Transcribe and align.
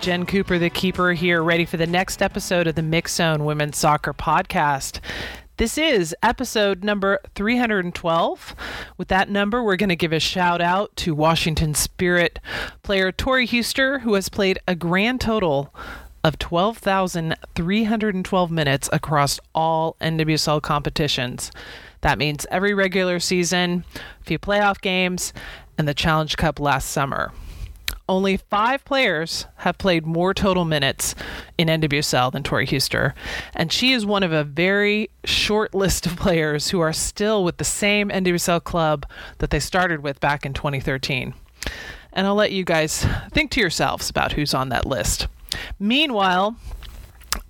Jen 0.00 0.26
Cooper, 0.26 0.58
the 0.58 0.70
keeper, 0.70 1.12
here, 1.12 1.42
ready 1.42 1.64
for 1.64 1.76
the 1.76 1.86
next 1.86 2.22
episode 2.22 2.66
of 2.66 2.74
the 2.74 2.82
Mixxed 2.82 3.16
Zone 3.16 3.44
Women's 3.44 3.76
Soccer 3.76 4.14
Podcast. 4.14 5.00
This 5.56 5.76
is 5.76 6.16
episode 6.22 6.82
number 6.82 7.18
312. 7.34 8.56
With 8.96 9.08
that 9.08 9.28
number, 9.28 9.62
we're 9.62 9.76
going 9.76 9.88
to 9.88 9.96
give 9.96 10.12
a 10.12 10.20
shout 10.20 10.60
out 10.60 10.94
to 10.96 11.14
Washington 11.14 11.74
Spirit 11.74 12.38
player 12.82 13.12
Tori 13.12 13.46
Huster, 13.46 14.00
who 14.00 14.14
has 14.14 14.28
played 14.28 14.58
a 14.66 14.74
grand 14.74 15.20
total 15.20 15.74
of 16.24 16.38
12,312 16.38 18.50
minutes 18.50 18.88
across 18.92 19.40
all 19.54 19.96
NWSL 20.00 20.62
competitions. 20.62 21.50
That 22.02 22.18
means 22.18 22.46
every 22.50 22.72
regular 22.72 23.20
season, 23.20 23.84
a 24.20 24.24
few 24.24 24.38
playoff 24.38 24.80
games, 24.80 25.32
and 25.76 25.88
the 25.88 25.94
Challenge 25.94 26.36
Cup 26.36 26.60
last 26.60 26.88
summer. 26.88 27.32
Only 28.08 28.36
five 28.36 28.84
players 28.84 29.46
have 29.58 29.78
played 29.78 30.04
more 30.04 30.34
total 30.34 30.64
minutes 30.64 31.14
in 31.56 31.68
NWSL 31.68 32.32
than 32.32 32.42
Tori 32.42 32.66
Huster, 32.66 33.14
and 33.54 33.72
she 33.72 33.92
is 33.92 34.04
one 34.04 34.22
of 34.22 34.32
a 34.32 34.44
very 34.44 35.10
short 35.24 35.74
list 35.74 36.06
of 36.06 36.16
players 36.16 36.70
who 36.70 36.80
are 36.80 36.92
still 36.92 37.44
with 37.44 37.58
the 37.58 37.64
same 37.64 38.08
NWSL 38.08 38.64
club 38.64 39.06
that 39.38 39.50
they 39.50 39.60
started 39.60 40.02
with 40.02 40.20
back 40.20 40.44
in 40.44 40.52
2013. 40.52 41.34
And 42.12 42.26
I'll 42.26 42.34
let 42.34 42.52
you 42.52 42.64
guys 42.64 43.06
think 43.30 43.50
to 43.52 43.60
yourselves 43.60 44.10
about 44.10 44.32
who's 44.32 44.52
on 44.52 44.68
that 44.70 44.84
list. 44.84 45.28
Meanwhile, 45.78 46.56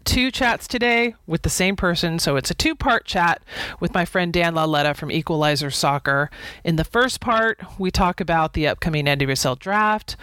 two 0.05 0.31
chats 0.31 0.67
today 0.67 1.15
with 1.27 1.43
the 1.43 1.51
same 1.51 1.77
person. 1.77 2.19
So 2.19 2.37
it's 2.37 2.51
a 2.51 2.55
two 2.55 2.75
part 2.75 3.05
chat 3.05 3.43
with 3.81 3.95
my 3.95 4.05
friend 4.05 4.33
Dan 4.33 4.55
Lauletta 4.55 4.95
from 4.95 5.11
Equalizer 5.11 5.71
Soccer. 5.71 6.31
In 6.65 6.77
the 6.77 6.85
first 6.85 7.21
part, 7.21 7.61
we 7.79 7.91
talk 7.91 8.21
about 8.21 8.53
the 8.53 8.67
upcoming 8.67 9.07
NWSL 9.07 9.59
draft, 9.59 10.17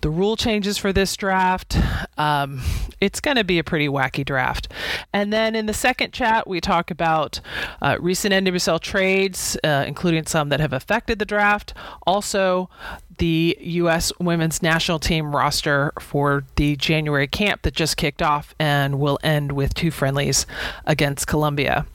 the 0.00 0.10
rule 0.10 0.36
changes 0.36 0.78
for 0.78 0.92
this 0.92 1.16
draft. 1.16 1.76
Um, 2.18 2.62
it's 3.00 3.20
going 3.20 3.36
to 3.36 3.44
be 3.44 3.58
a 3.58 3.64
pretty 3.64 3.88
wacky 3.88 4.24
draft. 4.24 4.72
And 5.12 5.32
then 5.32 5.54
in 5.54 5.66
the 5.66 5.74
second 5.74 6.12
chat, 6.12 6.46
we 6.46 6.60
talk 6.60 6.90
about 6.90 7.40
uh, 7.82 7.96
recent 8.00 8.32
NWSL 8.32 8.80
trades, 8.80 9.56
uh, 9.62 9.84
including 9.86 10.26
some 10.26 10.48
that 10.48 10.60
have 10.60 10.72
affected 10.72 11.18
the 11.18 11.24
draft. 11.24 11.74
Also, 12.06 12.70
the 13.18 13.56
U.S. 13.60 14.12
women's 14.18 14.62
national 14.62 14.98
team 14.98 15.34
roster 15.34 15.92
for 16.00 16.44
the 16.56 16.76
January 16.76 17.26
camp 17.26 17.62
that 17.62 17.74
just 17.74 17.96
kicked 17.96 18.22
off 18.22 18.54
and 18.58 18.98
will 18.98 19.18
end 19.22 19.52
with 19.52 19.74
two 19.74 19.90
friendlies 19.90 20.46
against 20.86 21.26
Colombia. 21.26 21.86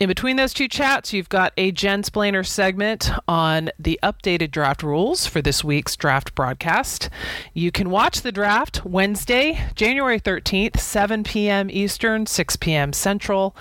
In 0.00 0.08
between 0.08 0.36
those 0.36 0.54
two 0.54 0.66
chats, 0.66 1.12
you've 1.12 1.28
got 1.28 1.52
a 1.58 1.72
Jensplainer 1.72 2.46
segment 2.46 3.10
on 3.28 3.68
the 3.78 4.00
updated 4.02 4.50
draft 4.50 4.82
rules 4.82 5.26
for 5.26 5.42
this 5.42 5.62
week's 5.62 5.94
draft 5.94 6.34
broadcast. 6.34 7.10
You 7.52 7.70
can 7.70 7.90
watch 7.90 8.22
the 8.22 8.32
draft 8.32 8.82
Wednesday, 8.86 9.62
January 9.74 10.18
13th, 10.18 10.78
7 10.78 11.22
p.m. 11.22 11.68
Eastern, 11.70 12.24
6 12.24 12.56
p.m. 12.56 12.94
Central. 12.94 13.54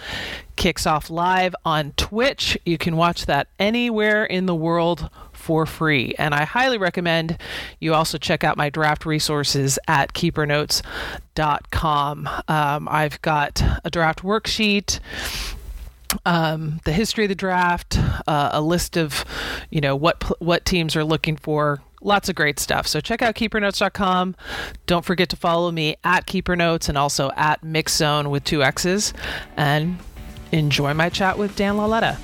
Kicks 0.56 0.88
off 0.88 1.10
live 1.10 1.54
on 1.66 1.92
Twitch. 1.98 2.58
You 2.66 2.78
can 2.78 2.96
watch 2.96 3.26
that 3.26 3.50
anywhere 3.60 4.24
in 4.24 4.46
the 4.46 4.56
world 4.56 5.10
for 5.40 5.66
free. 5.66 6.14
And 6.20 6.36
I 6.36 6.44
highly 6.44 6.78
recommend 6.78 7.38
you 7.80 7.94
also 7.94 8.18
check 8.18 8.44
out 8.44 8.58
my 8.58 8.70
draft 8.70 9.06
resources 9.06 9.80
at 9.88 10.12
keepernotes.com. 10.14 12.30
Um, 12.48 12.88
I've 12.90 13.22
got 13.22 13.62
a 13.84 13.90
draft 13.90 14.22
worksheet. 14.22 15.00
Um, 16.26 16.80
the 16.86 16.92
history 16.92 17.26
of 17.26 17.30
the 17.30 17.36
draft, 17.36 18.00
uh, 18.28 18.50
a 18.52 18.62
list 18.62 18.98
of, 18.98 19.24
you 19.70 19.80
know, 19.80 19.96
what 19.96 20.24
what 20.42 20.66
teams 20.66 20.96
are 20.96 21.04
looking 21.04 21.38
for, 21.38 21.82
lots 22.02 22.30
of 22.30 22.36
great 22.36 22.58
stuff. 22.60 22.88
So 22.88 23.00
check 23.00 23.22
out 23.22 23.36
keepernotes.com. 23.36 24.36
Don't 24.88 25.06
forget 25.06 25.30
to 25.30 25.36
follow 25.36 25.70
me 25.72 25.98
at 26.04 26.26
keepernotes 26.26 26.90
and 26.90 26.98
also 26.98 27.30
at 27.36 27.62
mixzone 27.62 28.32
with 28.32 28.44
two 28.44 28.64
X's. 28.64 29.14
And 29.56 30.00
enjoy 30.52 30.96
my 30.96 31.10
chat 31.10 31.38
with 31.38 31.56
Dan 31.56 31.78
Lauletta. 31.78 32.18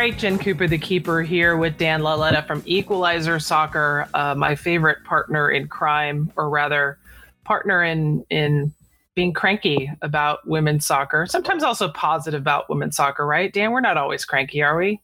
Right, 0.00 0.16
Jen 0.16 0.38
Cooper, 0.38 0.66
the 0.66 0.78
keeper, 0.78 1.20
here 1.20 1.58
with 1.58 1.76
Dan 1.76 2.00
Lauletta 2.00 2.42
from 2.46 2.62
Equalizer 2.64 3.38
Soccer, 3.38 4.08
uh, 4.14 4.34
my 4.34 4.54
favorite 4.54 5.04
partner 5.04 5.50
in 5.50 5.68
crime, 5.68 6.32
or 6.36 6.48
rather, 6.48 6.98
partner 7.44 7.84
in 7.84 8.24
in 8.30 8.72
being 9.14 9.34
cranky 9.34 9.92
about 10.00 10.38
women's 10.48 10.86
soccer. 10.86 11.26
Sometimes 11.26 11.62
also 11.62 11.90
positive 11.90 12.40
about 12.40 12.70
women's 12.70 12.96
soccer, 12.96 13.26
right? 13.26 13.52
Dan, 13.52 13.72
we're 13.72 13.82
not 13.82 13.98
always 13.98 14.24
cranky, 14.24 14.62
are 14.62 14.78
we? 14.78 15.02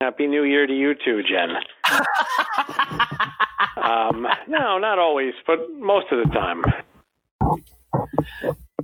Happy 0.00 0.26
New 0.26 0.42
Year 0.42 0.66
to 0.66 0.74
you 0.76 0.96
too, 0.96 1.22
Jen. 1.22 1.50
um, 3.80 4.26
no, 4.48 4.76
not 4.76 4.98
always, 4.98 5.34
but 5.46 5.60
most 5.78 6.06
of 6.10 6.18
the 6.18 6.34
time. 6.34 6.64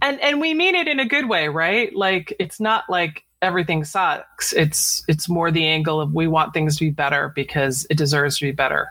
And 0.03 0.21
and 0.21 0.41
we 0.41 0.55
mean 0.55 0.77
it 0.77 0.87
in 0.87 1.01
a 1.01 1.05
good 1.05 1.29
way, 1.29 1.49
right? 1.49 1.93
Like 1.93 2.33
it's 2.39 2.61
not 2.61 2.85
like 2.89 3.25
everything 3.43 3.85
sucks. 3.85 4.53
It's 4.53 5.05
it's 5.09 5.29
more 5.29 5.51
the 5.51 5.67
angle 5.67 6.01
of 6.01 6.15
we 6.15 6.27
want 6.27 6.55
things 6.55 6.77
to 6.79 6.85
be 6.87 6.91
better 6.91 7.33
because 7.35 7.87
it 7.91 7.97
deserves 7.97 8.39
to 8.39 8.47
be 8.47 8.53
better. 8.53 8.89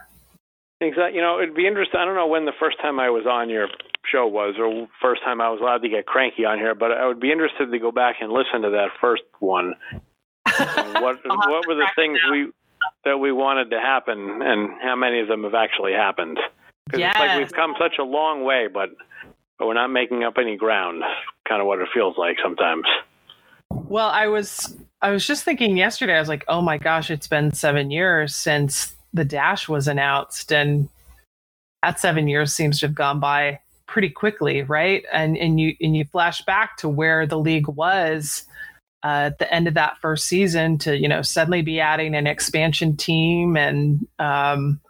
Exactly. 0.80 1.16
You 1.16 1.22
know, 1.22 1.40
it'd 1.40 1.54
be 1.54 1.66
interesting. 1.66 1.98
I 2.00 2.04
don't 2.04 2.14
know 2.14 2.28
when 2.28 2.44
the 2.44 2.52
first 2.58 2.80
time 2.80 3.00
I 3.00 3.10
was 3.10 3.26
on 3.26 3.50
your 3.50 3.68
show 4.10 4.26
was, 4.26 4.54
or 4.58 4.86
first 5.02 5.22
time 5.24 5.40
I 5.40 5.50
was 5.50 5.60
allowed 5.60 5.82
to 5.82 5.88
get 5.88 6.06
cranky 6.06 6.44
on 6.44 6.58
here, 6.58 6.74
but 6.74 6.92
I 6.92 7.06
would 7.06 7.20
be 7.20 7.32
interested 7.32 7.70
to 7.70 7.78
go 7.78 7.90
back 7.90 8.16
and 8.20 8.32
listen 8.32 8.62
to 8.62 8.70
that 8.70 8.90
first 9.00 9.24
one. 9.40 9.74
what 10.56 11.18
what 11.24 11.66
were 11.66 11.74
the 11.74 11.90
things 11.94 12.18
we 12.30 12.50
that 13.04 13.18
we 13.18 13.32
wanted 13.32 13.70
to 13.70 13.80
happen, 13.80 14.40
and 14.42 14.70
how 14.80 14.96
many 14.96 15.20
of 15.20 15.28
them 15.28 15.44
have 15.44 15.54
actually 15.54 15.92
happened? 15.92 16.38
Because 16.86 17.00
yes. 17.00 17.14
it's 17.14 17.20
like 17.20 17.38
we've 17.38 17.52
come 17.52 17.74
such 17.78 17.98
a 17.98 18.04
long 18.04 18.44
way, 18.44 18.68
but 18.72 18.90
but 19.58 19.66
we're 19.66 19.74
not 19.74 19.88
making 19.88 20.22
up 20.22 20.34
any 20.38 20.56
ground. 20.56 21.02
Kind 21.46 21.60
of 21.60 21.66
what 21.66 21.80
it 21.80 21.88
feels 21.92 22.16
like 22.16 22.36
sometimes. 22.42 22.84
Well, 23.70 24.08
I 24.08 24.28
was 24.28 24.76
I 25.02 25.10
was 25.10 25.26
just 25.26 25.44
thinking 25.44 25.76
yesterday. 25.76 26.16
I 26.16 26.20
was 26.20 26.28
like, 26.28 26.44
oh 26.48 26.62
my 26.62 26.78
gosh, 26.78 27.10
it's 27.10 27.28
been 27.28 27.52
seven 27.52 27.90
years 27.90 28.36
since 28.36 28.94
the 29.14 29.24
dash 29.24 29.68
was 29.68 29.88
announced, 29.88 30.52
and 30.52 30.88
that 31.82 32.00
seven 32.00 32.28
years 32.28 32.54
seems 32.54 32.80
to 32.80 32.86
have 32.86 32.94
gone 32.96 33.20
by 33.20 33.60
pretty 33.86 34.10
quickly, 34.10 34.62
right? 34.62 35.04
And 35.12 35.36
and 35.38 35.60
you 35.60 35.74
and 35.80 35.96
you 35.96 36.04
flash 36.06 36.42
back 36.42 36.76
to 36.78 36.88
where 36.88 37.26
the 37.26 37.38
league 37.38 37.68
was 37.68 38.44
uh, 39.04 39.30
at 39.32 39.38
the 39.38 39.52
end 39.52 39.68
of 39.68 39.74
that 39.74 39.98
first 40.00 40.26
season 40.26 40.78
to 40.78 40.98
you 40.98 41.08
know 41.08 41.22
suddenly 41.22 41.62
be 41.62 41.80
adding 41.80 42.14
an 42.14 42.26
expansion 42.28 42.96
team 42.96 43.56
and 43.56 44.06
um, 44.18 44.80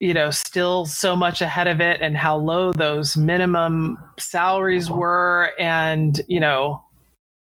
you 0.00 0.14
know 0.14 0.30
still 0.30 0.86
so 0.86 1.16
much 1.16 1.42
ahead 1.42 1.68
of 1.68 1.80
it 1.80 2.02
and 2.02 2.16
how 2.16 2.36
low 2.36 2.72
those 2.72 3.16
minimum 3.16 3.98
salaries 4.20 4.90
were 4.90 5.52
and 5.58 6.22
you 6.28 6.40
know 6.40 6.83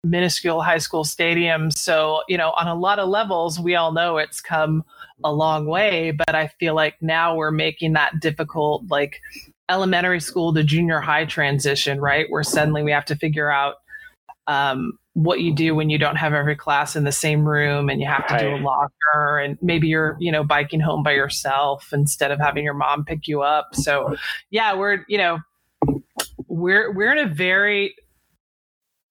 minuscule 0.05 0.61
high 0.61 0.77
school 0.77 1.03
stadiums. 1.03 1.73
So, 1.73 2.21
you 2.27 2.37
know, 2.37 2.51
on 2.51 2.67
a 2.67 2.75
lot 2.75 2.99
of 2.99 3.09
levels, 3.09 3.59
we 3.59 3.75
all 3.75 3.91
know 3.91 4.17
it's 4.17 4.41
come 4.41 4.83
a 5.23 5.31
long 5.31 5.65
way, 5.65 6.11
but 6.11 6.35
I 6.35 6.47
feel 6.47 6.75
like 6.75 7.01
now 7.01 7.35
we're 7.35 7.51
making 7.51 7.93
that 7.93 8.19
difficult, 8.19 8.83
like 8.89 9.21
elementary 9.69 10.19
school 10.19 10.53
to 10.53 10.63
junior 10.63 10.99
high 10.99 11.25
transition, 11.25 11.99
right? 11.99 12.25
Where 12.29 12.43
suddenly 12.43 12.83
we 12.83 12.91
have 12.91 13.05
to 13.05 13.15
figure 13.15 13.51
out 13.51 13.75
um, 14.47 14.97
what 15.13 15.39
you 15.39 15.53
do 15.53 15.73
when 15.73 15.89
you 15.89 15.97
don't 15.97 16.17
have 16.17 16.33
every 16.33 16.55
class 16.55 16.95
in 16.95 17.03
the 17.03 17.11
same 17.11 17.47
room 17.47 17.89
and 17.89 18.01
you 18.01 18.07
have 18.07 18.27
to 18.27 18.37
do 18.37 18.55
a 18.55 18.57
locker 18.57 19.39
and 19.39 19.57
maybe 19.61 19.87
you're, 19.87 20.17
you 20.19 20.31
know, 20.31 20.43
biking 20.43 20.81
home 20.81 21.03
by 21.03 21.13
yourself 21.13 21.91
instead 21.93 22.31
of 22.31 22.39
having 22.39 22.63
your 22.63 22.73
mom 22.73 23.05
pick 23.05 23.27
you 23.27 23.41
up. 23.41 23.73
So, 23.73 24.15
yeah, 24.49 24.75
we're, 24.75 25.05
you 25.07 25.17
know, 25.17 25.39
we're 26.47 26.93
we're 26.93 27.11
in 27.11 27.19
a 27.19 27.33
very 27.33 27.95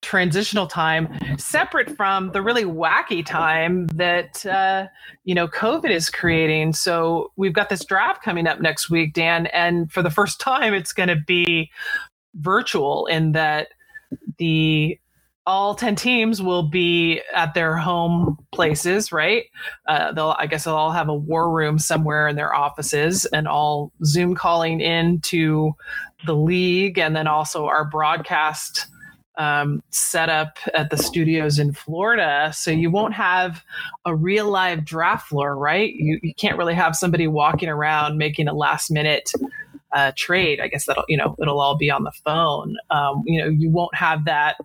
transitional 0.05 0.67
time 0.67 1.09
separate 1.39 1.97
from 1.97 2.31
the 2.33 2.43
really 2.43 2.65
wacky 2.65 3.25
time 3.25 3.87
that 3.89 4.45
uh, 4.47 4.87
you 5.25 5.35
know 5.35 5.49
covid 5.49 5.91
is 5.91 6.11
creating. 6.11 6.73
So 6.75 7.33
we've 7.37 7.55
got 7.55 7.71
this 7.71 7.85
draft 7.85 8.23
coming 8.23 8.47
up 8.47 8.61
next 8.61 8.91
week 8.91 9.15
dan 9.15 9.47
and 9.47 9.91
for 9.91 10.03
the 10.03 10.11
first 10.11 10.39
time 10.41 10.75
it's 10.75 10.93
going 10.93 11.09
to 11.09 11.17
be 11.17 11.71
virtual 12.35 13.07
in 13.07 13.33
that 13.33 13.69
the 14.39 14.99
all 15.47 15.75
10 15.75 15.95
teams 15.97 16.41
will 16.41 16.63
be 16.63 17.21
at 17.35 17.53
their 17.53 17.77
home 17.77 18.39
places 18.53 19.13
right? 19.13 19.45
Uh, 19.87 20.13
they'll 20.13 20.37
i 20.39 20.47
guess 20.47 20.65
they'll 20.65 20.75
all 20.75 20.93
have 20.93 21.09
a 21.09 21.15
war 21.15 21.51
room 21.51 21.79
somewhere 21.79 22.29
in 22.29 22.37
their 22.37 22.55
offices 22.55 23.25
and 23.27 23.49
all 23.49 23.93
zoom 24.05 24.35
calling 24.35 24.81
into 24.81 25.73
the 26.27 26.35
league 26.35 26.99
and 26.99 27.15
then 27.15 27.27
also 27.27 27.67
our 27.67 27.85
broadcast 27.85 28.87
um, 29.37 29.83
set 29.91 30.29
up 30.29 30.59
at 30.75 30.91
the 30.91 30.97
studios 30.97 31.59
in 31.59 31.73
Florida. 31.73 32.53
So 32.55 32.71
you 32.71 32.91
won't 32.91 33.15
have 33.15 33.63
a 34.05 34.15
real 34.15 34.51
live 34.51 34.85
draft 34.85 35.29
floor, 35.29 35.57
right? 35.57 35.93
You, 35.95 36.21
you 36.23 36.35
can't 36.35 36.57
really 36.57 36.75
have 36.75 36.97
somebody 36.97 37.27
walking 37.27 37.69
around 37.69 38.19
making 38.19 38.49
a 38.49 38.55
last 38.55 38.91
minute 38.91 39.33
uh, 39.93 40.13
trade. 40.17 40.61
I 40.61 40.69
guess 40.69 40.87
that'll, 40.87 41.05
you 41.09 41.17
know, 41.17 41.37
it'll 41.41 41.61
all 41.61 41.77
be 41.77 41.91
on 41.91 42.05
the 42.05 42.13
phone. 42.25 42.77
Um, 42.91 43.23
you 43.27 43.41
know, 43.41 43.49
you 43.49 43.71
won't 43.71 43.95
have 43.95 44.25
that 44.27 44.57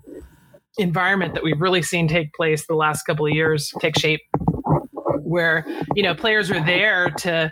environment 0.77 1.33
that 1.33 1.43
we've 1.43 1.59
really 1.59 1.81
seen 1.81 2.07
take 2.07 2.33
place 2.33 2.65
the 2.67 2.75
last 2.75 3.03
couple 3.03 3.25
of 3.25 3.33
years 3.33 3.73
take 3.79 3.97
shape 3.97 4.21
where 5.23 5.65
you 5.93 6.01
know 6.01 6.15
players 6.15 6.49
are 6.49 6.63
there 6.65 7.09
to 7.11 7.51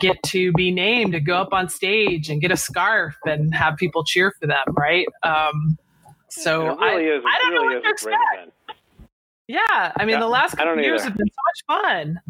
get 0.00 0.20
to 0.24 0.52
be 0.54 0.72
named 0.72 1.12
to 1.12 1.20
go 1.20 1.36
up 1.36 1.52
on 1.52 1.68
stage 1.68 2.28
and 2.28 2.40
get 2.40 2.50
a 2.50 2.56
scarf 2.56 3.16
and 3.24 3.54
have 3.54 3.76
people 3.76 4.02
cheer 4.04 4.34
for 4.40 4.48
them 4.48 4.64
right 4.76 5.06
um, 5.22 5.78
so 6.32 6.70
it 6.70 6.78
really 6.78 7.10
I, 7.10 7.16
is, 7.16 7.22
I 7.26 7.38
don't 7.40 7.52
really 7.52 7.68
know 7.68 7.74
what 7.76 7.84
to 7.84 7.90
expect. 7.90 8.16
yeah 9.48 9.92
i 9.96 10.04
mean 10.04 10.10
Yeah, 10.14 10.20
the 10.20 10.28
last 10.28 10.56
couple 10.56 10.82
years 10.82 11.00
either. 11.02 11.10
have 11.10 11.18
been 11.18 11.28
so 11.28 11.42
much 11.48 11.80
fun 11.84 12.20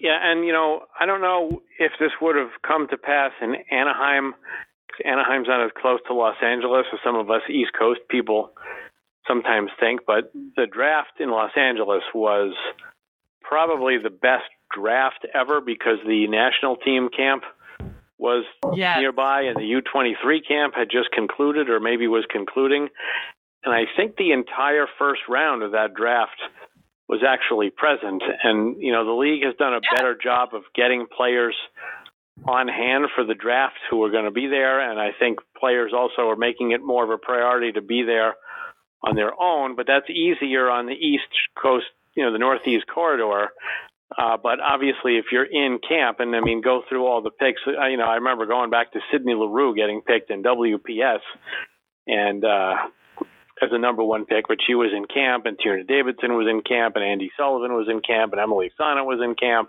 Yeah, 0.00 0.18
and 0.22 0.44
you 0.46 0.52
know, 0.52 0.82
I 0.98 1.06
don't 1.06 1.20
know 1.20 1.60
if 1.78 1.92
this 1.98 2.12
would 2.20 2.36
have 2.36 2.50
come 2.66 2.86
to 2.88 2.96
pass 2.96 3.32
in 3.42 3.56
Anaheim. 3.70 4.34
Anaheim's 5.04 5.48
not 5.48 5.64
as 5.64 5.72
close 5.80 5.98
to 6.06 6.14
Los 6.14 6.36
Angeles 6.42 6.86
as 6.92 7.00
some 7.04 7.16
of 7.16 7.30
us 7.30 7.42
East 7.50 7.72
Coast 7.78 8.00
people 8.08 8.52
sometimes 9.26 9.70
think, 9.80 10.00
but 10.06 10.32
the 10.56 10.66
draft 10.70 11.20
in 11.20 11.30
Los 11.30 11.50
Angeles 11.56 12.02
was 12.14 12.54
probably 13.42 13.98
the 13.98 14.10
best 14.10 14.44
draft 14.74 15.26
ever 15.34 15.60
because 15.60 15.98
the 16.06 16.26
national 16.28 16.76
team 16.76 17.08
camp 17.14 17.42
was 18.18 18.44
yeah 18.74 18.98
nearby 18.98 19.42
and 19.42 19.56
the 19.56 19.80
U23 19.80 20.46
camp 20.46 20.74
had 20.74 20.88
just 20.90 21.10
concluded 21.12 21.70
or 21.70 21.80
maybe 21.80 22.06
was 22.06 22.26
concluding. 22.30 22.88
And 23.64 23.74
I 23.74 23.84
think 23.96 24.16
the 24.16 24.32
entire 24.32 24.86
first 24.98 25.22
round 25.28 25.62
of 25.62 25.72
that 25.72 25.94
draft 25.94 26.40
was 27.08 27.22
actually 27.26 27.70
present. 27.70 28.22
And, 28.42 28.80
you 28.80 28.92
know, 28.92 29.04
the 29.04 29.12
league 29.12 29.44
has 29.44 29.54
done 29.56 29.74
a 29.74 29.80
better 29.96 30.16
job 30.16 30.50
of 30.52 30.62
getting 30.74 31.06
players 31.06 31.56
on 32.46 32.68
hand 32.68 33.06
for 33.14 33.24
the 33.24 33.34
draft 33.34 33.78
who 33.90 34.04
are 34.04 34.10
going 34.10 34.26
to 34.26 34.30
be 34.30 34.46
there. 34.46 34.90
And 34.90 35.00
I 35.00 35.10
think 35.18 35.38
players 35.58 35.92
also 35.94 36.28
are 36.28 36.36
making 36.36 36.70
it 36.72 36.82
more 36.82 37.02
of 37.02 37.10
a 37.10 37.18
priority 37.18 37.72
to 37.72 37.82
be 37.82 38.02
there 38.02 38.34
on 39.02 39.16
their 39.16 39.32
own. 39.40 39.74
But 39.74 39.86
that's 39.86 40.08
easier 40.10 40.70
on 40.70 40.86
the 40.86 40.92
East 40.92 41.32
Coast, 41.60 41.86
you 42.14 42.22
know, 42.22 42.32
the 42.32 42.38
Northeast 42.38 42.84
corridor. 42.92 43.48
Uh, 44.16 44.36
but 44.42 44.58
obviously, 44.60 45.18
if 45.18 45.26
you're 45.30 45.44
in 45.44 45.78
camp, 45.86 46.20
and 46.20 46.34
I 46.34 46.40
mean, 46.40 46.62
go 46.62 46.82
through 46.88 47.06
all 47.06 47.22
the 47.22 47.30
picks. 47.30 47.60
uh, 47.66 47.86
You 47.86 47.98
know, 47.98 48.06
I 48.06 48.14
remember 48.14 48.46
going 48.46 48.70
back 48.70 48.92
to 48.92 49.00
Sydney 49.12 49.34
Leroux 49.34 49.74
getting 49.74 50.00
picked 50.00 50.30
in 50.30 50.42
WPS, 50.42 51.20
and 52.06 52.44
uh, 52.44 52.74
as 53.62 53.68
a 53.72 53.78
number 53.78 54.02
one 54.02 54.24
pick, 54.24 54.46
but 54.48 54.58
she 54.66 54.74
was 54.74 54.92
in 54.96 55.04
camp, 55.04 55.44
and 55.46 55.58
Tierna 55.58 55.86
Davidson 55.86 56.36
was 56.36 56.46
in 56.48 56.62
camp, 56.62 56.96
and 56.96 57.04
Andi 57.04 57.28
Sullivan 57.36 57.74
was 57.74 57.88
in 57.90 58.00
camp, 58.00 58.32
and 58.32 58.40
Emily 58.40 58.70
Sonnett 58.80 59.04
was 59.04 59.20
in 59.22 59.34
camp. 59.34 59.68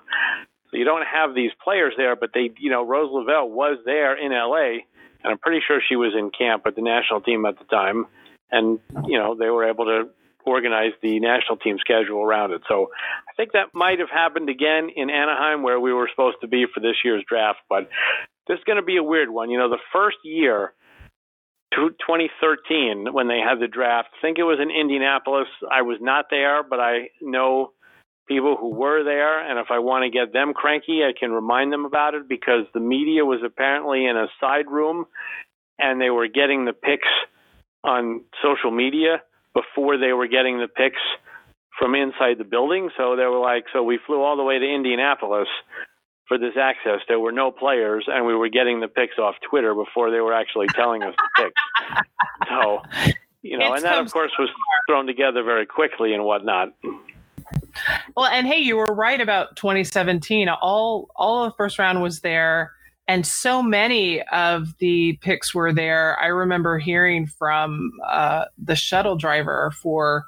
So 0.72 0.78
you 0.78 0.86
don't 0.86 1.06
have 1.06 1.34
these 1.34 1.52
players 1.64 1.94
there, 1.98 2.16
but 2.16 2.30
they, 2.34 2.52
you 2.60 2.70
know, 2.70 2.86
Rose 2.86 3.10
Lavelle 3.12 3.50
was 3.50 3.80
there 3.86 4.16
in 4.16 4.32
LA, 4.32 4.86
and 5.24 5.32
I'm 5.32 5.40
pretty 5.40 5.62
sure 5.68 5.82
she 5.88 5.96
was 5.96 6.14
in 6.18 6.30
camp 6.30 6.64
with 6.66 6.76
the 6.76 6.82
national 6.82 7.22
team 7.22 7.46
at 7.46 7.58
the 7.58 7.66
time, 7.66 8.06
and 8.52 8.80
you 9.06 9.18
know 9.18 9.36
they 9.36 9.50
were 9.50 9.68
able 9.68 9.86
to 9.86 10.10
organize 10.46 10.94
the 11.02 11.20
national 11.20 11.58
team 11.58 11.78
schedule 11.80 12.22
around 12.24 12.52
it. 12.52 12.62
So 12.68 12.90
I 13.30 13.34
think 13.36 13.52
that 13.54 13.74
might 13.74 14.00
have 14.00 14.10
happened 14.10 14.50
again 14.50 14.90
in 14.96 15.10
Anaheim 15.10 15.64
where 15.64 15.80
we 15.80 15.94
were 15.94 16.10
supposed 16.12 16.38
to 16.42 16.48
be 16.48 16.66
for 16.74 16.80
this 16.80 16.96
year's 17.04 17.24
draft, 17.28 17.60
but 17.70 17.90
this 18.48 18.58
is 18.58 18.64
going 18.66 18.78
to 18.78 18.84
be 18.84 18.98
a 18.98 19.04
weird 19.04 19.30
one. 19.30 19.50
You 19.50 19.60
know, 19.60 19.70
the 19.70 19.78
first 19.94 20.18
year, 20.24 20.74
to 21.74 21.90
2013, 21.90 23.14
when 23.14 23.28
they 23.28 23.40
had 23.40 23.60
the 23.60 23.68
draft, 23.68 24.10
I 24.18 24.22
think 24.22 24.40
it 24.40 24.44
was 24.44 24.60
in 24.60 24.72
Indianapolis. 24.72 25.48
I 25.72 25.84
was 25.84 25.98
not 26.02 26.26
there, 26.32 26.64
but 26.64 26.80
I 26.80 27.10
know 27.22 27.74
people 28.28 28.58
who 28.60 28.70
were 28.70 29.04
there, 29.04 29.48
and 29.48 29.60
if 29.60 29.68
I 29.70 29.80
want 29.80 30.04
to 30.04 30.10
get 30.10 30.34
them 30.34 30.54
cranky, 30.54 31.04
I 31.04 31.14
can 31.18 31.32
remind 31.32 31.72
them 31.72 31.86
about 31.86 32.16
it 32.16 32.28
because 32.28 32.66
the 32.74 32.80
media 32.80 33.24
was 33.24 33.42
apparently 33.46 34.06
in 34.06 34.18
a 34.18 34.28
side 34.40 34.68
room 34.68 35.06
and 35.78 36.02
they 36.02 36.10
were 36.10 36.28
getting 36.28 36.66
the 36.66 36.74
picks 36.74 37.08
on 37.84 38.22
social 38.44 38.72
media 38.72 39.22
before 39.60 39.98
they 39.98 40.14
were 40.14 40.28
getting 40.28 40.60
the 40.60 40.68
picks 40.68 41.02
from 41.78 41.96
inside 41.96 42.38
the 42.38 42.44
building. 42.44 42.90
So 42.98 43.16
they 43.16 43.26
were 43.26 43.40
like, 43.40 43.66
so 43.74 43.84
we 43.84 44.00
flew 44.06 44.22
all 44.22 44.38
the 44.38 44.44
way 44.44 44.60
to 44.60 44.66
Indianapolis 44.66 45.48
for 46.28 46.38
this 46.38 46.54
access. 46.60 47.00
There 47.08 47.20
were 47.20 47.32
no 47.32 47.52
players, 47.52 48.06
and 48.08 48.26
we 48.26 48.36
were 48.36 48.50
getting 48.50 48.80
the 48.80 48.88
picks 48.88 49.18
off 49.18 49.36
Twitter 49.50 49.74
before 49.74 50.12
they 50.12 50.20
were 50.20 50.34
actually 50.34 50.68
telling 50.68 51.04
us 51.04 51.16
the 51.18 51.44
picks. 51.44 52.06
So, 52.48 52.82
you 53.44 53.60
know, 53.60 53.74
It's 53.74 53.84
and 53.84 53.86
that, 53.86 54.00
of 54.00 54.12
course, 54.12 54.32
was 54.40 54.50
thrown 54.88 55.06
together 55.06 55.44
very 55.44 55.68
quickly 55.68 56.14
and 56.14 56.24
whatnot. 56.24 56.70
Well, 58.16 58.26
and 58.26 58.48
hey, 58.48 58.58
you 58.58 58.76
were 58.76 58.92
right 58.92 59.22
about 59.22 59.56
2017. 59.56 60.50
All 60.50 61.10
all 61.16 61.44
of 61.44 61.52
the 61.52 61.56
first 61.58 61.78
round 61.78 62.02
was 62.02 62.22
there, 62.22 62.72
and 63.10 63.26
so 63.26 63.64
many 63.64 64.22
of 64.32 64.78
the 64.78 65.18
picks 65.22 65.56
were 65.56 65.74
there. 65.74 66.16
I 66.22 66.28
remember 66.28 66.78
hearing 66.78 67.26
from 67.26 67.92
uh, 68.08 68.46
the 68.64 68.76
shuttle 68.76 69.16
driver 69.16 69.72
for 69.72 70.26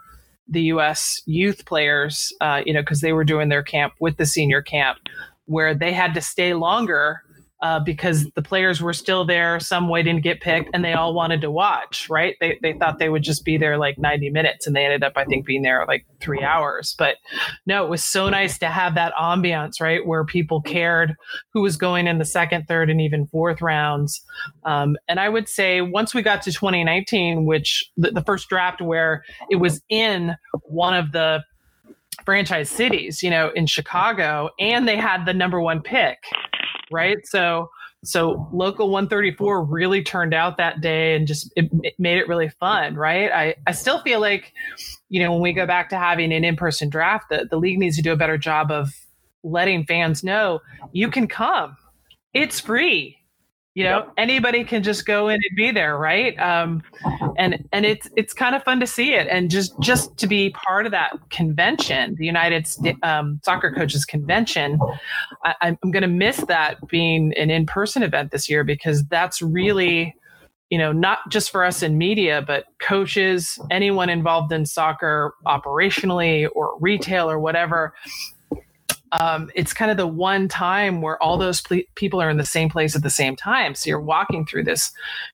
the 0.48 0.63
U.S. 0.63 1.22
youth 1.28 1.63
players, 1.66 2.33
uh, 2.42 2.63
you 2.66 2.74
know, 2.74 2.81
because 2.81 3.01
they 3.01 3.13
were 3.13 3.24
doing 3.24 3.50
their 3.50 3.62
camp 3.62 3.94
with 4.00 4.18
the 4.18 4.25
senior 4.25 4.63
camp, 4.63 4.98
where 5.45 5.75
they 5.75 5.94
had 5.94 6.16
to 6.16 6.22
stay 6.22 6.56
longer 6.56 7.22
uh, 7.62 7.80
because 7.80 8.30
the 8.36 8.42
players 8.42 8.81
were 8.81 8.94
still 8.94 9.25
there. 9.25 9.60
Some 9.60 9.88
waiting 9.88 10.16
didn't 10.16 10.24
get 10.24 10.42
picked, 10.42 10.69
and 10.74 10.84
they 10.84 10.94
all 10.94 11.13
wanted 11.13 11.42
to 11.42 11.52
watch. 11.52 12.10
Right? 12.10 12.36
They 12.40 12.58
they 12.62 12.74
thought 12.74 13.00
they 13.00 13.10
would 13.10 13.24
just 13.24 13.46
be 13.46 13.58
there 13.58 13.78
like 13.78 13.98
90 13.98 14.30
minutes, 14.31 14.68
and 14.68 14.75
they 14.75 14.86
ended 14.86 15.04
up, 15.04 15.13
I 15.16 15.25
think, 15.25 15.46
being 15.46 15.62
there 15.62 15.86
like 15.88 16.06
three 16.19 16.44
hours. 16.44 16.96
But 16.98 17.18
no, 17.66 17.84
it 17.86 17.90
was 17.90 18.04
so 18.04 18.30
nice 18.30 18.58
to 18.60 18.68
have 18.68 18.96
that 18.96 19.13
ambiance, 19.13 19.80
right, 19.80 20.06
where 20.06 20.25
people 20.25 20.62
cared 20.62 21.16
who 21.54 21.62
was 21.62 21.78
going 21.78 22.08
in 22.08 22.18
the 22.18 22.25
second, 22.25 22.68
third, 22.68 22.90
and 22.90 23.00
even 23.02 23.28
fourth 23.28 23.62
rounds. 23.62 24.22
Um, 24.63 24.98
and 25.08 25.19
I 25.19 25.30
would 25.30 25.48
say 25.48 25.81
once 25.81 26.13
we 26.13 26.22
got 26.22 26.42
to 26.44 26.52
2019, 26.52 27.46
which 27.46 27.92
the, 27.98 28.12
the 28.12 28.24
first 28.24 28.50
draft 28.50 28.81
where 28.81 29.24
it 29.50 29.58
was 29.58 29.81
in 29.90 30.36
one 30.63 30.94
of 30.94 31.12
the 31.12 31.44
franchise 32.25 32.69
cities, 32.69 33.24
you 33.24 33.30
know, 33.30 33.52
in 33.56 33.66
Chicago, 33.66 34.50
and 34.60 34.88
they 34.88 34.98
had 34.98 35.25
the 35.25 35.34
number 35.34 35.60
one 35.60 35.81
pick, 35.81 36.18
right? 36.92 37.18
So, 37.26 37.70
so 38.04 38.50
local 38.52 38.90
134 38.90 39.64
really 39.64 40.04
turned 40.04 40.34
out 40.34 40.58
that 40.58 40.82
day 40.82 41.16
and 41.16 41.28
just 41.28 41.52
it, 41.56 41.70
it 41.84 41.94
made 42.00 42.18
it 42.18 42.28
really 42.28 42.50
fun, 42.50 42.96
right? 42.96 43.32
I, 43.32 43.56
I 43.68 43.72
still 43.74 44.02
feel 44.02 44.20
like, 44.20 44.54
you 45.10 45.22
know, 45.22 45.32
when 45.32 45.42
we 45.42 45.54
go 45.54 45.68
back 45.68 45.90
to 45.90 45.98
having 45.98 46.34
an 46.34 46.44
in-person 46.44 46.90
draft, 46.90 47.26
the, 47.30 47.48
the 47.50 47.58
league 47.58 47.78
needs 47.78 47.96
to 47.98 48.02
do 48.02 48.12
a 48.12 48.18
better 48.18 48.38
job 48.38 48.72
of 48.72 48.90
letting 49.44 49.86
fans 49.86 50.24
know 50.24 50.60
you 50.92 51.10
can 51.10 51.28
come. 51.28 51.78
It's 52.34 52.60
free. 52.60 53.18
You 53.74 53.86
know, 53.86 54.00
Yep. 54.00 54.13
anybody 54.18 54.63
can 54.66 54.84
just 54.84 55.06
go 55.06 55.30
in 55.30 55.36
and 55.36 55.56
be 55.56 55.72
there, 55.72 55.98
right? 55.98 56.38
Um, 56.40 56.84
and 57.38 57.63
and 57.72 57.86
it's 57.86 58.10
it's 58.18 58.34
kind 58.34 58.54
of 58.54 58.63
fun 58.63 58.82
to 58.82 58.88
see 58.88 59.13
it, 59.13 59.28
and 59.30 59.50
just 59.50 59.74
just 59.80 60.18
to 60.18 60.28
be 60.28 60.50
part 60.50 60.86
of 60.86 60.92
that 60.92 61.13
convention, 61.30 62.16
the 62.18 62.25
United 62.25 62.68
Sta- 62.68 62.98
um, 63.01 63.40
Soccer 63.46 63.72
Coaches 63.72 64.04
Convention. 64.04 64.78
I, 65.46 65.56
I'm 65.62 65.78
going 65.84 66.01
to 66.01 66.10
miss 66.10 66.38
that 66.50 66.86
being 66.90 67.34
an 67.38 67.50
in 67.50 67.66
person 67.66 68.04
event 68.04 68.32
this 68.32 68.50
year 68.50 68.66
because 68.66 69.06
that's 69.06 69.42
really, 69.42 70.13
you 70.70 70.78
know, 70.78 70.92
not 70.92 71.20
just 71.30 71.50
for 71.50 71.63
us 71.63 71.82
in 71.82 71.98
media, 71.98 72.44
but 72.46 72.66
coaches, 72.82 73.58
anyone 73.72 74.10
involved 74.10 74.51
in 74.51 74.66
soccer 74.66 75.34
operationally 75.48 76.48
or 76.54 76.78
retail 76.82 77.32
or 77.32 77.40
whatever 77.40 77.94
um, 79.12 79.51
it's 79.56 79.74
kind 79.74 79.91
of 79.91 79.98
the 79.98 80.08
one 80.08 80.48
time 80.48 81.01
where 81.01 81.22
all 81.22 81.38
those 81.38 81.62
ple- 81.62 81.82
people 81.96 82.22
are 82.22 82.30
in 82.30 82.38
the 82.38 82.46
same 82.46 82.70
place 82.70 82.96
at 82.96 83.03
the 83.03 83.10
same 83.10 83.36
time. 83.36 83.75
So 83.75 83.89
you're 83.89 84.01
walking 84.01 84.46
through 84.46 84.63
this 84.63 84.91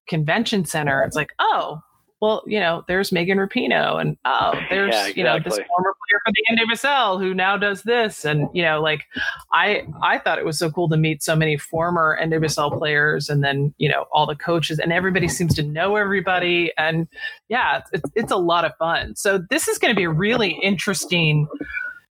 convention 0.07 0.65
center. 0.65 1.03
It's 1.03 1.15
like, 1.15 1.31
oh, 1.39 1.81
well, 2.19 2.43
you 2.47 2.59
know, 2.59 2.83
there's 2.87 3.11
Megan 3.11 3.37
Rapinoe, 3.37 4.01
and 4.01 4.17
oh, 4.25 4.59
there's 4.71 4.93
Yeah, 4.93 5.07
you 5.07 5.23
know 5.23 5.37
this 5.39 5.53
former 5.53 5.93
player 5.93 6.21
for 6.25 6.33
the 6.33 6.73
NWSL 6.73 7.19
who 7.19 7.33
now 7.33 7.57
does 7.57 7.83
this, 7.83 8.25
and 8.25 8.47
you 8.53 8.63
know, 8.63 8.81
like 8.81 9.05
I 9.53 9.85
I 10.01 10.17
thought 10.17 10.39
it 10.39 10.45
was 10.45 10.57
so 10.57 10.71
cool 10.71 10.89
to 10.89 10.97
meet 10.97 11.21
so 11.21 11.35
many 11.35 11.57
former 11.57 12.17
NWSL 12.19 12.77
players, 12.77 13.29
and 13.29 13.43
then 13.43 13.73
you 13.77 13.87
know 13.87 14.05
all 14.11 14.25
the 14.25 14.35
coaches, 14.35 14.79
and 14.79 14.91
everybody 14.91 15.27
seems 15.27 15.53
to 15.55 15.63
know 15.63 15.95
everybody, 15.95 16.71
and 16.77 17.07
yeah, 17.49 17.83
it's 17.93 18.09
it's 18.15 18.31
a 18.31 18.37
lot 18.37 18.65
of 18.65 18.75
fun. 18.77 19.15
So 19.15 19.37
this 19.51 19.67
is 19.67 19.77
going 19.77 19.93
to 19.93 19.95
be 19.95 20.05
a 20.05 20.09
really 20.09 20.57
interesting 20.63 21.47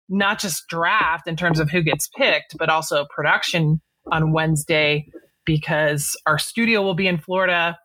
not 0.09 0.39
just 0.41 0.69
draft 0.69 1.27
in 1.27 1.37
terms 1.37 1.59
of 1.59 1.71
who 1.71 1.83
gets 1.83 2.09
picked, 2.17 2.57
but 2.59 2.69
also 2.69 3.07
production 3.15 3.81
on 4.13 4.33
Wednesday 4.33 5.07
because 5.45 6.17
our 6.27 6.39
studio 6.39 6.83
will 6.83 6.95
be 6.95 7.07
in 7.07 7.19
Florida. 7.19 7.79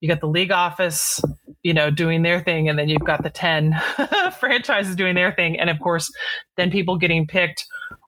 You 0.00 0.08
got 0.08 0.20
the 0.20 0.28
league 0.28 0.52
office, 0.52 1.20
you 1.62 1.72
know, 1.74 1.90
doing 1.90 2.22
their 2.22 2.40
thing, 2.40 2.68
and 2.68 2.78
then 2.78 2.88
you've 2.88 3.04
got 3.04 3.22
the 3.22 3.30
10 3.30 3.74
franchises 4.38 4.94
doing 4.94 5.14
their 5.14 5.32
thing. 5.32 5.58
And 5.58 5.70
of 5.70 5.80
course, 5.80 6.12
then 6.56 6.70
people 6.70 6.96
getting 6.96 7.26
picked, 7.26 7.64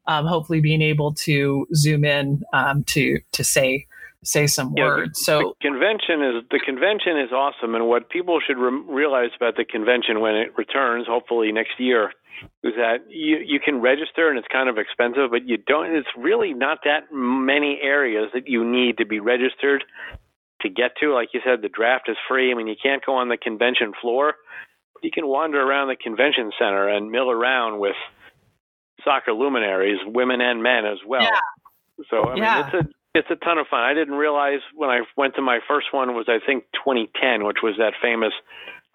um, 0.07 0.27
hopefully 0.27 0.61
being 0.61 0.83
able 0.83 1.15
to 1.15 1.67
zoom 1.75 2.05
in 2.05 2.43
um, 2.53 2.85
to 2.85 3.19
to 3.33 3.43
say 3.45 3.87
say 4.25 4.47
some 4.47 4.75
Yeah, 4.77 4.85
the- 4.85 4.89
words. 4.91 5.25
So 5.25 5.55
the 5.61 5.69
convention 5.69 6.23
is 6.23 6.45
the 6.51 6.61
convention 6.65 7.19
is 7.19 7.33
awesome, 7.33 7.75
and 7.75 7.89
what 7.89 8.11
people 8.11 8.39
should 8.47 8.59
re- 8.59 8.83
realize 8.89 9.31
about 9.37 9.57
the 9.57 9.65
convention 9.65 10.21
when 10.21 10.35
it 10.35 10.57
returns, 10.59 11.07
hopefully 11.09 11.51
next 11.53 11.79
year, 11.81 12.13
is 12.63 12.75
that 12.77 13.09
you 13.09 13.39
you 13.45 13.61
can 13.61 13.81
register 13.81 14.29
and 14.29 14.39
it's 14.39 14.49
kind 14.51 14.69
of 14.69 14.79
expensive, 14.79 15.31
but 15.31 15.47
you 15.47 15.57
don't. 15.57 15.95
It's 15.95 16.09
really 16.17 16.55
not 16.55 16.79
that 16.85 17.13
many 17.13 17.79
areas 17.83 18.31
that 18.35 18.49
you 18.49 18.65
need 18.65 18.99
to 18.99 19.07
be 19.07 19.21
registered 19.21 19.85
to 20.63 20.69
get 20.69 20.93
to. 21.01 21.15
Like 21.15 21.29
you 21.33 21.41
said, 21.45 21.63
the 21.63 21.69
draft 21.69 22.09
is 22.09 22.17
free. 22.29 22.51
I 22.51 22.55
mean, 22.55 22.67
you 22.67 22.77
can't 22.81 23.05
go 23.05 23.15
on 23.15 23.29
the 23.29 23.37
convention 23.37 23.93
floor, 24.01 24.35
you 25.03 25.11
can 25.11 25.27
wander 25.27 25.61
around 25.61 25.89
the 25.89 25.97
convention 25.97 26.51
center 26.59 26.89
and 26.89 27.11
mill 27.11 27.31
around 27.31 27.79
with 27.79 27.97
soccer 29.05 29.33
luminaries, 29.33 29.99
women 30.07 30.41
and 30.41 30.63
men 30.63 30.85
as 30.85 30.99
well. 31.07 31.23
Yeah. 31.23 31.41
So 32.11 32.29
I 32.29 32.35
mean, 32.35 32.43
yeah. 32.43 32.67
it's 32.67 32.75
a 32.75 32.89
it's 33.15 33.31
a 33.31 33.37
ton 33.37 33.59
of 33.59 33.67
fun. 33.69 33.81
I 33.81 33.95
didn't 33.95 34.15
realize 34.15 34.61
when 34.75 34.91
I 34.91 35.01
went 35.17 35.35
to 35.37 35.43
my 35.43 35.59
first 35.67 35.89
one 35.93 36.15
was 36.15 36.27
I 36.29 36.39
think 36.45 36.65
2010, 36.85 37.45
which 37.45 37.59
was 37.63 37.75
that 37.79 37.95
famous 38.01 38.33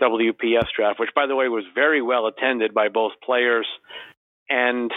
WPS 0.03 0.67
draft, 0.75 1.00
which 1.00 1.10
by 1.15 1.27
the 1.27 1.36
way 1.36 1.48
was 1.48 1.63
very 1.74 2.01
well 2.01 2.27
attended 2.27 2.74
by 2.74 2.89
both 2.89 3.13
players 3.24 3.67
and 4.50 4.91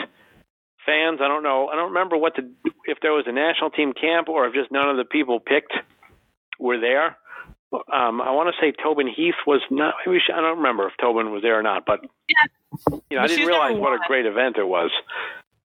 fans. 0.84 1.20
I 1.22 1.28
don't 1.28 1.42
know. 1.42 1.68
I 1.68 1.76
don't 1.76 1.92
remember 1.92 2.16
what 2.16 2.34
the 2.36 2.50
if 2.84 2.98
there 3.02 3.12
was 3.12 3.24
a 3.26 3.32
national 3.32 3.70
team 3.70 3.92
camp 3.92 4.28
or 4.28 4.46
if 4.46 4.54
just 4.54 4.72
none 4.72 4.88
of 4.88 4.96
the 4.96 5.04
people 5.04 5.40
picked 5.40 5.72
were 6.58 6.80
there. 6.80 7.16
Um, 7.72 8.20
I 8.22 8.30
want 8.30 8.54
to 8.54 8.60
say 8.60 8.72
Tobin 8.72 9.08
Heath 9.08 9.34
was 9.46 9.60
not. 9.70 9.94
Maybe 10.06 10.18
she, 10.24 10.32
I 10.32 10.40
don't 10.40 10.58
remember 10.58 10.86
if 10.86 10.94
Tobin 11.00 11.32
was 11.32 11.42
there 11.42 11.58
or 11.58 11.62
not, 11.62 11.84
but 11.84 12.00
yeah. 12.02 12.98
you 13.10 13.16
know, 13.16 13.22
I 13.22 13.26
didn't 13.26 13.46
realize 13.46 13.76
what 13.76 13.92
a 13.92 13.98
great 14.06 14.24
event 14.24 14.56
it 14.56 14.66
was. 14.66 14.90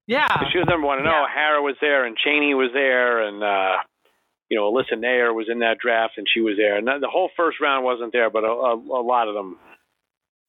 Yeah, 0.07 0.27
she 0.51 0.57
was 0.57 0.67
number 0.67 0.87
one. 0.87 0.97
And 0.97 1.05
yeah. 1.05 1.23
oh, 1.23 1.25
Hara 1.31 1.61
was 1.61 1.75
there, 1.79 2.05
and 2.05 2.17
Cheney 2.17 2.53
was 2.53 2.71
there, 2.73 3.21
and 3.21 3.43
uh, 3.43 3.77
you 4.51 4.57
know, 4.57 4.69
Alyssa 4.69 4.99
Naeher 4.99 5.33
was 5.33 5.47
in 5.49 5.59
that 5.59 5.77
draft, 5.79 6.15
and 6.17 6.27
she 6.27 6.41
was 6.41 6.57
there. 6.57 6.75
And 6.75 6.85
the 6.85 7.07
whole 7.09 7.29
first 7.37 7.61
round 7.61 7.85
wasn't 7.85 8.11
there, 8.11 8.29
but 8.29 8.43
a, 8.43 8.51
a, 8.51 8.75
a 8.75 9.01
lot 9.01 9.29
of 9.29 9.33
them 9.33 9.57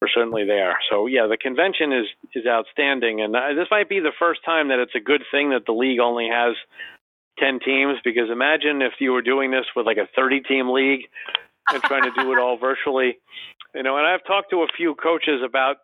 were 0.01 0.09
certainly 0.13 0.43
there. 0.45 0.77
So 0.91 1.07
yeah, 1.07 1.27
the 1.27 1.37
convention 1.37 1.93
is 1.93 2.05
is 2.35 2.45
outstanding, 2.45 3.21
and 3.21 3.33
uh, 3.33 3.55
this 3.55 3.71
might 3.71 3.87
be 3.87 4.01
the 4.01 4.11
first 4.19 4.41
time 4.43 4.67
that 4.67 4.79
it's 4.79 4.93
a 4.93 4.99
good 4.99 5.23
thing 5.31 5.51
that 5.51 5.65
the 5.65 5.71
league 5.71 6.01
only 6.01 6.27
has 6.27 6.53
ten 7.39 7.61
teams. 7.63 7.95
Because 8.03 8.29
imagine 8.29 8.81
if 8.81 8.99
you 8.99 9.13
were 9.13 9.21
doing 9.21 9.51
this 9.51 9.65
with 9.73 9.85
like 9.85 9.95
a 9.95 10.09
thirty 10.17 10.41
team 10.41 10.69
league 10.69 11.07
and 11.71 11.81
trying 11.83 12.03
to 12.03 12.11
do 12.21 12.33
it 12.33 12.39
all 12.39 12.57
virtually. 12.59 13.15
You 13.73 13.83
know, 13.83 13.95
and 13.95 14.05
I've 14.05 14.25
talked 14.27 14.49
to 14.49 14.63
a 14.63 14.67
few 14.75 14.95
coaches 14.95 15.39
about 15.45 15.77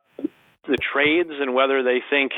the 0.68 0.78
trades 0.92 1.32
and 1.32 1.54
whether 1.54 1.84
they 1.84 2.04
think 2.10 2.34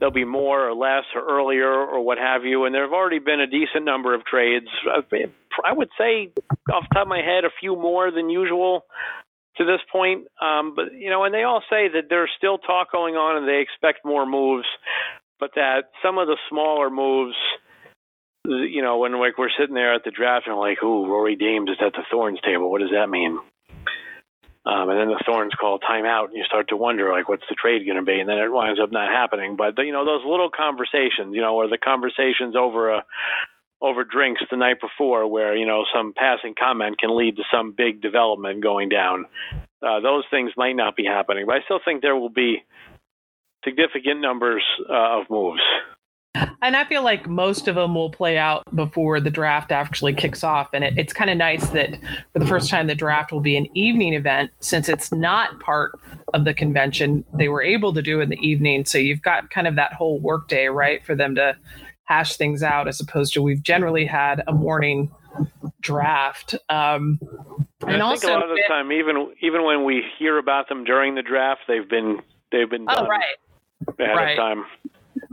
there'll 0.00 0.12
be 0.12 0.24
more 0.24 0.68
or 0.68 0.74
less 0.74 1.04
or 1.14 1.22
earlier 1.22 1.70
or 1.70 2.02
what 2.02 2.18
have 2.18 2.44
you. 2.44 2.64
And 2.64 2.74
there 2.74 2.82
have 2.82 2.92
already 2.92 3.20
been 3.20 3.40
a 3.40 3.46
decent 3.46 3.84
number 3.84 4.14
of 4.14 4.24
trades. 4.24 4.66
I 4.90 5.72
would 5.72 5.90
say, 5.96 6.32
off 6.72 6.84
the 6.88 6.94
top 6.94 7.02
of 7.02 7.08
my 7.08 7.20
head, 7.20 7.44
a 7.44 7.50
few 7.60 7.76
more 7.76 8.10
than 8.10 8.30
usual 8.30 8.84
to 9.58 9.64
this 9.64 9.80
point. 9.92 10.26
Um, 10.40 10.74
but 10.74 10.94
you 10.94 11.10
know, 11.10 11.24
and 11.24 11.34
they 11.34 11.42
all 11.42 11.62
say 11.70 11.88
that 11.94 12.08
there's 12.08 12.30
still 12.36 12.58
talk 12.58 12.90
going 12.90 13.14
on, 13.14 13.36
and 13.36 13.46
they 13.46 13.60
expect 13.60 14.04
more 14.04 14.26
moves, 14.26 14.66
but 15.38 15.50
that 15.54 15.90
some 16.02 16.18
of 16.18 16.26
the 16.26 16.38
smaller 16.48 16.90
moves. 16.90 17.36
You 18.46 18.80
know, 18.80 18.98
when 18.98 19.12
like 19.20 19.36
we're 19.36 19.50
sitting 19.58 19.74
there 19.74 19.94
at 19.94 20.02
the 20.02 20.10
draft 20.10 20.46
and 20.46 20.56
like, 20.56 20.82
"Ooh, 20.82 21.06
Rory 21.06 21.36
Dames 21.36 21.68
is 21.68 21.76
at 21.84 21.92
the 21.92 22.04
Thorns 22.10 22.40
table. 22.42 22.70
What 22.70 22.80
does 22.80 22.90
that 22.92 23.10
mean?" 23.10 23.38
Um, 24.66 24.90
and 24.90 25.00
then 25.00 25.08
the 25.08 25.22
Thorns 25.24 25.54
call 25.58 25.78
timeout, 25.78 26.26
and 26.26 26.36
you 26.36 26.44
start 26.44 26.68
to 26.68 26.76
wonder, 26.76 27.10
like, 27.10 27.30
what's 27.30 27.48
the 27.48 27.54
trade 27.54 27.86
going 27.86 27.96
to 27.96 28.04
be? 28.04 28.20
And 28.20 28.28
then 28.28 28.36
it 28.36 28.52
winds 28.52 28.78
up 28.78 28.92
not 28.92 29.08
happening. 29.08 29.56
But 29.56 29.78
you 29.78 29.92
know, 29.92 30.04
those 30.04 30.24
little 30.24 30.50
conversations, 30.50 31.34
you 31.34 31.40
know, 31.40 31.56
or 31.56 31.68
the 31.68 31.78
conversations 31.78 32.54
over 32.56 32.90
a 32.90 33.04
over 33.82 34.04
drinks 34.04 34.42
the 34.50 34.58
night 34.58 34.76
before, 34.80 35.26
where 35.26 35.56
you 35.56 35.66
know 35.66 35.84
some 35.94 36.12
passing 36.12 36.54
comment 36.58 36.98
can 36.98 37.16
lead 37.16 37.36
to 37.36 37.42
some 37.50 37.72
big 37.72 38.02
development 38.02 38.62
going 38.62 38.90
down. 38.90 39.24
Uh, 39.82 40.00
those 40.00 40.24
things 40.30 40.52
might 40.58 40.76
not 40.76 40.94
be 40.94 41.06
happening, 41.06 41.46
but 41.46 41.56
I 41.56 41.60
still 41.64 41.80
think 41.82 42.02
there 42.02 42.16
will 42.16 42.28
be 42.28 42.62
significant 43.64 44.20
numbers 44.20 44.62
uh, 44.88 45.20
of 45.20 45.30
moves. 45.30 45.62
And 46.34 46.76
I 46.76 46.84
feel 46.84 47.02
like 47.02 47.26
most 47.28 47.66
of 47.66 47.74
them 47.74 47.94
will 47.94 48.10
play 48.10 48.38
out 48.38 48.62
before 48.74 49.20
the 49.20 49.30
draft 49.30 49.72
actually 49.72 50.14
kicks 50.14 50.44
off. 50.44 50.68
And 50.72 50.84
it, 50.84 50.94
it's 50.96 51.12
kind 51.12 51.30
of 51.30 51.36
nice 51.36 51.68
that 51.70 51.98
for 52.32 52.38
the 52.38 52.46
first 52.46 52.70
time, 52.70 52.86
the 52.86 52.94
draft 52.94 53.32
will 53.32 53.40
be 53.40 53.56
an 53.56 53.66
evening 53.76 54.14
event 54.14 54.50
since 54.60 54.88
it's 54.88 55.10
not 55.10 55.58
part 55.60 55.98
of 56.32 56.44
the 56.44 56.54
convention. 56.54 57.24
They 57.34 57.48
were 57.48 57.62
able 57.62 57.92
to 57.94 58.02
do 58.02 58.20
in 58.20 58.28
the 58.28 58.38
evening. 58.38 58.84
So 58.84 58.98
you've 58.98 59.22
got 59.22 59.50
kind 59.50 59.66
of 59.66 59.74
that 59.76 59.92
whole 59.94 60.20
workday, 60.20 60.66
right, 60.66 61.04
for 61.04 61.16
them 61.16 61.34
to 61.34 61.56
hash 62.04 62.36
things 62.36 62.62
out 62.62 62.86
as 62.86 63.00
opposed 63.00 63.32
to 63.34 63.42
we've 63.42 63.62
generally 63.62 64.06
had 64.06 64.42
a 64.46 64.52
morning 64.52 65.10
draft. 65.80 66.54
Um, 66.68 67.18
and, 67.80 67.94
and 67.94 68.02
I 68.02 68.10
think 68.12 68.24
a 68.24 68.28
lot 68.28 68.42
of 68.44 68.50
the 68.50 68.62
time, 68.68 68.92
even 68.92 69.32
even 69.40 69.64
when 69.64 69.84
we 69.84 70.04
hear 70.18 70.38
about 70.38 70.68
them 70.68 70.84
during 70.84 71.14
the 71.14 71.22
draft, 71.22 71.62
they've 71.66 71.88
been 71.88 72.20
they've 72.52 72.68
been 72.68 72.86
oh, 72.88 72.94
done 72.94 73.06
oh, 73.06 73.08
right. 73.08 73.98
ahead 73.98 74.16
right. 74.16 74.30
of 74.32 74.36
time 74.36 74.64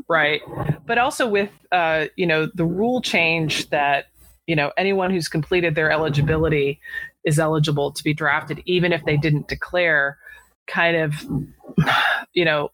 right. 0.07 0.41
But 0.85 0.97
also 0.97 1.27
with 1.27 1.51
uh, 1.71 2.05
you 2.15 2.25
know 2.25 2.47
the 2.53 2.65
rule 2.65 3.01
change 3.01 3.69
that 3.69 4.05
you 4.45 4.55
know 4.55 4.71
anyone 4.77 5.11
who's 5.11 5.27
completed 5.27 5.75
their 5.75 5.91
eligibility 5.91 6.79
is 7.23 7.39
eligible 7.39 7.91
to 7.91 8.03
be 8.03 8.13
drafted 8.13 8.61
even 8.65 8.93
if 8.93 9.03
they 9.05 9.17
didn't 9.17 9.47
declare 9.47 10.17
kind 10.67 10.95
of 10.95 11.13
you 12.33 12.45
know 12.45 12.69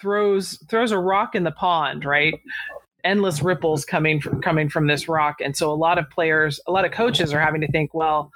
throws 0.00 0.58
throws 0.68 0.92
a 0.92 0.98
rock 0.98 1.34
in 1.34 1.44
the 1.44 1.50
pond 1.50 2.04
right? 2.04 2.34
Endless 3.04 3.40
ripples 3.40 3.84
coming 3.84 4.20
from 4.20 4.42
coming 4.42 4.68
from 4.68 4.88
this 4.88 5.08
rock. 5.08 5.36
And 5.40 5.56
so 5.56 5.70
a 5.70 5.74
lot 5.74 5.98
of 5.98 6.08
players 6.10 6.60
a 6.66 6.72
lot 6.72 6.84
of 6.84 6.92
coaches 6.92 7.32
are 7.32 7.40
having 7.40 7.60
to 7.60 7.70
think 7.70 7.94
well 7.94 8.30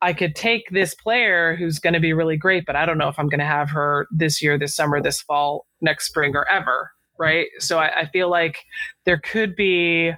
I 0.00 0.12
could 0.12 0.36
take 0.36 0.70
this 0.70 0.94
player 0.94 1.56
who's 1.56 1.80
going 1.80 1.94
to 1.94 2.00
be 2.00 2.12
really 2.12 2.36
great, 2.36 2.64
but 2.66 2.76
I 2.76 2.86
don't 2.86 2.98
know 2.98 3.08
if 3.08 3.18
I'm 3.18 3.28
going 3.28 3.40
to 3.40 3.44
have 3.44 3.70
her 3.70 4.06
this 4.12 4.40
year, 4.40 4.56
this 4.56 4.76
summer, 4.76 5.02
this 5.02 5.20
fall, 5.20 5.66
next 5.80 6.06
spring, 6.06 6.36
or 6.36 6.48
ever 6.48 6.92
right? 7.18 7.48
So 7.58 7.78
I, 7.78 8.00
I 8.00 8.06
feel 8.06 8.30
like 8.30 8.64
there 9.04 9.18
could 9.18 9.56
be 9.56 10.12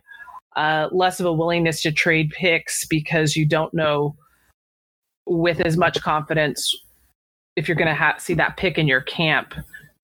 uh, 0.57 0.89
less 0.93 1.21
of 1.21 1.27
a 1.27 1.33
willingness 1.33 1.83
to 1.83 1.93
trade 1.93 2.31
picks 2.31 2.85
because 2.85 3.37
you 3.37 3.47
don't 3.47 3.73
know 3.73 4.17
with 5.27 5.61
as 5.61 5.77
much 5.77 6.01
confidence 6.01 6.75
if 7.57 7.69
you're 7.69 7.77
going 7.77 7.89
to 7.89 7.95
ha- 7.95 8.17
see 8.19 8.35
that 8.35 8.57
pick 8.57 8.79
in 8.79 8.89
your 8.89 9.01
camp 9.03 9.55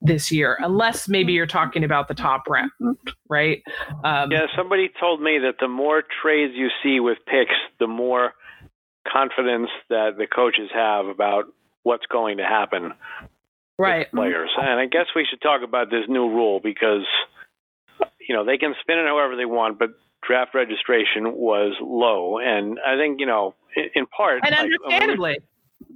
this 0.02 0.30
year, 0.30 0.56
unless 0.60 1.08
maybe 1.08 1.32
you're 1.32 1.46
talking 1.46 1.82
about 1.82 2.06
the 2.06 2.14
top 2.14 2.42
round, 2.48 2.70
right? 3.28 3.62
Um, 4.04 4.30
yeah, 4.30 4.46
somebody 4.56 4.90
told 5.00 5.20
me 5.20 5.38
that 5.38 5.54
the 5.58 5.68
more 5.68 6.02
trades 6.22 6.52
you 6.54 6.68
see 6.82 7.00
with 7.00 7.18
picks, 7.26 7.54
the 7.80 7.86
more 7.86 8.32
confidence 9.10 9.70
that 9.88 10.16
the 10.18 10.26
coaches 10.26 10.68
have 10.74 11.06
about 11.06 11.44
what's 11.82 12.06
going 12.06 12.36
to 12.36 12.44
happen 12.44 12.92
right 13.78 14.10
players. 14.10 14.50
And 14.56 14.80
I 14.80 14.86
guess 14.86 15.06
we 15.14 15.26
should 15.28 15.40
talk 15.40 15.62
about 15.62 15.90
this 15.90 16.04
new 16.08 16.28
rule 16.28 16.60
because 16.62 17.06
you 18.20 18.34
know 18.34 18.44
they 18.44 18.58
can 18.58 18.74
spin 18.80 18.98
it 18.98 19.06
however 19.06 19.36
they 19.36 19.44
want, 19.44 19.78
but 19.78 19.90
draft 20.26 20.54
registration 20.54 21.32
was 21.34 21.74
low, 21.80 22.38
and 22.38 22.78
I 22.84 22.96
think 22.96 23.20
you 23.20 23.26
know 23.26 23.54
in 23.94 24.06
part 24.06 24.40
and 24.44 24.54
understandably, 24.54 25.30
like, 25.30 25.42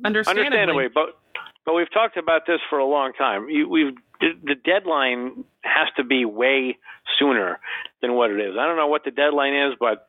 understandably, 0.05 0.47
understandably, 0.47 0.89
but 0.95 1.19
but 1.67 1.75
we've 1.75 1.93
talked 1.93 2.17
about 2.17 2.47
this 2.47 2.61
for 2.69 2.79
a 2.79 2.87
long 2.87 3.13
time. 3.13 3.49
You, 3.49 3.69
we've 3.69 3.95
the 4.21 4.55
deadline 4.55 5.45
has 5.63 5.89
to 5.97 6.05
be 6.05 6.25
way 6.25 6.79
sooner 7.19 7.59
than 8.03 8.15
what 8.15 8.31
it 8.31 8.41
is. 8.41 8.55
I 8.59 8.67
don't 8.67 8.77
know 8.77 8.87
what 8.87 9.05
the 9.05 9.11
deadline 9.11 9.55
is, 9.55 9.75
but 9.81 10.09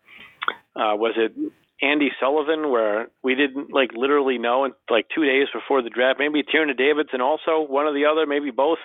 uh, 0.76 0.96
was 0.96 1.14
it 1.16 1.34
Andi 1.84 2.10
Sullivan 2.20 2.70
where 2.70 3.10
we 3.24 3.36
didn't 3.36 3.74
like 3.74 3.92
literally 3.96 4.38
know 4.38 4.66
in 4.66 4.74
like 4.90 5.08
two 5.14 5.26
days 5.26 5.48
before 5.54 5.82
the 5.82 5.90
draft. 5.90 6.20
Maybe 6.20 6.44
Tierna 6.44 6.78
Davidson 6.78 7.22
also 7.22 7.66
one 7.68 7.86
or 7.86 7.94
the 7.94 8.06
other, 8.06 8.26
maybe 8.26 8.52
both. 8.52 8.80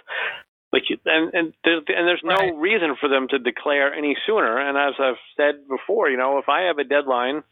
Like 0.73 0.83
and 1.05 1.33
and 1.33 1.53
there's, 1.65 1.85
and 1.89 2.09
there's 2.09 2.25
no 2.25 2.35
right. 2.35 2.57
reason 2.57 2.97
for 3.01 3.09
them 3.09 3.29
to 3.31 3.39
declare 3.39 3.95
any 3.95 4.17
sooner. 4.27 4.59
And 4.59 4.77
as 4.77 4.95
I've 4.99 5.21
said 5.37 5.69
before, 5.69 6.11
you 6.11 6.17
know, 6.17 6.39
if 6.39 6.49
I 6.49 6.63
have 6.63 6.79
a 6.79 6.85
deadline 6.85 7.45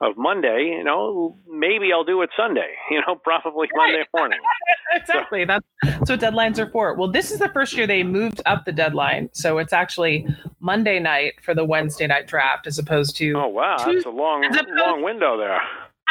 of 0.00 0.16
Monday, 0.16 0.74
you 0.76 0.84
know, 0.84 1.36
maybe 1.48 1.92
I'll 1.92 2.04
do 2.04 2.22
it 2.22 2.30
Sunday, 2.36 2.74
you 2.90 3.00
know, 3.06 3.16
probably 3.16 3.68
right. 3.76 3.92
Monday 3.92 4.04
morning. 4.14 4.38
exactly. 4.94 5.44
So. 5.46 5.60
That's 5.82 6.10
what 6.10 6.20
deadlines 6.20 6.58
are 6.58 6.70
for. 6.70 6.94
Well, 6.94 7.10
this 7.10 7.30
is 7.30 7.38
the 7.38 7.48
first 7.48 7.76
year 7.76 7.86
they 7.86 8.02
moved 8.02 8.40
up 8.46 8.64
the 8.64 8.72
deadline. 8.72 9.30
So 9.32 9.58
it's 9.58 9.72
actually 9.72 10.26
Monday 10.60 10.98
night 11.00 11.34
for 11.42 11.54
the 11.54 11.64
Wednesday 11.64 12.06
night 12.06 12.26
draft 12.26 12.66
as 12.66 12.78
opposed 12.78 13.16
to 13.16 13.32
Oh 13.36 13.48
wow, 13.48 13.76
Tuesday, 13.76 13.94
that's 13.94 14.06
a 14.06 14.10
long 14.10 14.44
opposed, 14.44 14.68
long 14.70 15.02
window 15.02 15.36
there. 15.36 15.60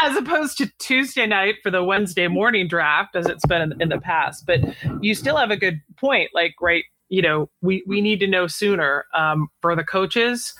As 0.03 0.15
opposed 0.15 0.57
to 0.59 0.71
Tuesday 0.79 1.25
night 1.25 1.55
for 1.63 1.71
the 1.71 1.83
Wednesday 1.83 2.27
morning 2.27 2.67
draft 2.67 3.15
as 3.15 3.25
it's 3.25 3.45
been 3.45 3.61
in, 3.61 3.81
in 3.81 3.89
the 3.89 3.99
past. 3.99 4.45
But 4.45 4.59
you 5.01 5.15
still 5.15 5.37
have 5.37 5.49
a 5.49 5.57
good 5.57 5.81
point. 5.97 6.29
Like, 6.35 6.53
right, 6.61 6.83
you 7.09 7.21
know, 7.21 7.49
we, 7.61 7.83
we 7.87 8.01
need 8.01 8.19
to 8.19 8.27
know 8.27 8.45
sooner 8.45 9.05
um, 9.15 9.47
for 9.61 9.75
the 9.75 9.83
coaches 9.83 10.53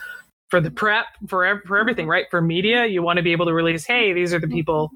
for 0.50 0.62
the 0.62 0.72
prep 0.72 1.06
for 1.27 1.62
for 1.66 1.77
everything, 1.77 2.04
mm-hmm. 2.04 2.12
right? 2.12 2.25
For 2.30 2.42
media, 2.42 2.86
you 2.86 3.01
want 3.01 3.18
to 3.18 3.24
be 3.24 3.32
able 3.32 3.46
to 3.46 3.54
release, 3.54 3.86
hey, 3.86 4.13
these 4.13 4.34
are 4.34 4.39
the 4.39 4.48
mm-hmm. 4.48 4.56
people 4.56 4.92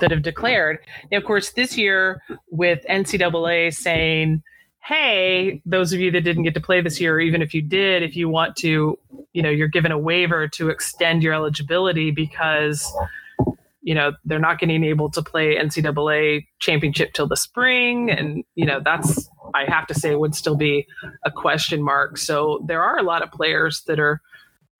that 0.00 0.10
have 0.10 0.22
declared. 0.22 0.78
And 1.10 1.20
of 1.20 1.26
course, 1.26 1.50
this 1.50 1.76
year 1.76 2.22
with 2.50 2.84
NCAA 2.88 3.74
saying, 3.74 4.42
hey, 4.82 5.60
those 5.64 5.92
of 5.92 6.00
you 6.00 6.10
that 6.10 6.22
didn't 6.22 6.42
get 6.42 6.54
to 6.54 6.60
play 6.60 6.80
this 6.80 7.00
year, 7.00 7.16
or 7.16 7.20
even 7.20 7.42
if 7.42 7.54
you 7.54 7.62
did, 7.62 8.02
if 8.02 8.16
you 8.16 8.28
want 8.28 8.56
to, 8.56 8.98
you 9.32 9.42
know, 9.42 9.50
you're 9.50 9.68
given 9.68 9.92
a 9.92 9.98
waiver 9.98 10.48
to 10.48 10.68
extend 10.68 11.22
your 11.22 11.34
eligibility 11.34 12.10
because 12.10 12.90
you 13.82 13.94
know 13.94 14.12
they're 14.24 14.38
not 14.38 14.58
getting 14.58 14.84
able 14.84 15.10
to 15.10 15.22
play 15.22 15.56
NCAA 15.56 16.46
championship 16.58 17.12
till 17.14 17.26
the 17.26 17.36
spring, 17.36 18.10
and 18.10 18.44
you 18.54 18.66
know 18.66 18.80
that's 18.84 19.28
I 19.54 19.64
have 19.64 19.86
to 19.88 19.94
say 19.94 20.14
would 20.14 20.34
still 20.34 20.56
be 20.56 20.86
a 21.24 21.30
question 21.30 21.82
mark. 21.82 22.18
So 22.18 22.62
there 22.66 22.82
are 22.82 22.98
a 22.98 23.02
lot 23.02 23.22
of 23.22 23.30
players 23.30 23.82
that 23.86 23.98
are 23.98 24.20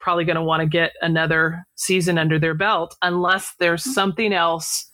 probably 0.01 0.25
going 0.25 0.37
to 0.37 0.43
want 0.43 0.61
to 0.61 0.67
get 0.67 0.93
another 1.03 1.65
season 1.77 2.19
under 2.19 2.39
their 2.39 2.55
belt 2.55 2.97
unless 3.03 3.55
there's 3.59 3.85
something 3.85 4.33
else 4.33 4.91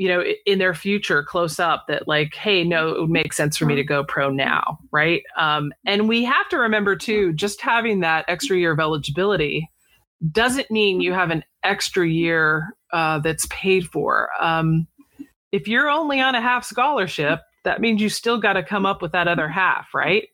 you 0.00 0.08
know, 0.08 0.24
in 0.46 0.58
their 0.58 0.72
future 0.72 1.22
close 1.22 1.60
up 1.60 1.84
that 1.86 2.08
like, 2.08 2.32
hey, 2.32 2.64
no, 2.64 2.88
it 2.88 3.00
would 3.02 3.10
make 3.10 3.34
sense 3.34 3.58
for 3.58 3.66
me 3.66 3.74
to 3.74 3.84
go 3.84 4.02
pro 4.02 4.30
now, 4.30 4.78
right? 4.90 5.22
Um, 5.36 5.74
and 5.84 6.08
we 6.08 6.24
have 6.24 6.48
to 6.48 6.56
remember 6.56 6.96
too, 6.96 7.34
just 7.34 7.60
having 7.60 8.00
that 8.00 8.24
extra 8.26 8.56
year 8.56 8.72
of 8.72 8.80
eligibility 8.80 9.68
doesn't 10.32 10.70
mean 10.70 11.02
you 11.02 11.12
have 11.12 11.28
an 11.28 11.44
extra 11.62 12.08
year 12.08 12.74
uh, 12.94 13.18
that's 13.18 13.46
paid 13.50 13.88
for. 13.88 14.30
Um, 14.40 14.86
if 15.52 15.68
you're 15.68 15.90
only 15.90 16.18
on 16.18 16.34
a 16.34 16.40
half 16.40 16.64
scholarship, 16.64 17.40
that 17.64 17.82
means 17.82 18.00
you 18.00 18.08
still 18.08 18.40
got 18.40 18.54
to 18.54 18.62
come 18.62 18.86
up 18.86 19.02
with 19.02 19.12
that 19.12 19.28
other 19.28 19.50
half, 19.50 19.88
right? 19.94 20.29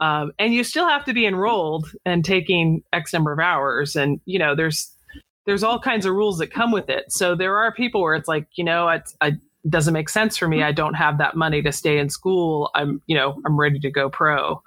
Um, 0.00 0.32
and 0.38 0.52
you 0.52 0.62
still 0.62 0.88
have 0.88 1.04
to 1.06 1.14
be 1.14 1.26
enrolled 1.26 1.90
and 2.04 2.24
taking 2.24 2.82
X 2.92 3.12
number 3.12 3.32
of 3.32 3.38
hours. 3.38 3.96
And 3.96 4.20
you 4.26 4.38
know, 4.38 4.54
there's 4.54 4.90
there's 5.46 5.62
all 5.62 5.78
kinds 5.78 6.04
of 6.04 6.14
rules 6.14 6.38
that 6.38 6.48
come 6.48 6.72
with 6.72 6.90
it. 6.90 7.10
So 7.10 7.34
there 7.34 7.56
are 7.56 7.72
people 7.72 8.02
where 8.02 8.14
it's 8.14 8.28
like, 8.28 8.48
you 8.56 8.64
know, 8.64 8.88
it, 8.88 9.34
doesn't 9.68 9.94
make 9.94 10.08
sense 10.08 10.36
for 10.36 10.46
me. 10.46 10.62
I 10.62 10.72
don't 10.72 10.94
have 10.94 11.18
that 11.18 11.34
money 11.34 11.60
to 11.62 11.72
stay 11.72 11.98
in 11.98 12.08
school. 12.08 12.70
I'm, 12.74 13.02
you 13.06 13.16
know, 13.16 13.40
I'm 13.44 13.58
ready 13.58 13.78
to 13.80 13.90
go 13.90 14.08
pro. 14.08 14.62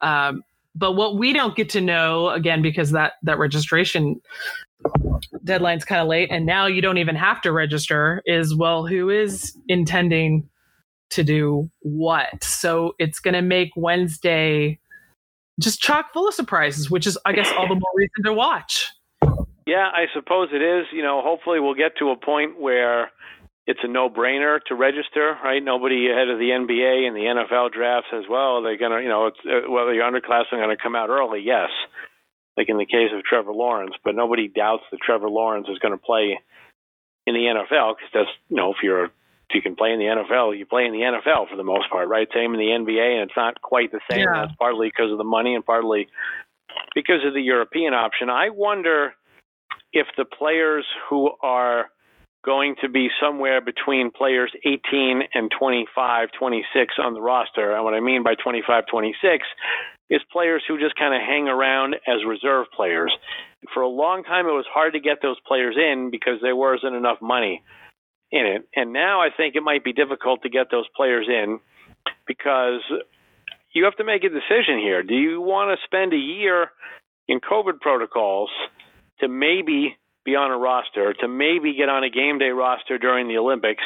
Um, 0.00 0.42
but 0.74 0.92
what 0.92 1.18
we 1.18 1.32
don't 1.32 1.56
get 1.56 1.68
to 1.70 1.80
know 1.80 2.30
again 2.30 2.62
because 2.62 2.92
that 2.92 3.14
that 3.24 3.38
registration 3.38 4.20
deadline's 5.44 5.84
kind 5.84 6.00
of 6.00 6.08
late, 6.08 6.30
and 6.30 6.46
now 6.46 6.66
you 6.66 6.80
don't 6.80 6.98
even 6.98 7.16
have 7.16 7.40
to 7.42 7.52
register. 7.52 8.22
Is 8.26 8.54
well, 8.54 8.86
who 8.86 9.10
is 9.10 9.56
intending 9.66 10.48
to 11.10 11.24
do 11.24 11.70
what? 11.80 12.42
So 12.42 12.94
it's 12.98 13.20
going 13.20 13.34
to 13.34 13.42
make 13.42 13.70
Wednesday 13.76 14.78
just 15.60 15.80
chock 15.80 16.12
full 16.12 16.28
of 16.28 16.34
surprises, 16.34 16.90
which 16.90 17.06
is, 17.06 17.18
I 17.24 17.32
guess, 17.32 17.50
all 17.56 17.66
the 17.66 17.74
more 17.74 17.92
reason 17.96 18.24
to 18.24 18.32
watch. 18.32 18.88
Yeah, 19.66 19.88
I 19.92 20.06
suppose 20.14 20.48
it 20.52 20.62
is. 20.62 20.86
You 20.92 21.02
know, 21.02 21.20
hopefully 21.22 21.60
we'll 21.60 21.74
get 21.74 21.96
to 21.98 22.10
a 22.10 22.16
point 22.16 22.60
where 22.60 23.10
it's 23.66 23.80
a 23.82 23.88
no-brainer 23.88 24.60
to 24.68 24.74
register, 24.74 25.36
right? 25.44 25.62
Nobody 25.62 26.10
ahead 26.10 26.28
of 26.30 26.38
the 26.38 26.50
NBA 26.50 27.06
and 27.06 27.14
the 27.14 27.44
NFL 27.44 27.72
drafts 27.72 28.08
as 28.14 28.24
well. 28.30 28.62
They're 28.62 28.78
gonna, 28.78 29.02
you 29.02 29.08
know, 29.08 29.26
it's, 29.26 29.38
uh, 29.44 29.70
whether 29.70 29.92
you're 29.92 30.10
underclassmen 30.10 30.54
are 30.54 30.64
going 30.64 30.74
to 30.74 30.82
come 30.82 30.96
out 30.96 31.10
early, 31.10 31.42
yes, 31.44 31.68
like 32.56 32.70
in 32.70 32.78
the 32.78 32.86
case 32.86 33.10
of 33.14 33.22
Trevor 33.24 33.52
Lawrence. 33.52 33.94
But 34.02 34.14
nobody 34.14 34.48
doubts 34.48 34.84
that 34.90 35.00
Trevor 35.04 35.28
Lawrence 35.28 35.66
is 35.70 35.78
going 35.80 35.92
to 35.92 36.02
play 36.02 36.40
in 37.26 37.34
the 37.34 37.40
NFL 37.40 37.96
because 37.96 38.10
that's, 38.14 38.30
you 38.48 38.56
know, 38.56 38.70
if 38.70 38.78
you're 38.82 39.10
if 39.48 39.54
you 39.54 39.62
can 39.62 39.76
play 39.76 39.92
in 39.92 39.98
the 39.98 40.04
NFL, 40.04 40.58
you 40.58 40.66
play 40.66 40.84
in 40.84 40.92
the 40.92 41.00
NFL 41.00 41.48
for 41.48 41.56
the 41.56 41.64
most 41.64 41.88
part, 41.90 42.08
right? 42.08 42.28
Same 42.34 42.52
in 42.54 42.60
the 42.60 42.66
NBA, 42.66 43.20
and 43.20 43.30
it's 43.30 43.36
not 43.36 43.60
quite 43.62 43.90
the 43.90 44.00
same. 44.10 44.20
Yeah. 44.20 44.46
That's 44.46 44.56
partly 44.58 44.88
because 44.88 45.10
of 45.10 45.18
the 45.18 45.24
money 45.24 45.54
and 45.54 45.64
partly 45.64 46.08
because 46.94 47.24
of 47.26 47.32
the 47.32 47.40
European 47.40 47.94
option. 47.94 48.28
I 48.28 48.50
wonder 48.50 49.14
if 49.92 50.06
the 50.18 50.26
players 50.26 50.84
who 51.08 51.30
are 51.42 51.86
going 52.44 52.76
to 52.82 52.88
be 52.88 53.08
somewhere 53.20 53.60
between 53.60 54.10
players 54.10 54.52
18 54.64 55.22
and 55.34 55.50
25, 55.58 56.28
26 56.38 56.94
on 57.02 57.14
the 57.14 57.20
roster. 57.20 57.74
And 57.74 57.84
what 57.84 57.94
I 57.94 58.00
mean 58.00 58.22
by 58.22 58.34
25, 58.34 58.84
26 58.90 59.44
is 60.10 60.20
players 60.30 60.62
who 60.68 60.78
just 60.78 60.96
kind 60.96 61.14
of 61.14 61.20
hang 61.20 61.48
around 61.48 61.96
as 62.06 62.24
reserve 62.26 62.66
players. 62.76 63.12
For 63.72 63.82
a 63.82 63.88
long 63.88 64.24
time, 64.24 64.46
it 64.46 64.52
was 64.52 64.66
hard 64.72 64.92
to 64.92 65.00
get 65.00 65.18
those 65.22 65.36
players 65.46 65.76
in 65.76 66.10
because 66.10 66.38
there 66.42 66.56
wasn't 66.56 66.94
enough 66.94 67.18
money 67.20 67.62
in 68.30 68.46
it. 68.46 68.68
And 68.74 68.92
now 68.92 69.20
I 69.20 69.28
think 69.34 69.54
it 69.56 69.62
might 69.62 69.84
be 69.84 69.92
difficult 69.92 70.42
to 70.42 70.48
get 70.48 70.66
those 70.70 70.86
players 70.96 71.26
in 71.28 71.60
because 72.26 72.80
you 73.72 73.84
have 73.84 73.96
to 73.96 74.04
make 74.04 74.24
a 74.24 74.28
decision 74.28 74.78
here. 74.78 75.02
Do 75.02 75.14
you 75.14 75.40
want 75.40 75.76
to 75.76 75.84
spend 75.86 76.12
a 76.12 76.16
year 76.16 76.70
in 77.26 77.40
COVID 77.40 77.80
protocols– 77.80 78.50
to 79.20 79.28
maybe 79.28 79.96
be 80.24 80.36
on 80.36 80.50
a 80.50 80.58
roster, 80.58 81.14
to 81.14 81.28
maybe 81.28 81.74
get 81.74 81.88
on 81.88 82.04
a 82.04 82.10
game 82.10 82.38
day 82.38 82.50
roster 82.50 82.98
during 82.98 83.28
the 83.28 83.38
Olympics, 83.38 83.82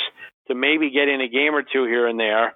to 0.48 0.54
maybe 0.54 0.90
get 0.90 1.08
in 1.08 1.20
a 1.20 1.28
game 1.28 1.54
or 1.54 1.62
two 1.62 1.84
here 1.84 2.06
and 2.06 2.18
there, 2.18 2.54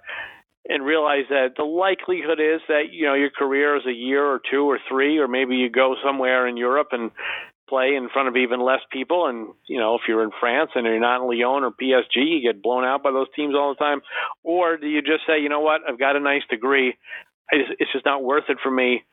and 0.67 0.85
realize 0.85 1.25
that 1.29 1.53
the 1.55 1.63
likelihood 1.63 2.39
is 2.39 2.61
that 2.67 2.91
you 2.91 3.05
know 3.05 3.13
your 3.13 3.29
career 3.29 3.77
is 3.77 3.85
a 3.87 3.93
year 3.93 4.23
or 4.25 4.41
two 4.51 4.63
or 4.63 4.79
three, 4.89 5.17
or 5.17 5.27
maybe 5.27 5.55
you 5.55 5.69
go 5.69 5.95
somewhere 6.03 6.47
in 6.47 6.57
Europe 6.57 6.89
and 6.91 7.11
play 7.67 7.95
in 7.95 8.09
front 8.09 8.27
of 8.27 8.35
even 8.35 8.59
less 8.61 8.81
people. 8.91 9.27
And 9.27 9.53
you 9.67 9.79
know, 9.79 9.95
if 9.95 10.01
you're 10.07 10.23
in 10.23 10.31
France 10.39 10.71
and 10.75 10.85
you're 10.85 10.99
not 10.99 11.21
in 11.21 11.27
Lyon 11.27 11.63
or 11.63 11.71
PSG, 11.71 12.15
you 12.15 12.41
get 12.41 12.61
blown 12.61 12.85
out 12.85 13.03
by 13.03 13.11
those 13.11 13.27
teams 13.35 13.55
all 13.55 13.73
the 13.73 13.83
time. 13.83 14.01
Or 14.43 14.77
do 14.77 14.87
you 14.87 15.01
just 15.01 15.25
say, 15.27 15.39
you 15.41 15.49
know 15.49 15.61
what, 15.61 15.81
I've 15.87 15.99
got 15.99 16.15
a 16.15 16.19
nice 16.19 16.43
degree, 16.49 16.97
it's 17.51 17.91
just 17.91 18.05
not 18.05 18.23
worth 18.23 18.45
it 18.49 18.57
for 18.61 18.71
me 18.71 19.03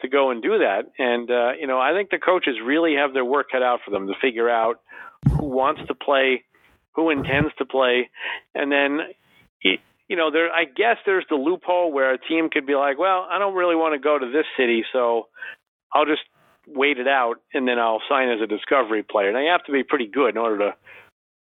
to 0.00 0.08
go 0.08 0.30
and 0.30 0.42
do 0.42 0.58
that. 0.58 0.82
And 0.98 1.30
uh, 1.30 1.52
you 1.58 1.66
know, 1.66 1.80
I 1.80 1.92
think 1.92 2.10
the 2.10 2.18
coaches 2.18 2.56
really 2.64 2.94
have 2.96 3.14
their 3.14 3.24
work 3.24 3.46
cut 3.50 3.62
out 3.62 3.80
for 3.84 3.90
them 3.90 4.06
to 4.06 4.14
figure 4.20 4.50
out 4.50 4.80
who 5.28 5.46
wants 5.46 5.80
to 5.88 5.94
play, 5.94 6.44
who 6.92 7.10
intends 7.10 7.54
to 7.58 7.64
play, 7.64 8.10
and 8.54 8.70
then 8.70 9.00
you 10.08 10.16
know, 10.16 10.30
there 10.30 10.52
I 10.52 10.64
guess 10.64 10.96
there's 11.06 11.24
the 11.28 11.36
loophole 11.36 11.92
where 11.92 12.12
a 12.12 12.18
team 12.18 12.50
could 12.50 12.66
be 12.66 12.74
like, 12.74 12.98
well, 12.98 13.26
I 13.30 13.38
don't 13.38 13.54
really 13.54 13.76
want 13.76 13.94
to 13.94 13.98
go 13.98 14.18
to 14.18 14.26
this 14.26 14.44
city, 14.56 14.84
so 14.92 15.28
I'll 15.92 16.04
just 16.04 16.22
wait 16.66 16.98
it 16.98 17.08
out 17.08 17.36
and 17.52 17.66
then 17.68 17.78
I'll 17.78 18.02
sign 18.08 18.28
as 18.30 18.40
a 18.40 18.46
discovery 18.46 19.02
player. 19.02 19.32
Now 19.32 19.40
you 19.40 19.50
have 19.50 19.64
to 19.64 19.72
be 19.72 19.82
pretty 19.82 20.06
good 20.06 20.30
in 20.30 20.38
order 20.38 20.58
to 20.58 20.74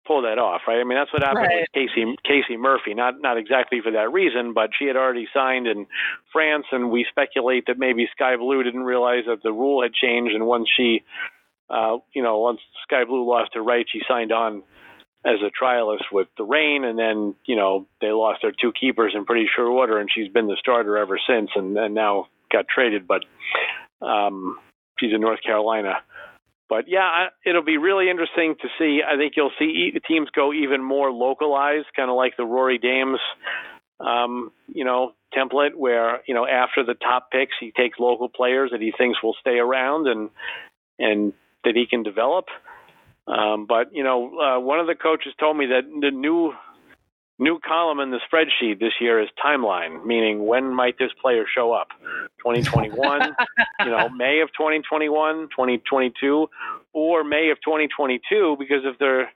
pull 0.06 0.24
that 0.24 0.38
off, 0.38 0.62
right? 0.68 0.80
I 0.80 0.84
mean, 0.84 0.98
that's 0.98 1.14
what 1.14 1.24
happened 1.24 1.48
right. 1.48 1.66
with 1.74 1.90
Casey 1.90 2.16
Casey 2.26 2.58
Murphy. 2.58 2.94
Not 2.94 3.22
not 3.22 3.38
exactly 3.38 3.80
for 3.82 3.92
that 3.92 4.12
reason, 4.12 4.54
but 4.54 4.72
she 4.78 4.86
had 4.86 4.96
already 4.96 5.28
signed 5.34 5.68
in 5.68 5.88
France, 6.32 6.66
and 6.72 6.92
we 6.92 7.06
speculate 7.10 7.66
that 7.68 7.80
maybe 7.80 8.08
Sky 8.12 8.36
Blue 8.36 8.64
didn't 8.64 8.84
realize 8.84 9.24
that 9.28 9.44
the 9.44 9.52
rule 9.52 9.82
had 9.82 9.94
changed, 9.94 10.34
and 10.36 10.46
once 10.46 10.68
she, 10.76 11.04
uh, 11.70 11.98
you 12.14 12.22
know, 12.22 12.40
once 12.40 12.60
Sky 12.84 13.06
Blue 13.06 13.28
lost 13.28 13.52
her 13.54 13.64
right, 13.64 13.86
she 13.90 14.02
signed 14.08 14.32
on 14.32 14.64
as 15.26 15.40
a 15.42 15.52
trialist 15.64 16.12
with 16.12 16.28
the 16.38 16.44
rain 16.44 16.84
and 16.84 17.00
then 17.00 17.34
you 17.46 17.56
know 17.56 17.88
they 18.02 18.12
lost 18.12 18.40
their 18.42 18.52
two 18.52 18.74
keepers 18.74 19.14
in 19.16 19.26
pretty 19.26 19.48
short 19.56 19.70
order, 19.70 20.00
and 20.00 20.10
she's 20.14 20.32
been 20.32 20.48
the 20.48 20.58
starter 20.60 20.98
ever 20.98 21.20
since, 21.28 21.50
and, 21.56 21.78
and 21.78 21.96
now 21.96 22.28
got 22.52 22.66
traded, 22.68 23.08
but 23.08 23.24
um, 24.06 24.60
she's 25.00 25.14
in 25.14 25.22
North 25.22 25.42
Carolina. 25.44 25.96
But 26.70 26.86
yeah, 26.88 27.28
it'll 27.46 27.64
be 27.64 27.78
really 27.78 28.10
interesting 28.10 28.56
to 28.62 28.68
see. 28.80 29.02
I 29.08 29.18
think 29.18 29.34
you'll 29.36 29.52
see 29.60 29.92
the 29.94 30.00
teams 30.00 30.30
go 30.36 30.54
even 30.54 30.84
more 30.84 31.12
localized, 31.12 31.88
kind 31.96 32.10
of 32.10 32.16
like 32.16 32.36
the 32.38 32.46
Rory 32.46 32.78
Dames, 32.78 33.20
um, 34.00 34.52
you 34.68 34.84
know, 34.84 35.14
template 35.38 35.76
where 35.76 36.22
you 36.26 36.34
know 36.34 36.48
after 36.48 36.84
the 36.84 36.96
top 36.96 37.30
picks, 37.32 37.54
he 37.60 37.72
takes 37.72 38.00
local 38.00 38.30
players 38.30 38.72
that 38.72 38.82
he 38.82 38.94
thinks 38.98 39.22
will 39.22 39.36
stay 39.40 39.58
around 39.58 40.08
and 40.08 40.30
and 40.98 41.34
that 41.64 41.76
he 41.76 41.86
can 41.86 42.02
develop. 42.02 42.46
Um, 43.28 43.66
but 43.68 43.94
you 43.94 44.04
know, 44.04 44.38
uh, 44.40 44.60
one 44.60 44.80
of 44.80 44.88
the 44.88 44.96
coaches 44.96 45.34
told 45.40 45.58
me 45.58 45.68
that 45.68 45.84
the 46.02 46.12
new 46.12 46.54
new 47.40 47.60
column 47.60 48.00
in 48.00 48.12
the 48.12 48.20
spreadsheet 48.32 48.80
this 48.80 48.94
year 49.00 49.22
is 49.22 49.30
timeline, 49.44 50.06
meaning 50.06 50.46
when 50.46 50.74
might 50.74 50.98
this 50.98 51.12
player 51.22 51.46
show 51.54 51.74
up? 51.74 51.88
2021, 52.40 53.36
you 53.80 53.86
know, 53.86 54.10
May 54.16 54.42
of 54.42 54.50
2021, 54.50 55.50
2022, 55.50 56.50
or 56.94 57.24
May 57.24 57.50
of 57.50 57.58
2022, 57.58 58.56
because 58.60 58.82
if 58.84 58.98
they're, 59.00 59.32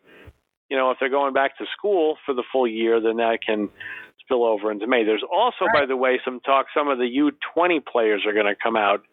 you 0.69 0.77
know, 0.77 0.91
if 0.91 0.97
they're 0.99 1.09
going 1.09 1.33
back 1.33 1.57
to 1.57 1.65
school 1.75 2.17
for 2.25 2.33
the 2.33 2.43
full 2.51 2.67
year, 2.67 3.01
then 3.01 3.17
that 3.17 3.39
can 3.45 3.69
spill 4.19 4.43
over 4.43 4.71
into 4.71 4.87
May. 4.87 5.03
There's 5.03 5.23
also, 5.23 5.65
right. 5.65 5.81
by 5.81 5.85
the 5.85 5.95
way, 5.95 6.19
some 6.23 6.39
talk 6.41 6.67
some 6.75 6.89
of 6.89 6.97
the 6.97 7.31
U20 7.57 7.85
players 7.85 8.23
are 8.25 8.33
going 8.33 8.45
to 8.45 8.55
come 8.61 8.75
out 8.75 9.03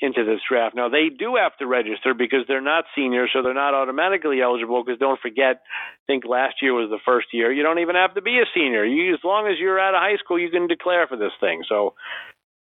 into 0.00 0.24
this 0.24 0.40
draft. 0.48 0.74
Now 0.74 0.88
they 0.88 1.08
do 1.08 1.36
have 1.36 1.56
to 1.58 1.66
register 1.66 2.14
because 2.14 2.40
they're 2.48 2.60
not 2.60 2.84
seniors, 2.96 3.30
so 3.32 3.42
they're 3.42 3.54
not 3.54 3.74
automatically 3.74 4.40
eligible. 4.40 4.82
Because 4.82 4.98
don't 4.98 5.20
forget, 5.20 5.60
I 5.60 6.04
think 6.06 6.24
last 6.24 6.56
year 6.62 6.72
was 6.72 6.88
the 6.90 6.98
first 7.04 7.28
year. 7.32 7.52
You 7.52 7.62
don't 7.62 7.78
even 7.80 7.96
have 7.96 8.14
to 8.14 8.22
be 8.22 8.38
a 8.38 8.48
senior. 8.54 8.84
You, 8.84 9.14
as 9.14 9.20
long 9.22 9.46
as 9.46 9.58
you're 9.58 9.78
out 9.78 9.94
of 9.94 10.00
high 10.00 10.16
school, 10.16 10.38
you 10.38 10.50
can 10.50 10.66
declare 10.66 11.06
for 11.06 11.16
this 11.16 11.32
thing. 11.40 11.62
So 11.68 11.94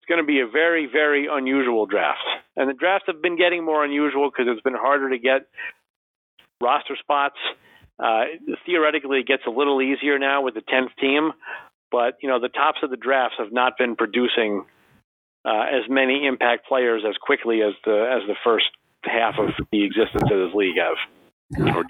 it's 0.00 0.08
going 0.08 0.20
to 0.20 0.26
be 0.26 0.40
a 0.40 0.46
very, 0.46 0.88
very 0.90 1.28
unusual 1.30 1.84
draft. 1.84 2.24
And 2.56 2.70
the 2.70 2.74
drafts 2.74 3.04
have 3.06 3.20
been 3.20 3.36
getting 3.36 3.64
more 3.64 3.84
unusual 3.84 4.30
because 4.30 4.46
it's 4.50 4.62
been 4.62 4.74
harder 4.74 5.10
to 5.10 5.18
get 5.18 5.46
roster 6.60 6.96
spots. 6.98 7.36
Uh, 7.98 8.24
theoretically, 8.64 9.20
it 9.20 9.26
gets 9.26 9.42
a 9.46 9.50
little 9.50 9.80
easier 9.80 10.18
now 10.18 10.42
with 10.42 10.54
the 10.54 10.62
tenth 10.62 10.90
team, 11.00 11.32
but 11.90 12.16
you 12.20 12.28
know 12.28 12.38
the 12.38 12.48
tops 12.48 12.78
of 12.82 12.90
the 12.90 12.96
drafts 12.96 13.36
have 13.38 13.52
not 13.52 13.78
been 13.78 13.96
producing 13.96 14.64
uh, 15.46 15.66
as 15.72 15.88
many 15.88 16.26
impact 16.26 16.66
players 16.66 17.02
as 17.08 17.14
quickly 17.20 17.62
as 17.62 17.72
the 17.84 18.10
as 18.12 18.26
the 18.26 18.34
first 18.44 18.66
half 19.04 19.34
of 19.38 19.50
the 19.70 19.84
existence 19.84 20.24
of 20.30 20.38
this 20.38 20.54
league 20.54 20.76
have. 20.78 20.96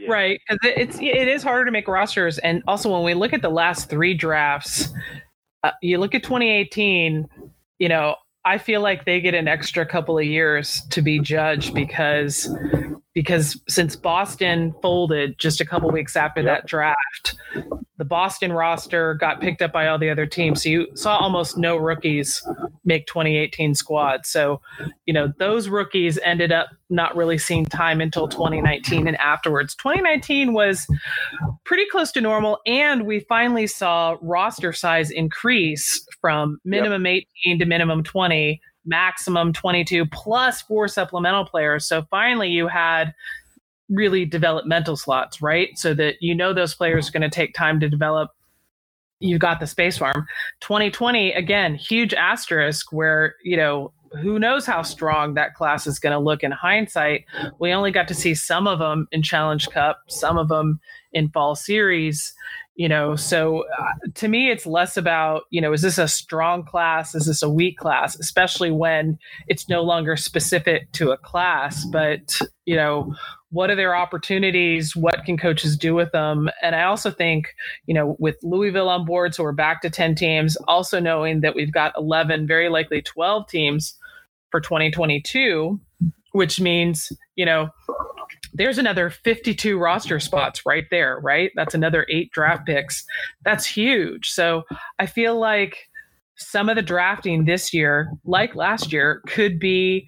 Right, 0.07 0.39
it's 0.63 0.99
it 1.01 1.29
is 1.29 1.43
harder 1.43 1.65
to 1.65 1.71
make 1.71 1.89
rosters, 1.89 2.37
and 2.39 2.63
also 2.69 2.93
when 2.93 3.03
we 3.03 3.15
look 3.15 3.33
at 3.33 3.41
the 3.41 3.49
last 3.49 3.89
three 3.89 4.13
drafts, 4.13 4.91
uh, 5.63 5.71
you 5.81 5.99
look 5.99 6.15
at 6.15 6.23
2018. 6.23 7.27
You 7.79 7.89
know, 7.89 8.17
I 8.45 8.59
feel 8.59 8.81
like 8.81 9.05
they 9.05 9.21
get 9.21 9.35
an 9.35 9.49
extra 9.49 9.87
couple 9.87 10.19
of 10.19 10.25
years 10.25 10.83
to 10.91 11.03
be 11.03 11.19
judged 11.19 11.75
because 11.75 12.55
because 13.17 13.59
since 13.67 13.97
Boston 13.97 14.75
folded 14.83 15.39
just 15.39 15.63
a 15.63 15.65
couple 15.65 15.91
weeks 15.91 16.17
after 16.17 16.43
yep. 16.43 16.61
that 16.61 16.69
draft, 16.69 17.35
the 17.97 18.05
Boston 18.05 18.53
roster 18.53 19.15
got 19.15 19.41
picked 19.41 19.63
up 19.63 19.73
by 19.73 19.87
all 19.87 19.99
the 19.99 20.11
other 20.11 20.27
teams. 20.27 20.63
So 20.63 20.69
you 20.69 20.89
saw 20.95 21.17
almost 21.17 21.57
no 21.57 21.79
rookies 21.79 22.47
make 22.85 23.07
2018 23.07 23.75
squad. 23.75 24.27
So, 24.27 24.61
you 25.07 25.15
know, 25.15 25.33
those 25.39 25.71
rookies 25.71 26.19
ended 26.23 26.53
up 26.53 26.69
not 26.91 27.17
really 27.17 27.39
seeing 27.39 27.65
time 27.65 28.03
until 28.03 28.29
2019 28.29 29.09
and 29.09 29.17
afterwards. 29.17 29.75
2019 29.77 30.53
was 30.53 30.87
pretty 31.65 31.87
close 31.91 32.13
to 32.13 32.21
normal. 32.21 32.59
And 32.67 33.07
we 33.07 33.21
finally 33.21 33.67
saw 33.67 34.19
roster 34.21 34.75
size 34.75 35.11
increase 35.11 36.07
from 36.21 36.59
minimum 36.67 37.07
yep. 37.07 37.25
18 37.47 37.61
to 37.61 37.65
minimum 37.65 38.03
20 38.03 38.61
maximum 38.87 39.53
22 39.53 40.07
plus 40.07 40.63
four 40.63 40.89
supplemental 40.89 41.45
players. 41.45 41.87
So 41.87 42.07
finally, 42.11 42.49
you 42.49 42.69
had 42.69 43.13
really 43.89 44.25
developmental 44.25 44.97
slots, 44.97 45.43
right? 45.43 45.71
So 45.77 45.95
that 45.95 46.17
you 46.21 46.35
know 46.35 46.53
those 46.53 46.75
players 46.75 47.09
are 47.09 47.13
going 47.13 47.23
to 47.23 47.31
take 47.31 47.55
time 47.55 47.81
to 47.81 47.89
develop. 47.89 48.31
You've 49.21 49.41
got 49.41 49.61
the 49.61 49.67
space 49.67 49.99
farm. 49.99 50.27
2020, 50.61 51.33
again, 51.33 51.75
huge 51.75 52.13
asterisk 52.13 52.93
where, 52.93 53.35
you 53.43 53.57
know, 53.57 53.93
who 54.21 54.39
knows 54.39 54.67
how 54.67 54.83
strong 54.83 55.35
that 55.35 55.55
class 55.55 55.87
is 55.87 55.99
going 55.99 56.13
to 56.13 56.19
look 56.19 56.43
in 56.43 56.53
hindsight. 56.53 57.25
We 57.59 57.73
only 57.73 57.91
got 57.91 58.09
to 58.09 58.15
see 58.15 58.35
some 58.35 58.67
of 58.67 58.79
them 58.79 59.09
in 59.13 59.23
Challenge 59.23 59.69
Cup, 59.71 60.01
some 60.09 60.39
of 60.39 60.49
them 60.49 60.81
in 61.13 61.31
Fall 61.31 61.55
Series 61.55 62.35
you 62.77 62.89
know 62.89 63.17
so 63.17 63.65
uh, 63.79 63.93
to 64.15 64.29
me 64.29 64.51
it's 64.51 64.67
less 64.67 64.97
about 64.97 65.43
you 65.51 65.61
know 65.61 65.73
is 65.73 65.83
this 65.83 65.99
a 65.99 66.09
strong 66.09 66.65
class? 66.65 67.15
Is 67.15 67.27
this 67.27 67.43
a 67.43 67.51
weak 67.51 67.79
class? 67.79 68.19
Especially 68.19 68.71
when 68.71 69.19
it's 69.49 69.69
no 69.69 69.83
longer 69.83 70.17
specific 70.17 70.93
to 70.93 71.11
a 71.11 71.19
class 71.19 71.85
but 71.87 72.39
you 72.65 72.77
know 72.77 73.15
what 73.51 73.71
are 73.71 73.77
their 73.77 73.95
opportunities? 73.97 74.95
What 74.95 75.25
can 75.25 75.39
coaches 75.39 75.79
do 75.79 75.95
with 75.95 76.13
them? 76.13 76.51
And 76.63 76.75
i 76.75 76.83
also 76.85 77.11
think 77.11 77.55
you 77.87 77.95
know 77.95 78.17
with 78.19 78.37
louisville 78.43 78.89
on 78.89 79.05
board 79.05 79.35
so 79.35 79.43
we're 79.43 79.53
back 79.53 79.83
to 79.83 79.91
10 79.91 80.15
teams 80.15 80.57
also 80.69 81.01
knowing 81.01 81.41
that 81.41 81.55
we've 81.55 81.73
got 81.73 81.93
11 81.97 82.47
very 82.47 82.69
likely 82.69 83.03
12 83.03 83.49
teams 83.49 83.95
for 84.51 84.61
2022 84.61 85.81
which 86.33 86.61
means 86.61 87.13
you 87.35 87.47
know 87.47 87.71
there's 88.53 88.79
another 88.79 89.11
52 89.11 89.79
roster 89.79 90.21
spots 90.21 90.65
right 90.65 90.85
there, 90.91 91.19
right? 91.23 91.51
That's 91.55 91.75
another 91.75 92.07
eight 92.11 92.31
draft 92.33 92.67
picks. 92.67 93.05
That's 93.45 93.67
huge. 93.67 94.31
So 94.31 94.63
I 94.99 95.07
feel 95.07 95.39
like 95.39 95.89
some 96.37 96.69
of 96.69 96.77
the 96.77 96.83
drafting 96.83 97.45
this 97.45 97.73
year, 97.73 98.11
like 98.25 98.55
last 98.55 98.93
year, 98.93 99.23
could 99.27 99.59
be 99.59 100.07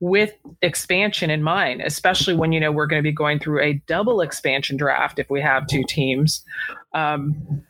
with 0.00 0.32
expansion 0.62 1.30
in 1.30 1.42
mind, 1.42 1.80
especially 1.80 2.34
when 2.34 2.52
you 2.52 2.60
know 2.60 2.70
we're 2.70 2.86
going 2.86 3.02
to 3.02 3.08
be 3.08 3.12
going 3.12 3.38
through 3.38 3.62
a 3.62 3.82
double 3.86 4.20
expansion 4.20 4.76
draft 4.76 5.18
if 5.18 5.30
we 5.30 5.40
have 5.40 5.66
two 5.66 5.82
teams. 5.88 6.44
Um, 6.92 7.64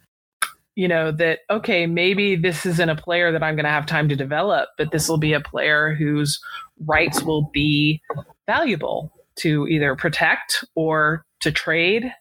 you 0.75 0.88
know 0.88 1.11
that 1.12 1.40
okay, 1.49 1.87
maybe 1.87 2.37
this 2.37 2.66
isn't 2.66 2.88
a 2.88 2.97
player 2.97 3.33
that 3.33 3.42
I'm 3.42 3.55
going 3.55 3.64
to 3.64 3.71
have 3.71 3.87
time 3.87 4.09
to 4.09 4.16
develop, 4.16 4.69
but 4.77 4.90
this 4.90 5.09
will 5.09 5.19
be 5.19 5.33
a 5.33 5.40
player 5.40 5.95
whose 5.95 6.38
rights 6.85 7.23
will 7.23 7.49
be 7.53 8.03
valuable 8.47 9.11
to 9.37 9.66
either 9.68 9.94
protect 9.96 10.64
or 10.75 11.25
to 11.40 11.53
trade 11.53 12.12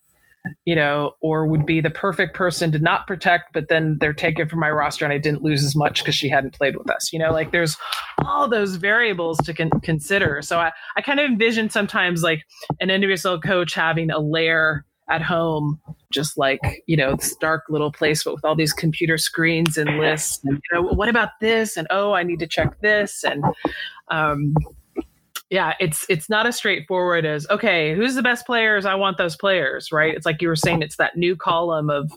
you 0.65 0.75
know, 0.75 1.13
or 1.21 1.47
would 1.47 1.65
be 1.65 1.81
the 1.81 1.89
perfect 1.89 2.35
person 2.35 2.71
to 2.71 2.79
not 2.79 3.07
protect, 3.07 3.53
but 3.53 3.67
then 3.69 3.97
they're 3.99 4.13
taken 4.13 4.47
from 4.47 4.59
my 4.59 4.69
roster 4.69 5.05
and 5.05 5.13
I 5.13 5.17
didn't 5.17 5.43
lose 5.43 5.63
as 5.63 5.75
much 5.75 6.01
because 6.01 6.15
she 6.15 6.29
hadn't 6.29 6.53
played 6.53 6.75
with 6.75 6.89
us. 6.89 7.11
You 7.11 7.19
know, 7.19 7.31
like 7.31 7.51
there's 7.51 7.77
all 8.23 8.47
those 8.47 8.75
variables 8.75 9.37
to 9.39 9.53
con- 9.53 9.71
consider. 9.81 10.41
So 10.41 10.59
I, 10.59 10.71
I 10.97 11.01
kind 11.01 11.19
of 11.19 11.25
envision 11.25 11.69
sometimes 11.69 12.23
like 12.23 12.43
an 12.79 12.89
NWSL 12.89 13.43
coach 13.43 13.73
having 13.73 14.11
a 14.11 14.19
lair 14.19 14.85
at 15.09 15.21
home, 15.21 15.79
just 16.11 16.37
like, 16.37 16.83
you 16.87 16.97
know, 16.97 17.15
this 17.15 17.35
dark 17.35 17.63
little 17.69 17.91
place, 17.91 18.23
but 18.23 18.33
with 18.33 18.45
all 18.45 18.55
these 18.55 18.73
computer 18.73 19.17
screens 19.17 19.77
and 19.77 19.99
lists. 19.99 20.39
And, 20.43 20.53
you 20.53 20.81
know, 20.81 20.87
what 20.93 21.09
about 21.09 21.29
this? 21.39 21.77
And 21.77 21.87
oh, 21.91 22.13
I 22.13 22.23
need 22.23 22.39
to 22.39 22.47
check 22.47 22.81
this. 22.81 23.23
And, 23.23 23.43
um, 24.09 24.55
yeah, 25.49 25.73
it's 25.79 26.05
it's 26.09 26.29
not 26.29 26.47
as 26.47 26.55
straightforward 26.55 27.25
as 27.25 27.47
okay, 27.49 27.95
who's 27.95 28.15
the 28.15 28.23
best 28.23 28.45
players? 28.45 28.85
I 28.85 28.95
want 28.95 29.17
those 29.17 29.35
players, 29.35 29.91
right? 29.91 30.13
It's 30.13 30.25
like 30.25 30.41
you 30.41 30.47
were 30.47 30.55
saying, 30.55 30.81
it's 30.81 30.97
that 30.97 31.15
new 31.15 31.35
column 31.35 31.89
of 31.89 32.11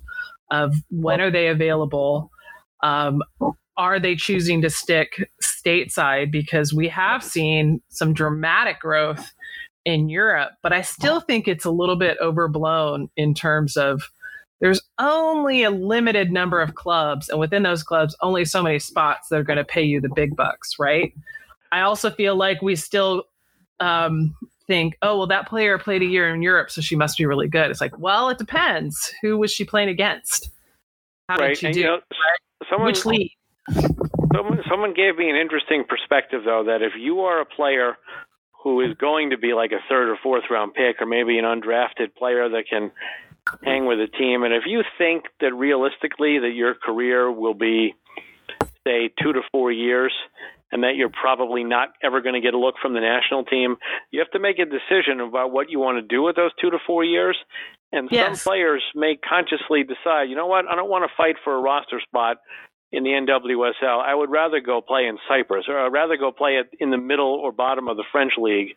of 0.50 0.74
when 0.90 1.20
are 1.20 1.30
they 1.30 1.48
available? 1.48 2.30
Um, 2.82 3.22
are 3.76 4.00
they 4.00 4.16
choosing 4.16 4.62
to 4.62 4.70
stick 4.70 5.30
stateside? 5.42 6.32
Because 6.32 6.72
we 6.72 6.88
have 6.88 7.22
seen 7.22 7.82
some 7.88 8.14
dramatic 8.14 8.80
growth 8.80 9.32
in 9.84 10.08
Europe, 10.08 10.52
but 10.62 10.72
I 10.72 10.82
still 10.82 11.20
think 11.20 11.46
it's 11.46 11.64
a 11.64 11.70
little 11.70 11.96
bit 11.96 12.16
overblown 12.20 13.08
in 13.16 13.34
terms 13.34 13.76
of 13.76 14.10
there's 14.60 14.80
only 14.98 15.62
a 15.62 15.70
limited 15.70 16.32
number 16.32 16.60
of 16.60 16.74
clubs, 16.74 17.28
and 17.28 17.38
within 17.38 17.62
those 17.62 17.82
clubs, 17.82 18.16
only 18.20 18.44
so 18.44 18.62
many 18.62 18.78
spots 18.78 19.28
that 19.28 19.38
are 19.38 19.44
going 19.44 19.58
to 19.58 19.64
pay 19.64 19.82
you 19.82 20.00
the 20.00 20.08
big 20.08 20.34
bucks, 20.34 20.74
right? 20.78 21.12
I 21.72 21.80
also 21.82 22.10
feel 22.10 22.36
like 22.36 22.62
we 22.62 22.76
still 22.76 23.24
um, 23.80 24.34
think, 24.66 24.96
oh, 25.02 25.18
well, 25.18 25.26
that 25.26 25.48
player 25.48 25.78
played 25.78 26.02
a 26.02 26.06
year 26.06 26.32
in 26.32 26.42
Europe, 26.42 26.70
so 26.70 26.80
she 26.80 26.96
must 26.96 27.18
be 27.18 27.26
really 27.26 27.48
good. 27.48 27.70
It's 27.70 27.80
like, 27.80 27.98
well, 27.98 28.28
it 28.28 28.38
depends. 28.38 29.12
Who 29.22 29.38
was 29.38 29.52
she 29.52 29.64
playing 29.64 29.88
against? 29.88 30.50
How 31.28 31.36
right. 31.36 31.48
did 31.48 31.58
she 31.58 31.66
and, 31.66 31.74
do? 31.74 31.80
You 31.80 31.86
know, 31.86 32.00
someone, 32.70 32.86
Which 32.86 33.04
league? 33.04 33.32
Someone, 34.34 34.60
someone 34.68 34.94
gave 34.94 35.16
me 35.16 35.28
an 35.30 35.36
interesting 35.36 35.84
perspective, 35.88 36.42
though, 36.44 36.64
that 36.64 36.82
if 36.82 36.92
you 36.98 37.20
are 37.20 37.40
a 37.40 37.46
player 37.46 37.96
who 38.62 38.80
is 38.80 38.94
going 38.98 39.30
to 39.30 39.38
be 39.38 39.54
like 39.54 39.72
a 39.72 39.80
third 39.88 40.10
or 40.10 40.16
fourth 40.22 40.44
round 40.50 40.74
pick, 40.74 41.00
or 41.00 41.06
maybe 41.06 41.38
an 41.38 41.44
undrafted 41.44 42.14
player 42.16 42.48
that 42.48 42.64
can 42.68 42.90
hang 43.64 43.86
with 43.86 43.98
a 44.00 44.08
team, 44.08 44.42
and 44.42 44.52
if 44.52 44.64
you 44.66 44.82
think 44.98 45.24
that 45.40 45.54
realistically 45.54 46.38
that 46.38 46.52
your 46.54 46.74
career 46.74 47.30
will 47.30 47.54
be, 47.54 47.94
say, 48.86 49.10
two 49.22 49.32
to 49.32 49.40
four 49.52 49.72
years, 49.72 50.12
and 50.70 50.82
that 50.82 50.96
you're 50.96 51.10
probably 51.10 51.64
not 51.64 51.88
ever 52.02 52.20
going 52.20 52.34
to 52.34 52.40
get 52.40 52.54
a 52.54 52.58
look 52.58 52.76
from 52.80 52.94
the 52.94 53.00
national 53.00 53.44
team, 53.44 53.76
you 54.10 54.20
have 54.20 54.30
to 54.32 54.38
make 54.38 54.58
a 54.58 54.64
decision 54.64 55.20
about 55.20 55.52
what 55.52 55.70
you 55.70 55.78
want 55.78 55.98
to 55.98 56.02
do 56.02 56.22
with 56.22 56.36
those 56.36 56.50
two 56.60 56.70
to 56.70 56.78
four 56.86 57.04
years. 57.04 57.36
And 57.92 58.08
yes. 58.10 58.42
some 58.42 58.52
players 58.52 58.82
may 58.94 59.16
consciously 59.16 59.82
decide, 59.82 60.24
you 60.28 60.36
know 60.36 60.46
what, 60.46 60.66
I 60.66 60.74
don't 60.74 60.90
want 60.90 61.08
to 61.08 61.16
fight 61.16 61.36
for 61.42 61.54
a 61.54 61.60
roster 61.60 62.00
spot 62.00 62.38
in 62.90 63.04
the 63.04 63.10
NWSL. 63.10 64.02
I 64.02 64.14
would 64.14 64.30
rather 64.30 64.60
go 64.60 64.80
play 64.80 65.06
in 65.06 65.18
Cyprus, 65.28 65.66
or 65.68 65.78
I'd 65.78 65.92
rather 65.92 66.16
go 66.16 66.32
play 66.32 66.52
it 66.52 66.70
in 66.80 66.90
the 66.90 66.96
middle 66.96 67.34
or 67.34 67.52
bottom 67.52 67.86
of 67.88 67.96
the 67.96 68.04
French 68.10 68.32
league, 68.38 68.68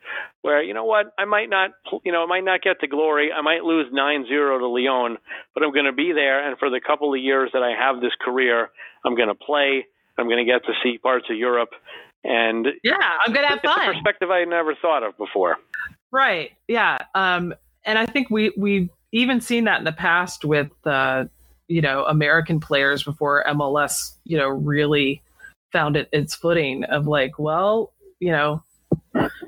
where 0.42 0.62
you 0.62 0.74
know 0.74 0.84
what, 0.84 1.14
I 1.18 1.26
might 1.26 1.50
not, 1.50 1.72
you 2.04 2.12
know, 2.12 2.24
I 2.24 2.26
might 2.26 2.44
not 2.44 2.62
get 2.62 2.82
to 2.82 2.88
glory. 2.88 3.32
I 3.32 3.42
might 3.42 3.64
lose 3.64 3.88
9-0 3.94 4.28
to 4.28 4.68
Lyon, 4.68 5.18
but 5.54 5.64
I'm 5.64 5.72
going 5.72 5.86
to 5.86 5.94
be 5.94 6.12
there, 6.14 6.46
and 6.46 6.58
for 6.60 6.70
the 6.70 6.82
couple 6.86 7.14
of 7.14 7.22
years 7.22 7.52
that 7.54 7.64
I 7.64 7.72
have 7.72 8.02
this 8.02 8.12
career, 8.24 8.70
I'm 9.06 9.16
going 9.16 9.30
to 9.30 9.36
play. 9.36 9.88
I'm 10.18 10.28
going 10.28 10.46
to 10.46 10.46
get 10.46 10.64
to 10.66 10.74
see 10.84 10.98
parts 10.98 11.28
of 11.30 11.38
Europe, 11.38 11.70
and 12.24 12.68
yeah, 12.84 12.98
I'm 13.26 13.34
going 13.34 13.46
to 13.46 13.50
have 13.50 13.62
fun. 13.62 13.80
it's 13.80 13.90
a 13.90 13.94
perspective 13.94 14.32
I 14.32 14.44
never 14.46 14.76
thought 14.76 15.04
of 15.04 15.18
before. 15.18 15.58
Right. 16.12 16.52
Yeah. 16.68 17.00
Um, 17.16 17.54
and 17.86 17.98
I 17.98 18.06
think 18.06 18.30
we 18.30 18.52
we've 18.58 18.90
even 19.12 19.42
seen 19.42 19.66
that 19.66 19.80
in 19.80 19.86
the 19.86 19.92
past 19.92 20.46
with 20.46 20.72
uh, 20.86 21.26
you 21.68 21.82
know 21.82 22.06
American 22.06 22.60
players 22.60 23.04
before 23.04 23.44
MLS 23.48 24.14
you 24.24 24.38
know 24.38 24.48
really 24.48 25.22
found 25.72 25.96
it 25.96 26.10
its 26.12 26.36
footing 26.36 26.84
of 26.86 27.08
like, 27.08 27.40
well, 27.40 27.94
you 28.20 28.32
know, 28.32 28.64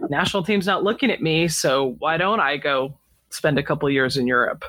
national 0.10 0.44
team's 0.44 0.66
not 0.66 0.84
looking 0.84 1.12
at 1.12 1.22
me, 1.22 1.48
so 1.48 1.96
why 2.00 2.18
don't 2.18 2.40
I 2.40 2.58
go 2.58 2.98
spend 3.30 3.60
a 3.60 3.64
couple 3.64 3.90
years 3.90 4.18
in 4.18 4.28
Europe? 4.28 4.64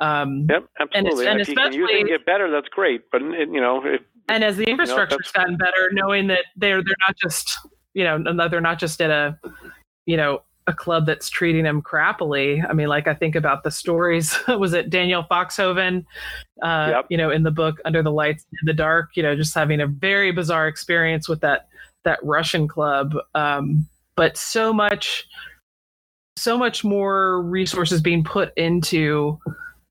Um, 0.00 0.46
yep, 0.50 0.64
absolutely. 0.80 1.26
And, 1.26 1.40
and, 1.40 1.40
and 1.40 1.40
if 1.40 1.48
you 1.48 1.54
can 1.54 1.72
use 1.72 1.90
it 1.92 2.00
and 2.00 2.08
get 2.08 2.26
better, 2.26 2.50
that's 2.50 2.68
great. 2.68 3.10
But 3.10 3.22
you 3.22 3.60
know, 3.60 3.82
if, 3.84 4.00
and 4.28 4.44
as 4.44 4.56
the 4.56 4.64
infrastructure's 4.64 5.32
know, 5.34 5.42
gotten 5.42 5.56
better, 5.56 5.90
knowing 5.92 6.26
that 6.28 6.44
they're 6.56 6.82
they're 6.82 6.96
not 7.06 7.16
just 7.16 7.58
you 7.94 8.04
know 8.04 8.22
they're 8.48 8.60
not 8.60 8.78
just 8.78 9.00
at 9.00 9.10
a 9.10 9.38
you 10.06 10.16
know 10.16 10.42
a 10.66 10.72
club 10.72 11.06
that's 11.06 11.28
treating 11.28 11.64
them 11.64 11.82
crappily. 11.82 12.64
I 12.68 12.72
mean, 12.72 12.88
like 12.88 13.08
I 13.08 13.14
think 13.14 13.34
about 13.34 13.64
the 13.64 13.70
stories. 13.70 14.38
was 14.48 14.72
it 14.72 14.90
Danielle 14.90 15.26
Foxhoven? 15.28 16.04
Uh, 16.62 16.92
yep. 16.96 17.06
You 17.10 17.16
know, 17.16 17.30
in 17.30 17.42
the 17.42 17.50
book 17.50 17.80
Under 17.84 18.02
the 18.02 18.12
Lights 18.12 18.44
in 18.60 18.66
the 18.66 18.72
Dark. 18.72 19.10
You 19.16 19.22
know, 19.22 19.34
just 19.34 19.54
having 19.54 19.80
a 19.80 19.86
very 19.86 20.32
bizarre 20.32 20.68
experience 20.68 21.28
with 21.28 21.40
that 21.40 21.68
that 22.04 22.20
Russian 22.22 22.68
club. 22.68 23.14
Um, 23.34 23.88
but 24.16 24.36
so 24.36 24.72
much, 24.72 25.26
so 26.36 26.58
much 26.58 26.84
more 26.84 27.42
resources 27.42 28.00
being 28.00 28.22
put 28.22 28.52
into 28.56 29.38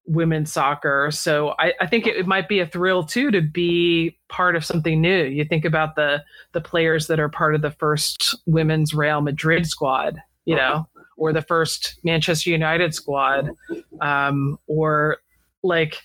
women's 0.06 0.52
soccer. 0.52 1.10
So 1.12 1.54
I, 1.60 1.74
I 1.80 1.88
think 1.88 2.08
it, 2.08 2.18
it, 2.18 2.28
might 2.28 2.48
be 2.48 2.60
a 2.60 2.66
thrill 2.66 3.04
too 3.04 3.32
to 3.32 3.42
be 3.42 4.18
part 4.30 4.56
of 4.56 4.66
something 4.66 5.00
new. 5.00 5.24
You 5.24 5.46
think 5.46 5.66
about 5.66 5.96
the 5.96 6.24
the 6.54 6.62
players 6.62 7.08
that 7.08 7.20
are 7.20 7.30
part 7.30 7.56
of 7.56 7.62
the 7.62 7.72
first 7.72 8.36
women's 8.46 8.94
Real 8.94 9.22
Madrid 9.22 9.68
squad, 9.68 10.22
you 10.46 10.56
know, 10.56 10.88
or 11.18 11.34
the 11.34 11.42
first 11.42 12.00
Manchester 12.04 12.50
United 12.50 12.94
squad, 12.94 13.52
um, 14.02 14.58
or 14.68 15.18
like 15.64 16.02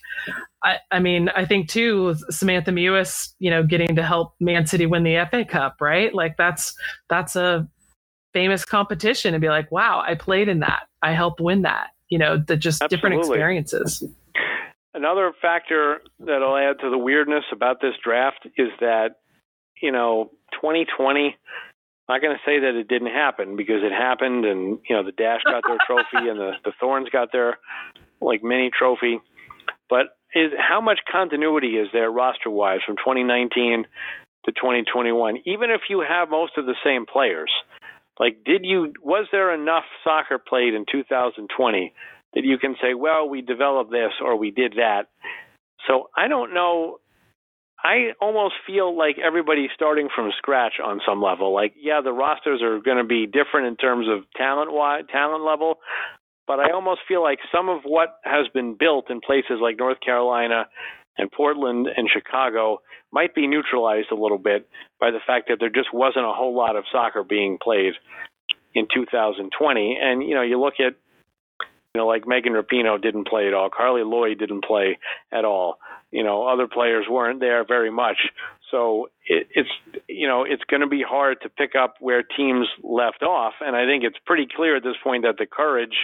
I, 0.62 0.78
I 0.90 0.98
mean, 0.98 1.28
I 1.30 1.44
think 1.44 1.68
too 1.68 2.16
Samantha 2.30 2.72
Mewis, 2.72 3.32
you 3.38 3.50
know, 3.50 3.62
getting 3.62 3.96
to 3.96 4.02
help 4.02 4.34
Man 4.40 4.66
City 4.66 4.86
win 4.86 5.04
the 5.04 5.26
FA 5.30 5.44
Cup, 5.44 5.76
right? 5.80 6.12
Like 6.14 6.36
that's 6.36 6.74
that's 7.08 7.36
a 7.36 7.68
famous 8.32 8.64
competition 8.64 9.32
and 9.32 9.40
be 9.40 9.48
like, 9.48 9.72
wow, 9.72 10.02
I 10.06 10.14
played 10.14 10.48
in 10.48 10.60
that. 10.60 10.88
I 11.02 11.12
helped 11.12 11.40
win 11.40 11.62
that. 11.62 11.88
You 12.08 12.18
know, 12.18 12.36
the 12.38 12.56
just 12.56 12.82
Absolutely. 12.82 12.96
different 12.96 13.26
experiences. 13.26 14.04
Another 14.94 15.32
factor 15.42 16.00
that'll 16.20 16.56
add 16.56 16.80
to 16.80 16.90
the 16.90 16.98
weirdness 16.98 17.44
about 17.52 17.80
this 17.80 17.94
draft 18.02 18.46
is 18.56 18.68
that, 18.80 19.16
you 19.82 19.92
know, 19.92 20.30
2020, 20.54 21.36
I'm 22.08 22.14
not 22.14 22.22
going 22.22 22.36
to 22.36 22.42
say 22.46 22.60
that 22.60 22.78
it 22.78 22.88
didn't 22.88 23.12
happen 23.12 23.56
because 23.56 23.82
it 23.82 23.92
happened 23.92 24.44
and, 24.44 24.78
you 24.88 24.96
know, 24.96 25.02
the 25.02 25.12
Dash 25.12 25.42
got 25.44 25.64
their 25.66 25.78
trophy 25.86 26.28
and 26.28 26.38
the, 26.38 26.52
the 26.64 26.72
Thorns 26.80 27.08
got 27.10 27.32
their, 27.32 27.58
like, 28.20 28.42
mini 28.42 28.70
trophy. 28.70 29.20
But 29.90 30.16
is 30.34 30.52
how 30.58 30.80
much 30.80 31.00
continuity 31.10 31.76
is 31.76 31.88
there 31.92 32.10
roster 32.10 32.50
wise 32.50 32.80
from 32.86 32.96
2019 32.96 33.84
to 34.44 34.52
2021? 34.52 35.38
Even 35.44 35.70
if 35.70 35.82
you 35.88 36.04
have 36.08 36.30
most 36.30 36.52
of 36.56 36.66
the 36.66 36.76
same 36.84 37.06
players, 37.06 37.50
like, 38.18 38.44
did 38.44 38.64
you, 38.64 38.92
was 39.02 39.26
there 39.30 39.54
enough 39.54 39.84
soccer 40.04 40.38
played 40.38 40.74
in 40.74 40.84
2020 40.90 41.92
that 42.34 42.44
you 42.44 42.58
can 42.58 42.76
say, 42.80 42.94
well, 42.94 43.28
we 43.28 43.42
developed 43.42 43.90
this 43.90 44.12
or 44.22 44.36
we 44.36 44.50
did 44.50 44.74
that? 44.76 45.04
So 45.86 46.10
I 46.16 46.28
don't 46.28 46.54
know. 46.54 46.98
I 47.78 48.12
almost 48.20 48.54
feel 48.66 48.96
like 48.96 49.16
everybody's 49.24 49.70
starting 49.74 50.08
from 50.14 50.30
scratch 50.38 50.74
on 50.82 51.00
some 51.06 51.22
level. 51.22 51.54
Like, 51.54 51.74
yeah, 51.78 52.00
the 52.02 52.12
rosters 52.12 52.62
are 52.62 52.80
going 52.80 52.96
to 52.96 53.04
be 53.04 53.26
different 53.26 53.68
in 53.68 53.76
terms 53.76 54.08
of 54.08 54.24
talent 54.36 54.70
talent 55.12 55.44
level, 55.44 55.78
but 56.46 56.58
I 56.58 56.72
almost 56.72 57.00
feel 57.06 57.22
like 57.22 57.38
some 57.54 57.68
of 57.68 57.82
what 57.84 58.18
has 58.24 58.48
been 58.52 58.76
built 58.78 59.10
in 59.10 59.20
places 59.20 59.58
like 59.60 59.76
North 59.78 60.00
Carolina 60.00 60.66
and 61.18 61.30
Portland 61.30 61.88
and 61.94 62.08
Chicago 62.12 62.80
might 63.12 63.34
be 63.34 63.46
neutralized 63.46 64.10
a 64.10 64.14
little 64.16 64.38
bit 64.38 64.68
by 65.00 65.10
the 65.10 65.20
fact 65.26 65.48
that 65.48 65.58
there 65.60 65.70
just 65.70 65.92
wasn't 65.92 66.24
a 66.24 66.32
whole 66.32 66.54
lot 66.54 66.76
of 66.76 66.84
soccer 66.90 67.22
being 67.22 67.58
played 67.62 67.94
in 68.74 68.86
2020. 68.92 69.98
And 70.00 70.22
you 70.22 70.34
know, 70.34 70.42
you 70.42 70.60
look 70.60 70.74
at 70.80 70.94
you 71.96 72.02
know, 72.02 72.06
like 72.06 72.28
Megan 72.28 72.52
Rapinoe 72.52 73.00
didn't 73.00 73.26
play 73.26 73.46
at 73.46 73.54
all. 73.54 73.70
Carli 73.70 74.04
Lloyd 74.04 74.38
didn't 74.38 74.64
play 74.64 74.98
at 75.32 75.46
all. 75.46 75.78
You 76.10 76.22
know, 76.22 76.46
other 76.46 76.68
players 76.68 77.06
weren't 77.08 77.40
there 77.40 77.64
very 77.64 77.90
much. 77.90 78.18
So 78.70 79.08
it, 79.26 79.48
it's 79.52 79.70
you 80.06 80.28
know 80.28 80.44
it's 80.44 80.64
going 80.64 80.82
to 80.82 80.86
be 80.86 81.02
hard 81.02 81.38
to 81.42 81.48
pick 81.48 81.74
up 81.74 81.94
where 82.00 82.22
teams 82.22 82.66
left 82.82 83.22
off, 83.22 83.54
and 83.60 83.74
I 83.74 83.86
think 83.86 84.04
it's 84.04 84.18
pretty 84.26 84.46
clear 84.54 84.76
at 84.76 84.82
this 84.82 84.96
point 85.02 85.22
that 85.22 85.38
the 85.38 85.46
Courage, 85.46 85.96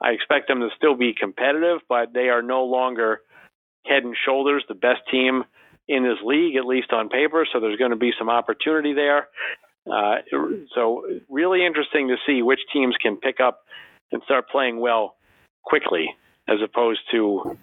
I 0.00 0.10
expect 0.10 0.48
them 0.48 0.60
to 0.60 0.68
still 0.76 0.94
be 0.94 1.14
competitive, 1.18 1.80
but 1.88 2.12
they 2.12 2.28
are 2.28 2.42
no 2.42 2.64
longer 2.64 3.22
head 3.86 4.04
and 4.04 4.16
shoulders 4.24 4.64
the 4.68 4.74
best 4.74 5.00
team 5.10 5.44
in 5.88 6.04
this 6.04 6.18
league, 6.24 6.56
at 6.56 6.64
least 6.64 6.92
on 6.92 7.08
paper. 7.08 7.46
So 7.52 7.60
there's 7.60 7.78
going 7.78 7.90
to 7.90 7.96
be 7.96 8.12
some 8.18 8.30
opportunity 8.30 8.92
there. 8.92 9.28
Uh, 9.90 10.16
so 10.74 11.04
really 11.28 11.64
interesting 11.64 12.08
to 12.08 12.16
see 12.26 12.42
which 12.42 12.60
teams 12.72 12.94
can 13.00 13.16
pick 13.16 13.40
up 13.40 13.60
and 14.12 14.22
start 14.24 14.48
playing 14.48 14.78
well 14.80 15.16
quickly, 15.64 16.14
as 16.48 16.58
opposed 16.62 17.00
to 17.10 17.56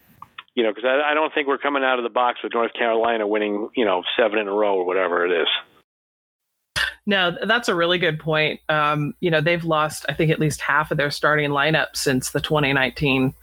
you 0.57 0.63
know, 0.63 0.73
because 0.73 0.85
I, 0.85 1.11
I 1.11 1.13
don't 1.13 1.31
think 1.35 1.47
we're 1.47 1.59
coming 1.59 1.83
out 1.83 1.99
of 1.99 2.03
the 2.03 2.09
box 2.09 2.39
with 2.43 2.51
North 2.51 2.73
Carolina 2.73 3.27
winning, 3.27 3.69
you 3.75 3.85
know, 3.85 4.01
seven 4.17 4.39
in 4.39 4.47
a 4.47 4.51
row 4.51 4.75
or 4.75 4.85
whatever 4.87 5.23
it 5.23 5.41
is. 5.43 5.47
No, 7.05 7.37
that's 7.45 7.69
a 7.69 7.75
really 7.75 7.99
good 7.99 8.19
point. 8.19 8.59
Um, 8.67 9.13
you 9.19 9.29
know, 9.29 9.39
they've 9.39 9.63
lost, 9.63 10.05
I 10.09 10.13
think, 10.13 10.31
at 10.31 10.39
least 10.39 10.59
half 10.59 10.89
of 10.89 10.97
their 10.97 11.11
starting 11.11 11.51
lineup 11.51 11.89
since 11.93 12.31
the 12.31 12.41
2019 12.41 13.35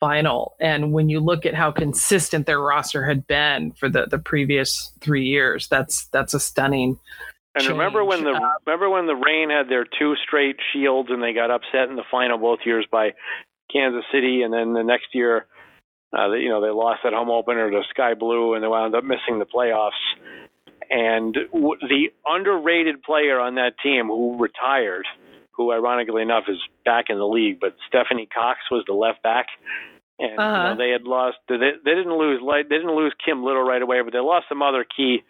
final. 0.00 0.56
And 0.60 0.92
when 0.92 1.08
you 1.08 1.20
look 1.20 1.46
at 1.46 1.54
how 1.54 1.70
consistent 1.70 2.46
their 2.46 2.60
roster 2.60 3.04
had 3.04 3.26
been 3.26 3.72
for 3.72 3.88
the, 3.88 4.06
the 4.06 4.18
previous 4.18 4.92
three 5.00 5.24
years, 5.24 5.68
that's 5.68 6.06
that's 6.06 6.34
a 6.34 6.40
stunning. 6.40 6.98
And 7.54 7.62
change. 7.62 7.72
remember 7.72 8.04
when 8.04 8.24
the 8.24 8.32
Uh, 8.32 8.50
remember 8.66 8.90
when 8.90 9.06
the 9.06 9.14
Reign 9.16 9.50
had 9.50 9.68
their 9.68 9.86
two 9.98 10.14
straight 10.26 10.56
shields 10.72 11.08
and 11.10 11.22
they 11.22 11.32
got 11.32 11.50
upset 11.50 11.88
in 11.88 11.96
the 11.96 12.04
final 12.10 12.38
both 12.38 12.60
years 12.66 12.86
by 12.90 13.14
Kansas 13.72 14.04
City, 14.12 14.42
and 14.42 14.52
then 14.52 14.74
the 14.74 14.82
next 14.82 15.08
year, 15.12 15.46
uh, 16.16 16.30
you 16.32 16.48
know, 16.48 16.60
they 16.60 16.70
lost 16.70 17.00
that 17.04 17.12
home 17.12 17.30
opener 17.30 17.70
to 17.70 17.82
Sky 17.90 18.14
Blue, 18.14 18.54
and 18.54 18.62
they 18.62 18.68
wound 18.68 18.94
up 18.94 19.04
missing 19.04 19.38
the 19.38 19.46
playoffs. 19.46 19.90
And 20.88 21.34
w- 21.52 21.80
the 21.80 22.12
underrated 22.26 23.02
player 23.02 23.40
on 23.40 23.56
that 23.56 23.72
team 23.82 24.06
who 24.06 24.38
retired, 24.38 25.06
who 25.56 25.72
ironically 25.72 26.22
enough 26.22 26.44
is 26.48 26.58
back 26.84 27.06
in 27.08 27.18
the 27.18 27.26
league, 27.26 27.58
but 27.60 27.74
Stephanie 27.88 28.28
Cox 28.32 28.60
was 28.70 28.84
the 28.86 28.92
left 28.94 29.22
back. 29.22 29.46
And 30.18 30.38
Uh-huh. 30.38 30.74
know, 30.74 30.76
they 30.76 30.90
had 30.90 31.02
lost. 31.04 31.36
They, 31.48 31.56
they 31.58 31.94
didn't 31.94 32.16
lose. 32.16 32.40
They 32.40 32.62
didn't 32.62 32.94
lose 32.94 33.12
Kim 33.24 33.44
Little 33.44 33.62
right 33.62 33.82
away, 33.82 34.00
but 34.02 34.12
they 34.12 34.18
lost 34.20 34.46
some 34.48 34.62
other 34.62 34.84
key 34.84 35.22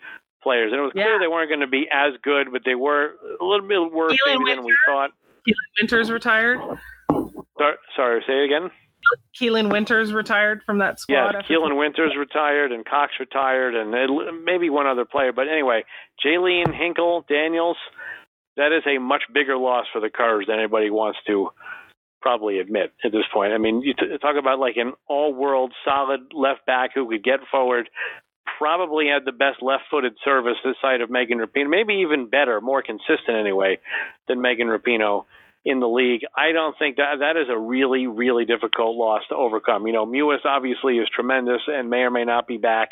players. 0.43 0.71
And 0.73 0.79
it 0.81 0.83
was 0.83 0.93
clear 0.93 1.19
they 1.19 1.27
weren't 1.29 1.49
going 1.51 1.61
to 1.61 1.67
be 1.67 1.89
as 1.93 2.13
good, 2.23 2.53
but 2.53 2.63
they 2.65 2.75
were 2.77 3.15
a 3.41 3.45
little 3.45 3.67
bit 3.67 3.93
worse 3.93 4.13
Keelin 4.13 4.39
maybe 4.45 4.55
than 4.55 4.65
we 4.65 4.77
thought. 4.87 5.11
Keelin 5.47 5.55
Winters 5.81 6.11
retired. 6.11 6.61
Sorry, 7.59 7.77
sorry, 7.97 8.23
say 8.27 8.35
it 8.35 8.45
again. 8.45 8.71
Keelin 9.41 9.71
Winters 9.71 10.13
retired 10.13 10.63
from 10.65 10.79
that 10.79 10.99
squad. 11.01 11.35
Yeah, 11.35 11.43
Keelin 11.43 11.77
Winters 11.79 12.13
retired 12.19 12.73
and 12.73 12.85
Cox 12.85 13.13
retired, 13.21 13.75
and 13.75 13.91
maybe 14.45 14.69
one 14.71 14.87
other 14.87 15.05
player. 15.05 15.33
But 15.33 15.49
anyway, 15.49 15.85
Jaelene 16.25 16.75
Hinkle 16.75 17.25
Daniels, 17.29 17.77
that 18.57 18.73
is 18.73 18.83
a 18.87 18.99
much 18.99 19.23
bigger 19.33 19.57
loss 19.57 19.87
for 19.93 20.01
the 20.01 20.11
Cars 20.11 20.47
than 20.49 20.59
anybody 20.59 20.91
wants 20.91 21.19
to 21.27 21.51
probably 22.21 22.59
admit 22.59 22.93
at 23.05 23.13
this 23.13 23.25
point. 23.33 23.53
I 23.53 23.59
mean, 23.59 23.83
you 23.83 23.95
t- 23.95 24.19
talk 24.21 24.37
about 24.39 24.59
like 24.59 24.77
an 24.77 24.93
all-world 25.07 25.73
solid 25.85 26.33
left 26.35 26.67
back 26.67 26.91
who 26.95 27.09
could 27.09 27.23
get 27.23 27.41
forward, 27.51 27.89
probably 28.59 29.07
had 29.07 29.25
the 29.25 29.33
best 29.33 29.63
left-footed 29.63 30.15
service 30.25 30.57
this 30.65 30.77
side 30.81 31.01
of 31.01 31.11
Megan 31.11 31.39
Rapinoe, 31.39 31.71
maybe 31.71 31.95
even 31.95 32.29
better, 32.29 32.61
more 32.61 32.83
consistent 32.83 33.37
anyway 33.39 33.79
than 34.29 34.41
Megan 34.41 34.69
Rapinoe 34.69 35.25
in 35.65 35.81
the 35.81 35.89
league. 35.89 36.23
I 36.37 36.53
don't 36.53 36.77
think 36.79 36.97
that 36.97 37.17
that 37.21 37.37
is 37.37 37.49
a 37.51 37.59
really, 37.59 38.07
really 38.07 38.45
difficult 38.45 38.97
loss 38.97 39.23
to 39.29 39.35
overcome. 39.35 39.87
You 39.87 39.93
know, 39.93 40.07
Mewis 40.07 40.45
obviously 40.45 40.97
is 40.99 41.09
tremendous 41.15 41.61
and 41.67 41.91
may 41.91 41.99
or 41.99 42.11
may 42.11 42.25
not 42.25 42.47
be 42.47 42.57
back. 42.57 42.91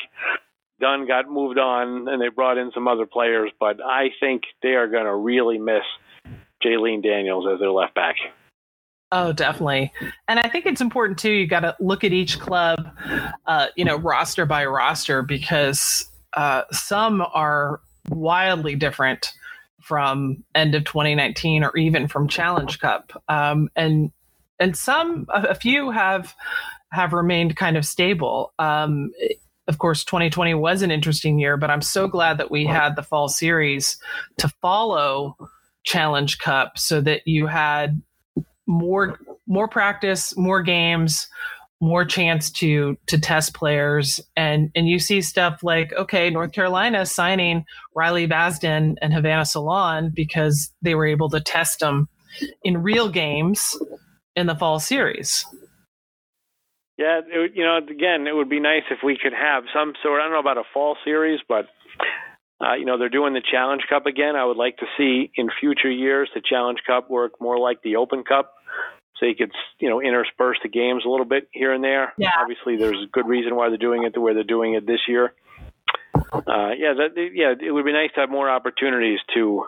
Dunn 0.79 1.07
got 1.07 1.29
moved 1.29 1.57
on 1.57 2.07
and 2.07 2.21
they 2.21 2.29
brought 2.29 2.57
in 2.57 2.71
some 2.73 2.87
other 2.87 3.05
players, 3.05 3.51
but 3.59 3.79
I 3.83 4.09
think 4.19 4.43
they 4.61 4.75
are 4.75 4.87
going 4.87 5.05
to 5.05 5.15
really 5.15 5.57
miss 5.57 5.83
Jaelene 6.63 7.03
Daniels 7.03 7.45
as 7.51 7.59
their 7.59 7.71
left 7.71 7.95
back. 7.95 8.15
Oh, 9.11 9.31
definitely. 9.31 9.93
And 10.27 10.39
I 10.39 10.49
think 10.49 10.65
it's 10.65 10.81
important 10.81 11.19
too. 11.19 11.31
You 11.31 11.47
got 11.47 11.61
to 11.61 11.75
look 11.79 12.03
at 12.03 12.11
each 12.11 12.39
club, 12.39 12.89
uh, 13.45 13.67
you 13.75 13.85
know, 13.85 13.97
roster 13.97 14.45
by 14.45 14.65
roster, 14.65 15.21
because 15.21 16.09
uh, 16.33 16.63
some 16.71 17.21
are 17.33 17.79
wildly 18.09 18.75
different 18.75 19.31
from 19.81 20.43
end 20.55 20.73
of 20.75 20.83
2019 20.83 21.63
or 21.63 21.75
even 21.77 22.07
from 22.07 22.27
Challenge 22.27 22.79
Cup, 22.79 23.23
um, 23.29 23.69
and 23.75 24.11
and 24.59 24.75
some 24.75 25.27
a, 25.29 25.53
few 25.53 25.91
have 25.91 26.33
have 26.91 27.13
remained 27.13 27.55
kind 27.55 27.77
of 27.77 27.85
stable. 27.85 28.53
Um, 28.57 29.11
of 29.67 29.79
course, 29.79 30.03
2020 30.03 30.53
was 30.53 30.81
an 30.81 30.91
interesting 30.91 31.39
year, 31.39 31.57
but 31.57 31.71
I'm 31.71 31.81
so 31.81 32.07
glad 32.07 32.37
that 32.37 32.51
we 32.51 32.65
had 32.65 32.95
the 32.95 33.03
fall 33.03 33.27
series 33.27 33.97
to 34.37 34.47
follow 34.61 35.35
Challenge 35.83 36.37
Cup, 36.37 36.77
so 36.77 37.01
that 37.01 37.27
you 37.27 37.47
had 37.47 38.01
more 38.67 39.19
more 39.47 39.67
practice, 39.67 40.35
more 40.37 40.61
games, 40.61 41.27
more 41.81 42.05
chance 42.05 42.51
to 42.51 42.97
to 43.07 43.19
test 43.19 43.53
players, 43.53 44.19
and 44.35 44.71
and 44.75 44.87
you 44.87 44.99
see 44.99 45.21
stuff 45.21 45.63
like 45.63 45.93
okay, 45.93 46.29
North 46.29 46.51
Carolina 46.51 47.05
signing 47.05 47.65
Riley 47.95 48.27
Vasden 48.27 48.95
and 49.01 49.13
Havana 49.13 49.45
Solaun 49.45 50.13
because 50.13 50.71
they 50.81 50.95
were 50.95 51.07
able 51.07 51.29
to 51.29 51.39
test 51.39 51.79
them 51.79 52.07
in 52.63 52.81
real 52.81 53.09
games 53.09 53.77
in 54.35 54.47
the 54.47 54.55
fall 54.55 54.79
series. 54.79 55.45
Yeah, 56.97 57.21
it, 57.27 57.51
you 57.55 57.63
know, 57.63 57.77
again, 57.77 58.25
it 58.27 58.35
would 58.35 58.49
be 58.49 58.59
nice 58.59 58.83
if 58.89 58.99
we 59.03 59.17
could 59.21 59.33
have 59.33 59.63
some 59.73 59.93
sort. 60.01 60.21
I 60.21 60.25
don't 60.25 60.33
know 60.33 60.39
about 60.39 60.57
a 60.57 60.63
fall 60.73 60.95
series, 61.03 61.39
but 61.47 61.67
uh, 62.61 62.75
you 62.75 62.85
know, 62.85 62.97
they're 62.97 63.09
doing 63.09 63.33
the 63.33 63.41
Challenge 63.41 63.81
Cup 63.89 64.05
again. 64.05 64.35
I 64.35 64.45
would 64.45 64.57
like 64.57 64.77
to 64.77 64.85
see 64.97 65.29
in 65.35 65.49
future 65.59 65.91
years 65.91 66.29
the 66.33 66.41
Challenge 66.41 66.79
Cup 66.87 67.09
work 67.09 67.41
more 67.41 67.59
like 67.59 67.81
the 67.81 67.97
Open 67.97 68.23
Cup, 68.23 68.53
so 69.17 69.25
you 69.25 69.35
could, 69.35 69.51
you 69.79 69.89
know, 69.89 70.01
intersperse 70.01 70.57
the 70.63 70.69
games 70.69 71.03
a 71.05 71.09
little 71.09 71.25
bit 71.25 71.49
here 71.51 71.73
and 71.73 71.83
there. 71.83 72.13
Yeah. 72.17 72.31
Obviously, 72.39 72.77
there's 72.77 73.03
a 73.03 73.11
good 73.11 73.27
reason 73.27 73.55
why 73.55 73.67
they're 73.67 73.77
doing 73.77 74.03
it 74.03 74.13
the 74.13 74.21
way 74.21 74.33
they're 74.33 74.43
doing 74.43 74.75
it 74.75 74.87
this 74.87 75.01
year. 75.07 75.33
Uh, 76.15 76.71
yeah, 76.77 76.93
that, 76.93 77.29
yeah, 77.33 77.53
it 77.59 77.71
would 77.71 77.85
be 77.85 77.91
nice 77.91 78.11
to 78.15 78.21
have 78.21 78.29
more 78.29 78.49
opportunities 78.49 79.19
to 79.33 79.65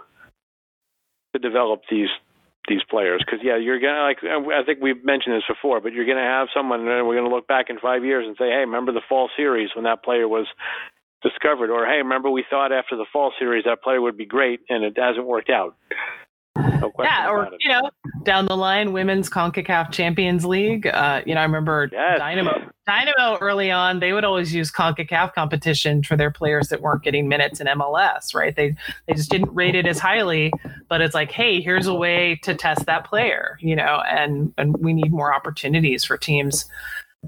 to 1.33 1.39
develop 1.39 1.81
these 1.91 2.07
these 2.67 2.83
players. 2.89 3.23
Because 3.25 3.39
yeah 3.43 3.57
you're 3.57 3.79
gonna 3.79 4.03
like 4.03 4.19
uh, 4.23 4.39
i 4.51 4.63
think 4.65 4.79
we've 4.81 5.03
mentioned 5.03 5.35
this 5.35 5.43
before 5.47 5.81
but 5.81 5.93
you're 5.93 6.05
gonna 6.05 6.21
have 6.21 6.47
someone 6.53 6.87
and 6.87 7.07
we're 7.07 7.15
gonna 7.15 7.33
look 7.33 7.47
back 7.47 7.69
in 7.69 7.79
five 7.79 8.03
years 8.03 8.25
and 8.27 8.35
say 8.37 8.49
hey 8.49 8.63
remember 8.65 8.91
the 8.91 9.01
fall 9.07 9.29
series 9.35 9.69
when 9.75 9.85
that 9.85 10.03
player 10.03 10.27
was 10.27 10.47
discovered? 11.23 11.69
Or 11.69 11.85
hey 11.85 11.97
remember 11.97 12.29
we 12.29 12.45
thought 12.49 12.71
after 12.71 12.95
the 12.95 13.05
fall 13.11 13.33
series 13.39 13.65
that 13.65 13.81
player 13.81 14.01
would 14.01 14.17
be 14.17 14.25
great 14.25 14.61
and 14.69 14.83
it 14.83 14.97
hasn't 14.97 15.25
worked 15.25 15.49
out 15.49 15.75
question 16.57 16.91
yeah, 17.03 17.29
or 17.29 17.49
you 17.59 17.69
know, 17.69 17.89
down 18.23 18.45
the 18.45 18.57
line, 18.57 18.93
women's 18.93 19.29
Concacaf 19.29 19.91
Champions 19.91 20.45
League. 20.45 20.87
Uh, 20.87 21.21
you 21.25 21.33
know, 21.35 21.41
I 21.41 21.43
remember 21.43 21.89
Yes. 21.91 22.19
Dynamo. 22.19 22.69
Dynamo 22.85 23.37
early 23.41 23.69
on, 23.69 23.99
they 23.99 24.13
would 24.13 24.23
always 24.23 24.53
use 24.53 24.71
Concacaf 24.71 25.33
competition 25.33 26.03
for 26.03 26.15
their 26.15 26.31
players 26.31 26.69
that 26.69 26.81
weren't 26.81 27.03
getting 27.03 27.27
minutes 27.27 27.59
in 27.59 27.67
MLS. 27.67 28.33
Right? 28.33 28.55
They 28.55 28.75
they 29.07 29.13
just 29.13 29.29
didn't 29.29 29.53
rate 29.53 29.75
it 29.75 29.85
as 29.85 29.99
highly. 29.99 30.51
But 30.87 31.01
it's 31.01 31.13
like, 31.13 31.31
hey, 31.31 31.61
here's 31.61 31.87
a 31.87 31.93
way 31.93 32.39
to 32.43 32.55
test 32.55 32.85
that 32.85 33.05
player. 33.05 33.57
You 33.61 33.75
know, 33.75 34.01
and 34.07 34.53
and 34.57 34.77
we 34.77 34.93
need 34.93 35.11
more 35.11 35.33
opportunities 35.33 36.05
for 36.05 36.17
teams 36.17 36.65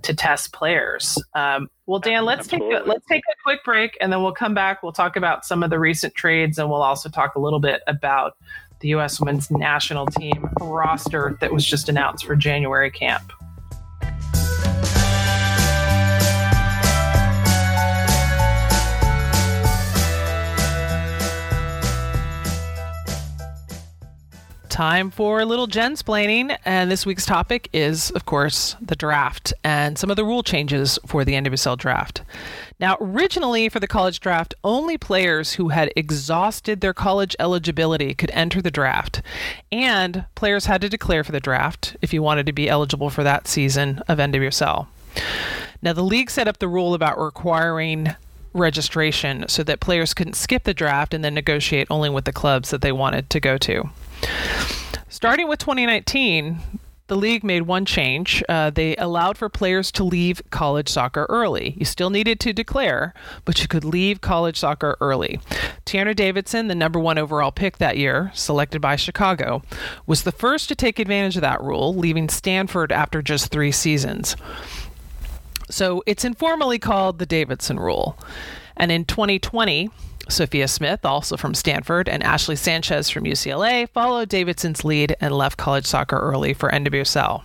to 0.03 0.13
test 0.13 0.53
players. 0.53 1.21
Um, 1.33 1.69
well, 1.85 1.99
Dan, 1.99 2.23
let's 2.23 2.47
take 2.47 2.61
a, 2.61 2.83
let's 2.85 3.05
take 3.07 3.23
a 3.29 3.35
quick 3.43 3.63
break, 3.63 3.97
and 3.99 4.13
then 4.13 4.21
we'll 4.21 4.31
come 4.31 4.53
back. 4.53 4.83
We'll 4.83 4.91
talk 4.91 5.15
about 5.15 5.45
some 5.45 5.63
of 5.63 5.69
the 5.69 5.79
recent 5.79 6.13
trades, 6.13 6.57
and 6.57 6.69
we'll 6.69 6.81
also 6.81 7.09
talk 7.09 7.35
a 7.35 7.39
little 7.39 7.59
bit 7.59 7.81
about 7.87 8.37
the 8.79 8.89
U.S. 8.89 9.19
Women's 9.19 9.51
National 9.51 10.05
Team 10.05 10.49
roster 10.59 11.37
that 11.41 11.51
was 11.51 11.65
just 11.65 11.89
announced 11.89 12.25
for 12.25 12.35
January 12.35 12.91
camp. 12.91 13.31
Time 24.69 25.11
for 25.11 25.41
a 25.41 25.45
little 25.45 25.67
Jensplaining, 25.67 26.57
and 26.63 26.89
this 26.89 27.05
week's 27.05 27.25
topic 27.25 27.67
is, 27.73 28.11
of 28.11 28.25
course, 28.25 28.77
the 28.79 28.95
draft 28.95 29.53
and 29.61 29.97
some 29.97 30.09
of 30.09 30.15
the 30.15 30.23
rule 30.23 30.41
changes 30.41 30.97
for 31.05 31.25
the 31.25 31.33
NWSL 31.33 31.77
draft. 31.77 32.21
Now, 32.79 32.95
originally 33.01 33.67
for 33.67 33.81
the 33.81 33.87
college 33.87 34.21
draft, 34.21 34.55
only 34.63 34.97
players 34.97 35.53
who 35.53 35.69
had 35.69 35.91
exhausted 35.97 36.79
their 36.79 36.93
college 36.93 37.35
eligibility 37.37 38.13
could 38.13 38.31
enter 38.31 38.61
the 38.61 38.71
draft, 38.71 39.21
and 39.69 40.25
players 40.35 40.67
had 40.67 40.79
to 40.81 40.89
declare 40.89 41.25
for 41.25 41.33
the 41.33 41.41
draft 41.41 41.97
if 42.01 42.13
you 42.13 42.23
wanted 42.23 42.45
to 42.45 42.53
be 42.53 42.69
eligible 42.69 43.09
for 43.09 43.21
that 43.23 43.49
season 43.49 44.01
of 44.07 44.17
NWSL. 44.17 44.87
Now, 45.81 45.91
the 45.91 46.03
league 46.03 46.31
set 46.31 46.47
up 46.47 46.59
the 46.59 46.69
rule 46.69 46.93
about 46.93 47.19
requiring 47.19 48.15
registration 48.53 49.45
so 49.49 49.61
that 49.63 49.81
players 49.81 50.13
couldn't 50.13 50.35
skip 50.35 50.63
the 50.63 50.73
draft 50.73 51.13
and 51.13 51.23
then 51.23 51.33
negotiate 51.33 51.87
only 51.89 52.09
with 52.09 52.23
the 52.23 52.31
clubs 52.31 52.69
that 52.69 52.81
they 52.81 52.93
wanted 52.93 53.29
to 53.29 53.41
go 53.41 53.57
to. 53.57 53.89
Starting 55.09 55.49
with 55.49 55.59
2019, 55.59 56.59
the 57.09 57.17
league 57.17 57.43
made 57.43 57.63
one 57.63 57.85
change. 57.85 58.41
Uh, 58.47 58.69
they 58.69 58.95
allowed 58.95 59.37
for 59.37 59.49
players 59.49 59.91
to 59.91 60.03
leave 60.03 60.41
college 60.51 60.87
soccer 60.87 61.25
early. 61.27 61.75
You 61.77 61.83
still 61.83 62.09
needed 62.09 62.39
to 62.41 62.53
declare, 62.53 63.13
but 63.45 63.61
you 63.61 63.67
could 63.67 63.83
leave 63.83 64.21
college 64.21 64.57
soccer 64.57 64.95
early. 65.01 65.39
Tierna 65.85 66.15
Davidson, 66.15 66.67
the 66.67 66.75
number 66.75 66.99
one 66.99 67.17
overall 67.17 67.51
pick 67.51 67.79
that 67.79 67.97
year, 67.97 68.31
selected 68.35 68.79
by 68.79 68.95
Chicago, 68.95 69.63
was 70.05 70.23
the 70.23 70.31
first 70.31 70.69
to 70.69 70.75
take 70.75 70.99
advantage 70.99 71.35
of 71.35 71.41
that 71.41 71.61
rule, 71.61 71.95
leaving 71.95 72.29
Stanford 72.29 72.91
after 72.91 73.21
just 73.21 73.51
three 73.51 73.71
seasons. 73.71 74.35
So 75.69 76.03
it's 76.05 76.23
informally 76.23 76.79
called 76.79 77.19
the 77.19 77.25
Davidson 77.25 77.79
Rule. 77.79 78.17
And 78.77 78.91
in 78.91 79.03
2020, 79.05 79.89
Sophia 80.31 80.67
Smith, 80.67 81.05
also 81.05 81.37
from 81.37 81.53
Stanford, 81.53 82.07
and 82.07 82.23
Ashley 82.23 82.55
Sanchez 82.55 83.09
from 83.09 83.23
UCLA 83.23 83.89
followed 83.89 84.29
Davidson's 84.29 84.83
lead 84.83 85.15
and 85.19 85.33
left 85.33 85.57
college 85.57 85.85
soccer 85.85 86.17
early 86.17 86.53
for 86.53 86.69
NWSL. 86.69 87.43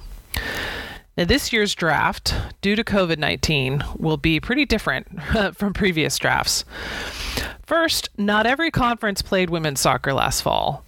Now, 1.16 1.25
this 1.25 1.53
year's 1.53 1.75
draft, 1.75 2.35
due 2.61 2.75
to 2.75 2.83
COVID 2.83 3.18
19, 3.18 3.85
will 3.97 4.16
be 4.16 4.40
pretty 4.40 4.64
different 4.64 5.07
from 5.55 5.73
previous 5.73 6.18
drafts. 6.18 6.64
First, 7.64 8.09
not 8.18 8.47
every 8.47 8.70
conference 8.70 9.23
played 9.23 9.49
women's 9.49 9.81
soccer 9.81 10.12
last 10.12 10.42
fall. 10.42 10.85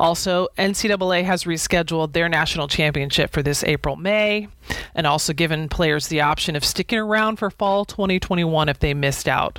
Also, 0.00 0.48
NCAA 0.56 1.24
has 1.24 1.44
rescheduled 1.44 2.14
their 2.14 2.26
national 2.26 2.68
championship 2.68 3.32
for 3.32 3.42
this 3.42 3.62
April 3.64 3.96
May, 3.96 4.48
and 4.94 5.06
also 5.06 5.34
given 5.34 5.68
players 5.68 6.08
the 6.08 6.22
option 6.22 6.56
of 6.56 6.64
sticking 6.64 6.98
around 6.98 7.36
for 7.36 7.50
fall 7.50 7.84
2021 7.84 8.70
if 8.70 8.78
they 8.78 8.94
missed 8.94 9.28
out, 9.28 9.58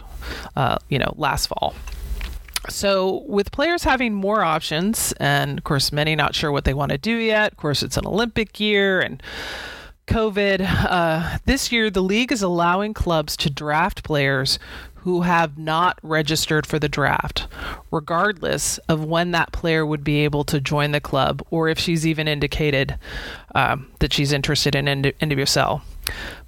uh, 0.56 0.80
you 0.90 0.98
know, 0.98 1.14
last 1.16 1.46
fall. 1.46 1.76
So, 2.70 3.24
with 3.28 3.52
players 3.52 3.84
having 3.84 4.16
more 4.16 4.42
options, 4.42 5.14
and 5.20 5.60
of 5.60 5.64
course, 5.64 5.92
many 5.92 6.16
not 6.16 6.34
sure 6.34 6.52
what 6.52 6.66
they 6.66 6.74
want 6.74 6.92
to 6.92 6.98
do 6.98 7.16
yet, 7.16 7.52
of 7.52 7.58
course, 7.60 7.84
it's 7.84 7.98
an 7.98 8.08
Olympic 8.08 8.60
year 8.60 9.00
and 9.00 9.22
COVID, 10.08 10.66
uh, 10.68 11.38
this 11.46 11.72
year 11.72 11.90
the 11.90 12.02
league 12.02 12.32
is 12.32 12.42
allowing 12.42 12.94
clubs 12.94 13.38
to 13.38 13.50
draft 13.50 14.04
players 14.04 14.60
who 14.96 15.22
have 15.22 15.58
not 15.58 15.98
registered 16.04 16.68
for 16.68 16.78
the 16.78 16.90
draft, 16.90 17.48
regardless 17.90 18.78
of 18.80 19.04
when 19.04 19.32
that 19.32 19.52
player 19.52 19.84
would 19.84 20.04
be 20.04 20.20
able 20.20 20.44
to 20.44 20.62
join 20.62 20.92
the 20.92 21.00
club 21.00 21.42
or 21.50 21.70
if 21.70 21.80
she's 21.80 22.06
even 22.06 22.28
indicated 22.28 22.98
um, 23.56 23.88
that 24.00 24.14
she's 24.14 24.32
interested 24.32 24.76
in 24.76 24.86
NWSL. 24.86 25.82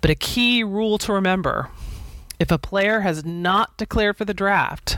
But 0.01 0.11
a 0.11 0.15
key 0.15 0.63
rule 0.63 0.99
to 0.99 1.13
remember 1.13 1.69
if 2.39 2.51
a 2.51 2.59
player 2.59 2.99
has 2.99 3.25
not 3.25 3.75
declared 3.77 4.17
for 4.17 4.25
the 4.25 4.33
draft, 4.33 4.97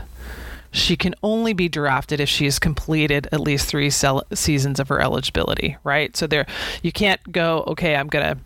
she 0.76 0.96
can 0.96 1.14
only 1.22 1.52
be 1.52 1.68
drafted 1.68 2.20
if 2.20 2.28
she 2.28 2.44
has 2.44 2.58
completed 2.58 3.28
at 3.32 3.40
least 3.40 3.66
three 3.66 3.90
seasons 3.90 4.78
of 4.78 4.88
her 4.88 5.00
eligibility, 5.00 5.76
right? 5.84 6.16
So 6.16 6.26
there, 6.26 6.46
you 6.82 6.92
can't 6.92 7.20
go, 7.32 7.64
okay, 7.68 7.96
I'm 7.96 8.08
gonna, 8.08 8.36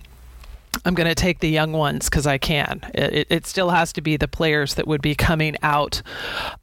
I'm 0.85 0.95
gonna 0.95 1.17
take 1.17 1.41
the 1.41 1.49
young 1.49 1.73
ones 1.73 2.09
because 2.09 2.27
I 2.27 2.39
can. 2.39 2.81
It, 2.95 3.27
it 3.29 3.47
still 3.47 3.71
has 3.71 3.93
to 3.95 4.01
be 4.01 4.17
the 4.17 4.29
players 4.29 4.75
that 4.75 4.87
would 4.87 5.03
be 5.03 5.15
coming 5.15 5.57
out 5.63 6.03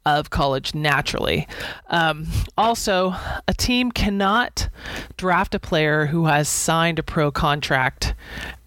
of 0.06 0.30
college 0.30 0.74
naturally. 0.74 1.46
Um, 1.88 2.26
also, 2.56 3.14
a 3.46 3.54
team 3.54 3.92
cannot 3.92 4.70
draft 5.16 5.54
a 5.54 5.60
player 5.60 6.06
who 6.06 6.26
has 6.26 6.48
signed 6.48 6.98
a 6.98 7.02
pro 7.02 7.30
contract 7.30 8.14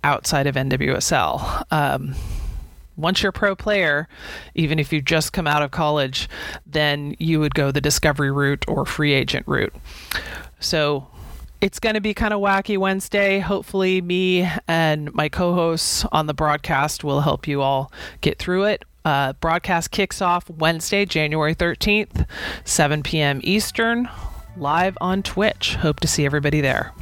outside 0.03 0.45
of 0.45 0.55
NWSL. 0.55 1.63
Um, 1.71 2.15
once 3.01 3.21
you're 3.23 3.31
a 3.31 3.33
pro 3.33 3.55
player, 3.55 4.07
even 4.55 4.79
if 4.79 4.93
you 4.93 5.01
just 5.01 5.33
come 5.33 5.47
out 5.47 5.61
of 5.61 5.71
college, 5.71 6.29
then 6.65 7.15
you 7.19 7.39
would 7.39 7.55
go 7.55 7.71
the 7.71 7.81
discovery 7.81 8.31
route 8.31 8.65
or 8.67 8.85
free 8.85 9.13
agent 9.13 9.47
route. 9.47 9.73
So 10.59 11.07
it's 11.61 11.79
going 11.79 11.95
to 11.95 12.01
be 12.01 12.13
kind 12.13 12.33
of 12.33 12.41
wacky 12.41 12.77
Wednesday. 12.77 13.39
Hopefully, 13.39 14.01
me 14.01 14.49
and 14.67 15.13
my 15.13 15.29
co 15.29 15.53
hosts 15.53 16.05
on 16.11 16.25
the 16.25 16.33
broadcast 16.33 17.03
will 17.03 17.21
help 17.21 17.47
you 17.47 17.61
all 17.61 17.91
get 18.21 18.39
through 18.39 18.65
it. 18.65 18.83
Uh, 19.03 19.33
broadcast 19.33 19.91
kicks 19.91 20.21
off 20.21 20.49
Wednesday, 20.49 21.05
January 21.05 21.55
13th, 21.55 22.27
7 22.65 23.01
p.m. 23.01 23.39
Eastern, 23.43 24.07
live 24.57 24.95
on 25.01 25.23
Twitch. 25.23 25.75
Hope 25.75 25.99
to 26.01 26.07
see 26.07 26.25
everybody 26.25 26.61
there. 26.61 26.93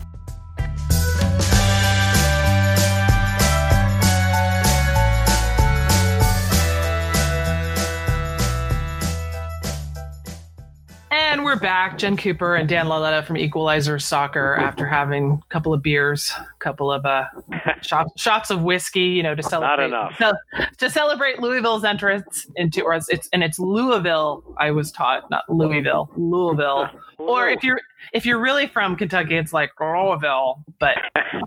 And 11.32 11.44
we're 11.44 11.60
back. 11.60 12.00
Jen 12.00 12.18
Cooper 12.18 12.56
and 12.56 12.68
Dan 12.68 12.88
Lauletta 12.88 13.22
from 13.24 13.38
Equalizer 13.38 14.00
Soccer 14.00 14.56
after 14.56 14.88
having 14.88 15.34
a 15.34 15.54
couple 15.54 15.76
of 15.76 15.84
beers, 15.84 16.32
a 16.40 16.48
couple 16.58 16.92
of 16.92 17.06
uh, 17.06 17.26
shots, 17.84 18.20
shots 18.20 18.50
of 18.50 18.64
whiskey, 18.64 19.02
you 19.02 19.22
know, 19.22 19.36
to 19.36 19.44
celebrate 19.44 19.90
Not 19.92 20.12
enough. 20.12 20.18
to, 20.18 20.70
to 20.80 20.90
celebrate 20.90 21.40
Louisville's 21.40 21.84
entrance 21.84 22.48
into, 22.56 22.82
or 22.84 22.96
it's, 22.96 23.30
and 23.32 23.44
it's 23.44 23.60
Louisville. 23.60 24.44
I 24.58 24.72
was 24.72 24.92
taught, 24.92 25.30
not 25.30 25.44
Louisville, 25.50 26.10
Louisville. 26.16 26.90
Or 27.20 27.50
if 27.50 27.66
you're 27.66 27.82
if 28.14 28.26
you're 28.26 28.40
really 28.40 28.66
from 28.66 28.96
Kentucky, 28.96 29.36
it's 29.36 29.52
like 29.52 29.72
Louisville. 29.78 30.64
But 30.80 30.96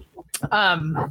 um, 0.52 1.10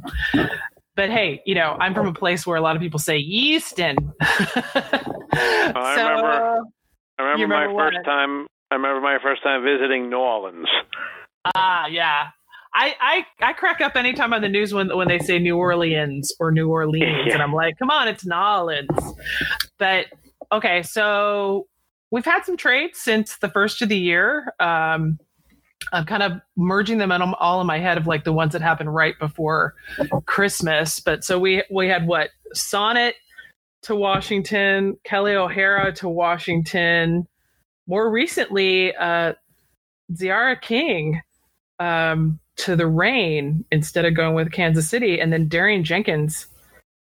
but 0.94 1.10
hey, 1.10 1.42
you 1.44 1.56
know, 1.56 1.76
I'm 1.80 1.94
from 1.94 2.06
a 2.06 2.12
place 2.14 2.46
where 2.46 2.56
a 2.56 2.60
lot 2.60 2.76
of 2.76 2.80
people 2.80 3.00
say 3.00 3.18
Easton. 3.18 3.96
I 4.20 5.94
so, 5.96 6.08
remember- 6.08 6.62
I 7.18 7.22
remember, 7.22 7.40
You 7.40 7.48
my 7.48 7.54
remember 7.62 7.74
what? 7.74 7.92
first 7.94 8.04
time. 8.04 8.46
I 8.72 8.76
remember 8.76 9.02
my 9.02 9.18
first 9.22 9.42
time 9.42 9.62
visiting 9.62 10.08
New 10.08 10.16
Orleans. 10.16 10.66
Ah, 11.54 11.86
yeah. 11.88 12.28
I, 12.74 12.94
I 13.00 13.26
I 13.48 13.52
crack 13.52 13.82
up 13.82 13.96
anytime 13.96 14.32
on 14.32 14.40
the 14.40 14.48
news 14.48 14.72
when 14.72 14.96
when 14.96 15.08
they 15.08 15.18
say 15.18 15.38
New 15.38 15.58
Orleans 15.58 16.32
or 16.40 16.50
New 16.50 16.70
Orleans, 16.70 17.26
Yeah. 17.26 17.34
and 17.34 17.42
I'm 17.42 17.52
like, 17.52 17.78
come 17.78 17.90
on, 17.90 18.08
it's 18.08 18.24
Nolans. 18.24 18.88
But 19.78 20.06
okay, 20.50 20.82
so 20.82 21.66
we've 22.10 22.24
had 22.24 22.44
some 22.46 22.56
trades 22.56 22.98
since 22.98 23.36
the 23.36 23.50
first 23.50 23.82
of 23.82 23.90
the 23.90 23.98
year. 23.98 24.54
Um, 24.58 25.18
I'm 25.92 26.06
kind 26.06 26.22
of 26.22 26.40
merging 26.56 26.96
them 26.96 27.12
in, 27.12 27.20
all 27.20 27.60
in 27.60 27.66
my 27.66 27.78
head 27.78 27.98
of 27.98 28.06
like 28.06 28.24
the 28.24 28.32
ones 28.32 28.52
that 28.52 28.62
happened 28.62 28.94
right 28.94 29.18
before 29.18 29.74
Christmas. 30.24 30.98
But 30.98 31.24
so 31.24 31.38
we 31.38 31.62
we 31.70 31.88
had 31.88 32.06
what 32.06 32.30
Sonnett 32.54 33.12
to 33.82 33.94
Washington, 33.94 34.96
Kelley 35.04 35.34
O'Hara 35.34 35.92
to 35.96 36.08
Washington. 36.08 37.26
More 37.86 38.10
recently, 38.10 38.94
uh, 38.96 39.34
Tziarra 40.12 40.60
King 40.60 41.20
um, 41.78 42.38
to 42.56 42.76
the 42.76 42.86
Rain 42.86 43.64
instead 43.70 44.04
of 44.04 44.14
going 44.14 44.34
with 44.34 44.52
Kansas 44.52 44.88
City, 44.88 45.20
and 45.20 45.32
then 45.32 45.48
Darian 45.48 45.84
Jenkins 45.84 46.46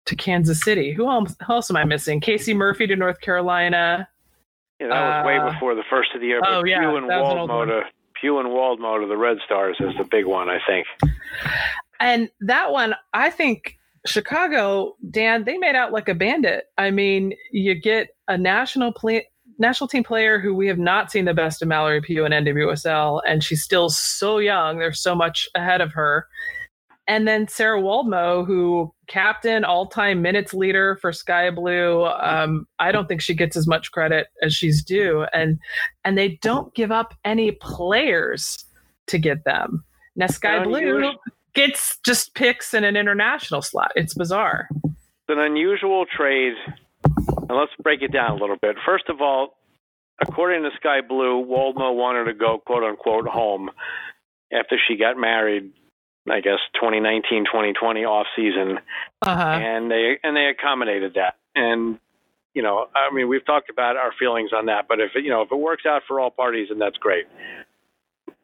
to 0.06 0.16
Kansas 0.16 0.62
City. 0.62 0.94
Who 0.94 1.10
else, 1.10 1.36
who 1.46 1.54
else 1.54 1.70
am 1.70 1.78
I 1.78 1.84
missing? 1.84 2.22
Casey 2.22 2.54
Murphy 2.54 2.88
to 2.88 2.96
North 2.96 3.20
Carolina. 3.22 4.08
Yeah, 4.80 4.88
that 4.90 5.26
was 5.26 5.26
way 5.26 5.38
Uh, 5.38 5.52
before 5.52 5.76
the 5.76 5.84
first 5.90 6.10
of 6.14 6.22
the 6.22 6.28
year. 6.28 6.40
But 6.40 6.54
oh, 6.54 6.64
yeah, 6.64 6.82
Hugh 6.82 6.98
and 6.98 7.10
that 7.10 7.22
was 7.22 7.32
an 7.32 7.40
old 7.40 7.50
Woldmoe 7.50 7.66
to 7.68 7.82
Pugh 8.20 8.40
and 8.40 8.50
Woldmoe 8.50 9.02
to 9.02 9.08
the 9.08 9.18
Red 9.18 9.38
Stars 9.46 9.78
is 9.80 9.96
the 9.98 10.04
big 10.04 10.26
one, 10.26 10.50
I 10.50 10.60
think. 10.68 10.88
And 12.00 12.30
that 12.42 12.72
one, 12.72 12.96
I 13.14 13.30
think 13.30 13.78
Chicago, 14.06 14.96
Dan, 15.10 15.44
they 15.44 15.58
made 15.58 15.76
out 15.76 15.92
like 15.92 16.08
a 16.10 16.14
bandit. 16.14 16.66
I 16.78 16.92
mean, 16.92 17.34
you 17.52 17.74
get 17.76 18.10
a 18.28 18.38
national 18.38 18.94
play, 18.94 19.28
national 19.58 19.88
team 19.88 20.04
player 20.04 20.40
who 20.40 20.54
we 20.54 20.68
have 20.68 20.78
not 20.78 21.12
seen 21.12 21.26
the 21.26 21.34
best 21.34 21.62
of 21.62 21.68
Mallory 21.68 22.02
Pugh 22.02 22.26
in 22.26 22.32
NWSL, 22.32 23.22
and 23.28 23.44
she's 23.44 23.64
still 23.64 23.90
so 23.90 24.38
young. 24.38 24.80
There's 24.80 25.00
so 25.00 25.16
much 25.16 25.50
ahead 25.56 25.82
of 25.82 25.94
her. 25.94 26.28
And 27.08 27.26
then 27.26 27.48
Sarah 27.48 27.82
Woldmoe, 27.82 28.46
who 28.46 28.94
captain, 29.08 29.64
all-time 29.64 30.22
minutes 30.22 30.54
leader 30.54 30.98
for 30.98 31.14
Sky 31.14 31.50
Blue. 31.50 32.06
Um, 32.06 32.68
I 32.80 32.92
don't 32.92 33.08
think 33.08 33.22
she 33.22 33.34
gets 33.34 33.56
as 33.56 33.66
much 33.66 33.92
credit 33.92 34.28
as 34.42 34.54
she's 34.54 34.84
due, 34.84 35.26
and 35.34 35.58
and 36.04 36.18
they 36.18 36.38
don't 36.42 36.74
give 36.76 36.92
up 36.92 37.14
any 37.24 37.52
players 37.52 38.66
to 39.08 39.18
get 39.18 39.46
them. 39.46 39.86
Now 40.18 40.28
Sky 40.28 40.64
Blue 40.64 41.14
gets 41.54 41.98
just 42.06 42.34
picks 42.36 42.74
in 42.74 42.84
an 42.84 42.98
international 42.98 43.62
slot. 43.62 43.94
It's 43.96 44.14
bizarre. 44.14 44.68
It's 44.84 45.30
an 45.30 45.40
unusual 45.40 46.06
trade. 46.06 46.54
And 47.50 47.58
let's 47.58 47.72
break 47.82 48.02
it 48.02 48.12
down 48.12 48.32
a 48.32 48.36
little 48.36 48.58
bit. 48.62 48.76
First 48.86 49.06
of 49.10 49.22
all, 49.22 49.58
according 50.22 50.64
to 50.64 50.70
Sky 50.78 51.02
Blue, 51.08 51.46
Woldmoe 51.46 51.96
wanted 51.96 52.26
to 52.26 52.34
go 52.34 52.62
quote 52.66 52.84
unquote 52.84 53.28
home 53.28 53.70
after 54.52 54.78
she 54.88 54.98
got 54.98 55.18
married 55.18 55.72
I 56.30 56.42
guess 56.42 56.60
2019 56.76 57.46
2020 57.46 58.06
off 58.06 58.28
season, 58.36 58.80
uh-huh. 59.22 59.42
and 59.42 59.90
they 59.90 60.18
and 60.24 60.36
they 60.36 60.48
accommodated 60.48 61.14
that. 61.16 61.36
And 61.56 62.00
you 62.54 62.62
know, 62.62 62.88
I 62.96 63.14
mean, 63.14 63.28
we've 63.28 63.46
talked 63.46 63.70
about 63.70 63.98
our 63.98 64.12
feelings 64.18 64.52
on 64.54 64.66
that, 64.66 64.88
but 64.88 65.00
if 65.00 65.12
it, 65.16 65.24
you 65.24 65.30
know 65.30 65.42
if 65.42 65.52
it 65.52 65.58
works 65.58 65.84
out 65.88 66.04
for 66.08 66.20
all 66.20 66.32
parties, 66.32 66.68
then 66.70 66.80
that's 66.80 66.98
great. 66.98 67.26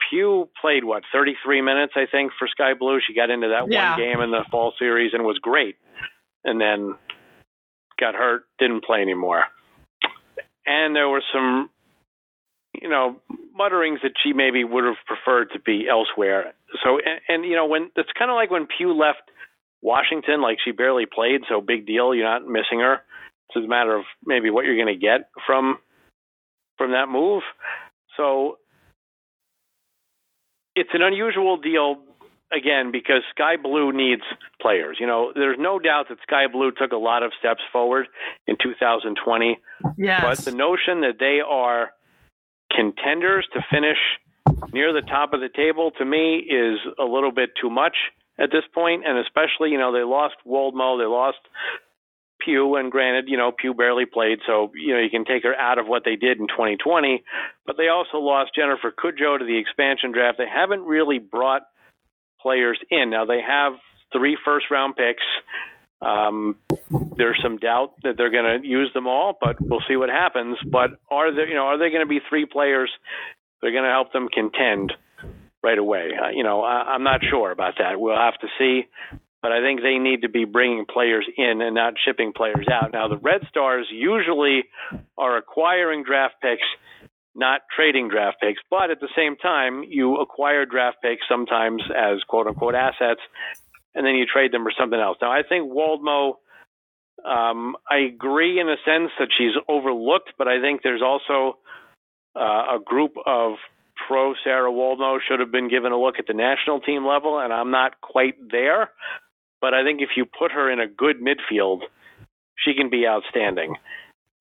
Pugh 0.10 0.50
played 0.62 0.84
what 0.84 1.04
33 1.12 1.62
minutes, 1.62 1.94
I 1.96 2.06
think, 2.10 2.32
for 2.38 2.48
Sky 2.48 2.74
Blue. 2.74 3.00
She 3.06 3.14
got 3.14 3.30
into 3.30 3.50
that 3.50 3.72
yeah. 3.72 3.92
one 3.92 4.00
game 4.00 4.22
in 4.22 4.32
the 4.32 4.46
fall 4.50 4.74
series 4.80 5.14
and 5.14 5.24
was 5.24 5.40
great, 5.40 5.76
and 6.44 6.62
then 6.62 6.96
got 8.04 8.16
hurt, 8.16 8.44
didn't 8.60 8.84
play 8.84 9.02
anymore. 9.02 9.46
And 10.66 10.96
there 10.96 11.10
were 11.10 11.24
some 11.34 11.70
you 12.82 12.90
know, 12.90 13.18
mutterings 13.56 14.00
that 14.04 14.14
she 14.22 14.34
maybe 14.34 14.64
would 14.64 14.84
have 14.84 14.96
preferred 15.06 15.52
to 15.54 15.60
be 15.60 15.88
elsewhere. 15.90 16.54
So, 16.84 16.98
and, 16.98 17.22
and 17.30 17.46
you 17.46 17.56
know, 17.56 17.66
when 17.66 17.92
it's 17.96 18.10
kind 18.18 18.32
of 18.32 18.36
like 18.36 18.50
when 18.50 18.68
Pugh 18.68 18.94
left 18.94 19.30
Washington, 19.82 20.42
like 20.42 20.58
she 20.64 20.72
barely 20.72 21.06
played, 21.06 21.42
so 21.48 21.62
big 21.62 21.86
deal. 21.86 22.16
You're 22.16 22.30
not 22.30 22.48
missing 22.48 22.80
her. 22.80 23.02
It's 23.50 23.64
a 23.64 23.68
matter 23.68 23.96
of 23.96 24.06
maybe 24.26 24.50
what 24.50 24.66
you're 24.66 24.76
going 24.76 24.94
to 24.94 25.00
get 25.00 25.30
from 25.46 25.78
from 26.78 26.92
that 26.92 27.08
move. 27.08 27.44
So, 28.18 28.58
it's 30.76 30.90
an 30.94 31.04
unusual 31.04 31.58
deal 31.58 31.98
again 32.56 32.92
because 32.92 33.22
Sky 33.32 33.56
Blue 33.62 33.92
needs 33.92 34.24
players. 34.62 34.98
You 35.00 35.08
know, 35.08 35.32
there's 35.34 35.58
no 35.60 35.80
doubt 35.80 36.10
that 36.10 36.18
Sky 36.24 36.48
Blue 36.52 36.72
took 36.72 36.92
a 36.92 36.98
lot 36.98 37.24
of 37.24 37.32
steps 37.40 37.62
forward 37.72 38.08
in 38.48 38.58
2020. 38.62 39.60
Yes. 39.98 40.22
But 40.22 40.38
the 40.40 40.56
notion 40.56 41.02
that 41.02 41.18
they 41.20 41.40
are 41.46 41.92
contenders 42.76 43.48
to 43.54 43.62
finish 43.72 43.98
near 44.72 44.94
the 44.94 45.02
top 45.02 45.34
of 45.34 45.42
the 45.42 45.50
table 45.50 45.92
to 45.98 46.06
me 46.06 46.38
is 46.38 46.80
a 47.00 47.04
little 47.04 47.32
bit 47.32 47.52
too 47.60 47.70
much 47.70 47.96
at 48.40 48.50
this 48.52 48.64
point. 48.74 49.04
point, 49.04 49.08
and 49.08 49.18
especially 49.20 49.70
you 49.70 49.78
know 49.78 49.94
they 49.94 50.04
lost 50.04 50.36
Woldmoe, 50.46 51.00
they 51.00 51.06
lost 51.06 51.38
Pugh, 52.40 52.76
and 52.76 52.92
granted 52.92 53.26
you 53.28 53.38
know 53.38 53.52
Pugh 53.52 53.74
barely 53.74 54.06
played, 54.06 54.40
so 54.46 54.72
you 54.76 54.94
know 54.94 55.00
you 55.00 55.10
can 55.10 55.26
take 55.26 55.44
her 55.44 55.56
out 55.56 55.78
of 55.78 55.88
what 55.88 56.04
they 56.06 56.16
did 56.16 56.40
in 56.40 56.48
2020, 56.48 57.24
but 57.66 57.78
they 57.78 57.88
also 57.88 58.18
lost 58.18 58.52
Jennifer 58.56 58.92
Cudjoe 58.92 59.40
to 59.40 59.46
the 59.46 59.58
expansion 59.58 60.12
draft. 60.12 60.38
They 60.38 60.50
haven't 60.50 60.84
really 60.84 61.20
brought 61.20 61.64
players 62.44 62.78
in. 62.92 63.10
Now 63.10 63.26
they 63.26 63.42
have 63.42 63.74
three 64.12 64.38
first 64.46 64.68
round 64.70 64.96
picks. 64.96 65.24
Um, 66.02 66.58
there's 67.18 67.40
some 67.42 67.58
doubt 67.58 67.94
that 68.04 68.16
they're 68.18 68.30
going 68.30 68.62
to 68.62 68.68
use 68.68 68.92
them 68.94 69.08
all, 69.08 69.38
but 69.40 69.56
we'll 69.62 69.84
see 69.88 69.96
what 69.96 70.10
happens. 70.10 70.58
But 70.70 70.92
are 71.10 71.34
there, 71.34 71.48
you 71.48 71.56
know, 71.56 71.68
are 71.68 71.78
they 71.78 71.90
going 71.90 72.06
to 72.06 72.10
be 72.10 72.20
three 72.30 72.46
players 72.46 72.92
that 73.62 73.70
are 73.70 73.72
going 73.72 73.86
to 73.86 73.90
help 73.90 74.12
them 74.12 74.28
contend 74.28 74.92
right 75.64 75.78
away? 75.78 76.12
Uh, 76.22 76.30
you 76.30 76.44
know, 76.44 76.62
I, 76.62 76.94
I'm 76.94 77.04
not 77.04 77.22
sure 77.30 77.52
about 77.52 77.76
that. 77.80 78.00
We'll 78.00 78.18
have 78.18 78.38
to 78.42 78.48
see. 78.60 78.84
But 79.42 79.52
I 79.52 79.62
think 79.62 79.82
they 79.82 79.98
need 79.98 80.22
to 80.22 80.30
be 80.30 80.46
bringing 80.46 80.86
players 80.86 81.26
in 81.38 81.62
and 81.62 81.76
not 81.76 81.96
shipping 82.04 82.32
players 82.32 82.66
out. 82.72 82.94
Now, 82.94 83.10
the 83.10 83.18
Red 83.18 83.42
Stars 83.50 83.88
usually 83.92 84.64
are 85.18 85.36
acquiring 85.36 86.06
draft 86.06 86.36
picks, 86.42 86.64
not 87.36 87.62
trading 87.76 88.10
draft 88.10 88.38
picks. 88.42 88.62
But 88.70 88.92
at 88.92 89.00
the 89.00 89.10
same 89.16 89.36
time, 89.36 89.84
you 89.88 90.18
acquire 90.18 90.66
draft 90.66 90.98
picks 91.02 91.24
sometimes 91.28 91.82
as 91.96 92.24
quote 92.28 92.48
unquote 92.48 92.76
assets 92.76 93.22
and 93.96 94.06
then 94.06 94.16
you 94.16 94.26
trade 94.26 94.52
them 94.52 94.64
for 94.64 94.74
something 94.78 95.00
else. 95.00 95.18
Now, 95.22 95.32
I 95.32 95.44
think 95.48 95.72
Woldmoe, 95.72 96.36
um, 97.26 97.76
I 97.90 97.98
agree 97.98 98.60
in 98.60 98.68
a 98.70 98.78
sense 98.86 99.12
that 99.20 99.30
she's 99.38 99.54
overlooked, 99.68 100.34
but 100.38 100.48
I 100.48 100.60
think 100.60 100.82
there's 100.84 101.02
also 101.02 101.60
uh, 102.36 102.78
a 102.78 102.80
group 102.84 103.14
of 103.26 103.54
pro 104.08 104.34
Sarah 104.44 104.72
Woldmoe 104.72 105.20
should 105.28 105.40
have 105.40 105.52
been 105.52 105.70
given 105.70 105.92
a 105.92 106.00
look 106.00 106.16
at 106.18 106.28
the 106.28 106.34
national 106.34 106.80
team 106.82 107.06
level, 107.06 107.40
and 107.40 107.54
I'm 107.54 107.72
not 107.72 108.02
quite 108.02 108.36
there. 108.52 108.90
But 109.62 109.74
I 109.74 109.84
think 109.84 110.02
if 110.02 110.10
you 110.18 110.26
put 110.26 110.52
her 110.52 110.72
in 110.72 110.80
a 110.80 110.88
good 110.88 111.18
midfield, 111.22 111.82
she 112.58 112.74
can 112.74 112.90
be 112.90 113.08
outstanding. 113.08 113.76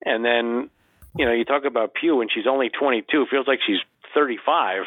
And 0.03 0.25
then, 0.25 0.69
you 1.17 1.25
know, 1.25 1.31
you 1.31 1.45
talk 1.45 1.65
about 1.65 1.93
Pugh 1.93 2.21
and 2.21 2.29
she's 2.33 2.47
only 2.47 2.69
22. 2.69 3.27
Feels 3.29 3.47
like 3.47 3.59
she's 3.65 3.79
35. 4.13 4.83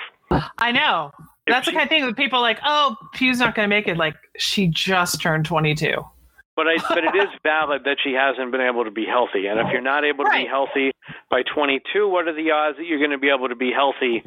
I 0.58 0.72
know. 0.72 1.12
That's 1.46 1.64
she, 1.64 1.70
the 1.70 1.76
kind 1.76 1.86
of 1.86 1.90
thing 1.90 2.06
that 2.06 2.16
people 2.16 2.40
are 2.40 2.42
like, 2.42 2.58
oh, 2.64 2.96
Pugh's 3.14 3.38
not 3.38 3.54
going 3.54 3.68
to 3.68 3.74
make 3.74 3.86
it. 3.86 3.96
Like, 3.96 4.16
she 4.36 4.66
just 4.66 5.20
turned 5.20 5.44
22. 5.46 5.92
But 6.56 6.66
I, 6.66 6.76
but 6.88 7.04
it 7.04 7.14
is 7.14 7.28
valid 7.42 7.82
that 7.84 7.98
she 8.02 8.14
hasn't 8.14 8.50
been 8.50 8.62
able 8.62 8.84
to 8.84 8.90
be 8.90 9.04
healthy. 9.04 9.46
And 9.46 9.60
if 9.60 9.66
you're 9.70 9.82
not 9.82 10.04
able 10.04 10.24
to 10.24 10.30
right. 10.30 10.44
be 10.44 10.48
healthy 10.48 10.90
by 11.30 11.42
22, 11.42 12.08
what 12.08 12.26
are 12.26 12.34
the 12.34 12.50
odds 12.50 12.78
that 12.78 12.86
you're 12.86 12.98
going 12.98 13.10
to 13.10 13.18
be 13.18 13.28
able 13.28 13.48
to 13.48 13.54
be 13.54 13.70
healthy, 13.70 14.24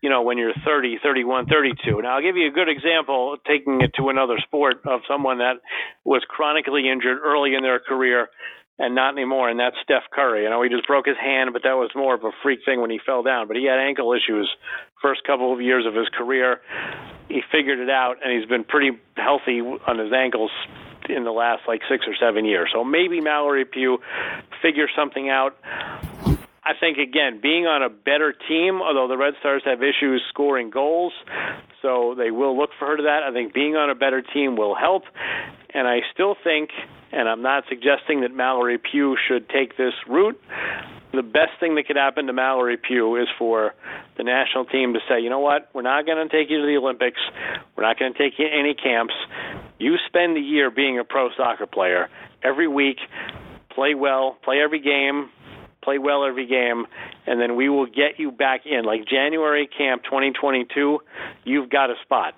you 0.00 0.08
know, 0.08 0.22
when 0.22 0.38
you're 0.38 0.54
30, 0.64 0.98
31, 1.02 1.46
32? 1.46 2.00
Now, 2.00 2.16
I'll 2.16 2.22
give 2.22 2.36
you 2.36 2.46
a 2.46 2.52
good 2.52 2.68
example, 2.68 3.36
taking 3.46 3.80
it 3.82 3.90
to 3.96 4.08
another 4.08 4.38
sport, 4.38 4.80
of 4.86 5.00
someone 5.08 5.38
that 5.38 5.56
was 6.04 6.22
chronically 6.28 6.88
injured 6.88 7.18
early 7.22 7.54
in 7.54 7.62
their 7.62 7.80
career 7.80 8.28
and 8.78 8.94
not 8.94 9.12
anymore, 9.14 9.48
and 9.48 9.58
that's 9.58 9.76
Steph 9.82 10.04
Curry. 10.12 10.44
You 10.44 10.50
know, 10.50 10.62
he 10.62 10.68
just 10.68 10.86
broke 10.86 11.06
his 11.06 11.16
hand, 11.16 11.50
but 11.52 11.62
that 11.64 11.74
was 11.74 11.90
more 11.96 12.14
of 12.14 12.24
a 12.24 12.30
freak 12.42 12.60
thing 12.64 12.80
when 12.80 12.90
he 12.90 13.00
fell 13.04 13.22
down. 13.22 13.48
But 13.48 13.56
he 13.56 13.64
had 13.64 13.78
ankle 13.78 14.12
issues 14.12 14.48
first 15.02 15.24
couple 15.24 15.52
of 15.52 15.60
years 15.60 15.84
of 15.86 15.94
his 15.94 16.08
career. 16.08 16.60
He 17.28 17.42
figured 17.50 17.80
it 17.80 17.90
out, 17.90 18.16
and 18.22 18.38
he's 18.38 18.48
been 18.48 18.64
pretty 18.64 18.98
healthy 19.16 19.60
on 19.60 19.98
his 19.98 20.12
ankles 20.12 20.50
in 21.08 21.24
the 21.24 21.32
last 21.32 21.62
like 21.66 21.80
six 21.90 22.04
or 22.06 22.14
seven 22.20 22.44
years. 22.44 22.70
So 22.72 22.84
maybe 22.84 23.20
Mallory 23.20 23.64
Pugh 23.64 23.98
figures 24.62 24.90
something 24.96 25.28
out. 25.28 25.56
I 26.68 26.72
think 26.78 26.98
again, 26.98 27.40
being 27.42 27.64
on 27.64 27.82
a 27.82 27.88
better 27.88 28.34
team, 28.46 28.82
although 28.82 29.08
the 29.08 29.16
Red 29.16 29.34
Stars 29.40 29.62
have 29.64 29.82
issues 29.82 30.22
scoring 30.28 30.68
goals, 30.68 31.14
so 31.80 32.14
they 32.16 32.30
will 32.30 32.58
look 32.58 32.70
for 32.78 32.86
her 32.88 32.96
to 32.98 33.04
that. 33.04 33.22
I 33.22 33.32
think 33.32 33.54
being 33.54 33.74
on 33.74 33.88
a 33.88 33.94
better 33.94 34.20
team 34.20 34.54
will 34.54 34.74
help, 34.74 35.04
and 35.72 35.88
I 35.88 36.00
still 36.12 36.36
think 36.44 36.70
and 37.12 37.28
I'm 37.28 37.42
not 37.42 37.64
suggesting 37.68 38.20
that 38.22 38.34
Mallory 38.34 38.78
Pugh 38.78 39.16
should 39.28 39.48
take 39.48 39.76
this 39.76 39.94
route. 40.06 40.40
The 41.12 41.22
best 41.22 41.52
thing 41.58 41.74
that 41.76 41.86
could 41.86 41.96
happen 41.96 42.26
to 42.26 42.32
Mallory 42.32 42.76
Pugh 42.76 43.16
is 43.16 43.28
for 43.38 43.74
the 44.16 44.24
national 44.24 44.66
team 44.66 44.92
to 44.92 45.00
say, 45.08 45.20
you 45.20 45.30
know 45.30 45.38
what, 45.38 45.70
we're 45.72 45.82
not 45.82 46.04
going 46.04 46.28
to 46.28 46.28
take 46.28 46.50
you 46.50 46.60
to 46.60 46.66
the 46.66 46.76
Olympics. 46.76 47.20
We're 47.76 47.84
not 47.84 47.98
going 47.98 48.12
to 48.12 48.18
take 48.18 48.38
you 48.38 48.46
to 48.46 48.54
any 48.54 48.74
camps. 48.74 49.14
You 49.78 49.96
spend 50.06 50.36
the 50.36 50.40
year 50.40 50.70
being 50.70 50.98
a 50.98 51.04
pro 51.04 51.30
soccer 51.36 51.66
player 51.66 52.08
every 52.42 52.68
week, 52.68 52.98
play 53.70 53.94
well, 53.94 54.36
play 54.44 54.60
every 54.62 54.80
game, 54.80 55.30
play 55.82 55.98
well 55.98 56.24
every 56.24 56.46
game, 56.46 56.86
and 57.26 57.40
then 57.40 57.56
we 57.56 57.70
will 57.70 57.86
get 57.86 58.18
you 58.18 58.30
back 58.30 58.66
in. 58.66 58.84
Like 58.84 59.06
January 59.06 59.66
camp 59.66 60.04
2022, 60.04 61.00
you've 61.44 61.70
got 61.70 61.88
a 61.90 61.94
spot 62.02 62.34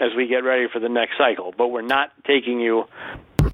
as 0.00 0.10
we 0.16 0.28
get 0.28 0.44
ready 0.44 0.66
for 0.72 0.78
the 0.78 0.88
next 0.88 1.18
cycle. 1.18 1.52
But 1.56 1.68
we're 1.68 1.82
not 1.82 2.10
taking 2.26 2.60
you 2.60 2.84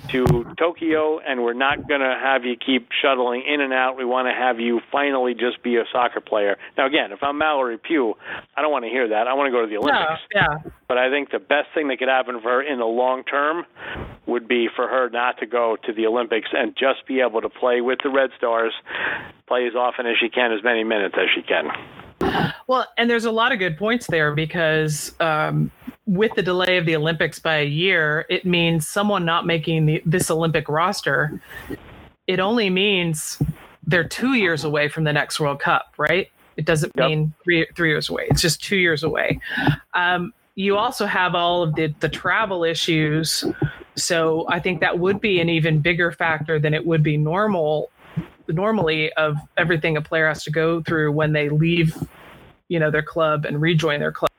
to 0.08 0.54
Tokyo, 0.58 1.18
and 1.18 1.42
we're 1.42 1.54
not 1.54 1.88
going 1.88 2.00
to 2.00 2.18
have 2.20 2.44
you 2.44 2.56
keep 2.56 2.88
shuttling 3.02 3.42
in 3.46 3.60
and 3.60 3.72
out. 3.72 3.96
We 3.96 4.04
want 4.04 4.28
to 4.28 4.34
have 4.34 4.60
you 4.60 4.80
finally 4.90 5.34
just 5.34 5.62
be 5.62 5.76
a 5.76 5.84
soccer 5.92 6.20
player. 6.20 6.56
Now, 6.76 6.86
again, 6.86 7.12
if 7.12 7.22
I'm 7.22 7.38
Mallory 7.38 7.78
Pugh, 7.78 8.14
I 8.56 8.62
don't 8.62 8.70
want 8.70 8.84
to 8.84 8.90
hear 8.90 9.08
that. 9.08 9.26
I 9.26 9.34
want 9.34 9.48
to 9.48 9.52
go 9.52 9.62
to 9.62 9.68
the 9.68 9.76
Olympics. 9.76 10.20
Yeah, 10.34 10.46
yeah. 10.64 10.70
But 10.88 10.98
I 10.98 11.10
think 11.10 11.30
the 11.30 11.38
best 11.38 11.68
thing 11.74 11.88
that 11.88 11.98
could 11.98 12.08
happen 12.08 12.40
for 12.40 12.50
her 12.50 12.62
in 12.62 12.78
the 12.78 12.84
long 12.84 13.24
term 13.24 13.64
would 14.26 14.48
be 14.48 14.68
for 14.74 14.88
her 14.88 15.10
not 15.10 15.38
to 15.38 15.46
go 15.46 15.76
to 15.84 15.92
the 15.92 16.06
Olympics 16.06 16.48
and 16.52 16.74
just 16.76 17.06
be 17.06 17.20
able 17.20 17.40
to 17.40 17.48
play 17.48 17.80
with 17.80 17.98
the 18.02 18.10
Red 18.10 18.30
Stars, 18.36 18.72
play 19.46 19.66
as 19.66 19.74
often 19.74 20.06
as 20.06 20.16
she 20.20 20.28
can, 20.28 20.52
as 20.52 20.62
many 20.62 20.84
minutes 20.84 21.14
as 21.18 21.28
she 21.34 21.42
can. 21.42 21.70
Well, 22.66 22.86
and 22.96 23.10
there's 23.10 23.24
a 23.24 23.30
lot 23.30 23.52
of 23.52 23.58
good 23.58 23.76
points 23.76 24.06
there 24.06 24.34
because 24.34 25.14
um, 25.20 25.70
with 26.06 26.32
the 26.34 26.42
delay 26.42 26.76
of 26.76 26.86
the 26.86 26.96
Olympics 26.96 27.38
by 27.38 27.56
a 27.56 27.66
year, 27.66 28.26
it 28.28 28.44
means 28.44 28.86
someone 28.88 29.24
not 29.24 29.46
making 29.46 29.86
the, 29.86 30.02
this 30.04 30.30
Olympic 30.30 30.68
roster. 30.68 31.40
It 32.26 32.40
only 32.40 32.70
means 32.70 33.40
they're 33.86 34.08
two 34.08 34.34
years 34.34 34.64
away 34.64 34.88
from 34.88 35.04
the 35.04 35.12
next 35.12 35.40
World 35.40 35.60
Cup, 35.60 35.94
right? 35.98 36.30
It 36.56 36.66
doesn't 36.66 36.92
Yep. 36.96 37.08
mean 37.08 37.34
three 37.42 37.66
three 37.74 37.88
years 37.88 38.08
away. 38.08 38.26
It's 38.30 38.40
just 38.40 38.62
two 38.62 38.76
years 38.76 39.02
away. 39.02 39.40
Um, 39.94 40.32
you 40.54 40.76
also 40.76 41.06
have 41.06 41.34
all 41.34 41.62
of 41.62 41.74
the 41.74 41.92
the 42.00 42.08
travel 42.08 42.64
issues, 42.64 43.44
so 43.96 44.46
I 44.48 44.60
think 44.60 44.80
that 44.80 44.98
would 44.98 45.20
be 45.20 45.40
an 45.40 45.48
even 45.48 45.80
bigger 45.80 46.12
factor 46.12 46.58
than 46.60 46.74
it 46.74 46.86
would 46.86 47.02
be 47.02 47.16
normal 47.16 47.90
normally 48.48 49.12
of 49.14 49.36
everything 49.56 49.96
a 49.96 50.02
player 50.02 50.28
has 50.28 50.44
to 50.44 50.50
go 50.50 50.82
through 50.82 51.10
when 51.12 51.32
they 51.32 51.48
leave 51.48 51.96
you 52.68 52.78
know 52.78 52.90
their 52.90 53.02
club 53.02 53.44
and 53.46 53.60
rejoin 53.60 54.00
their 54.00 54.12
club 54.12 54.30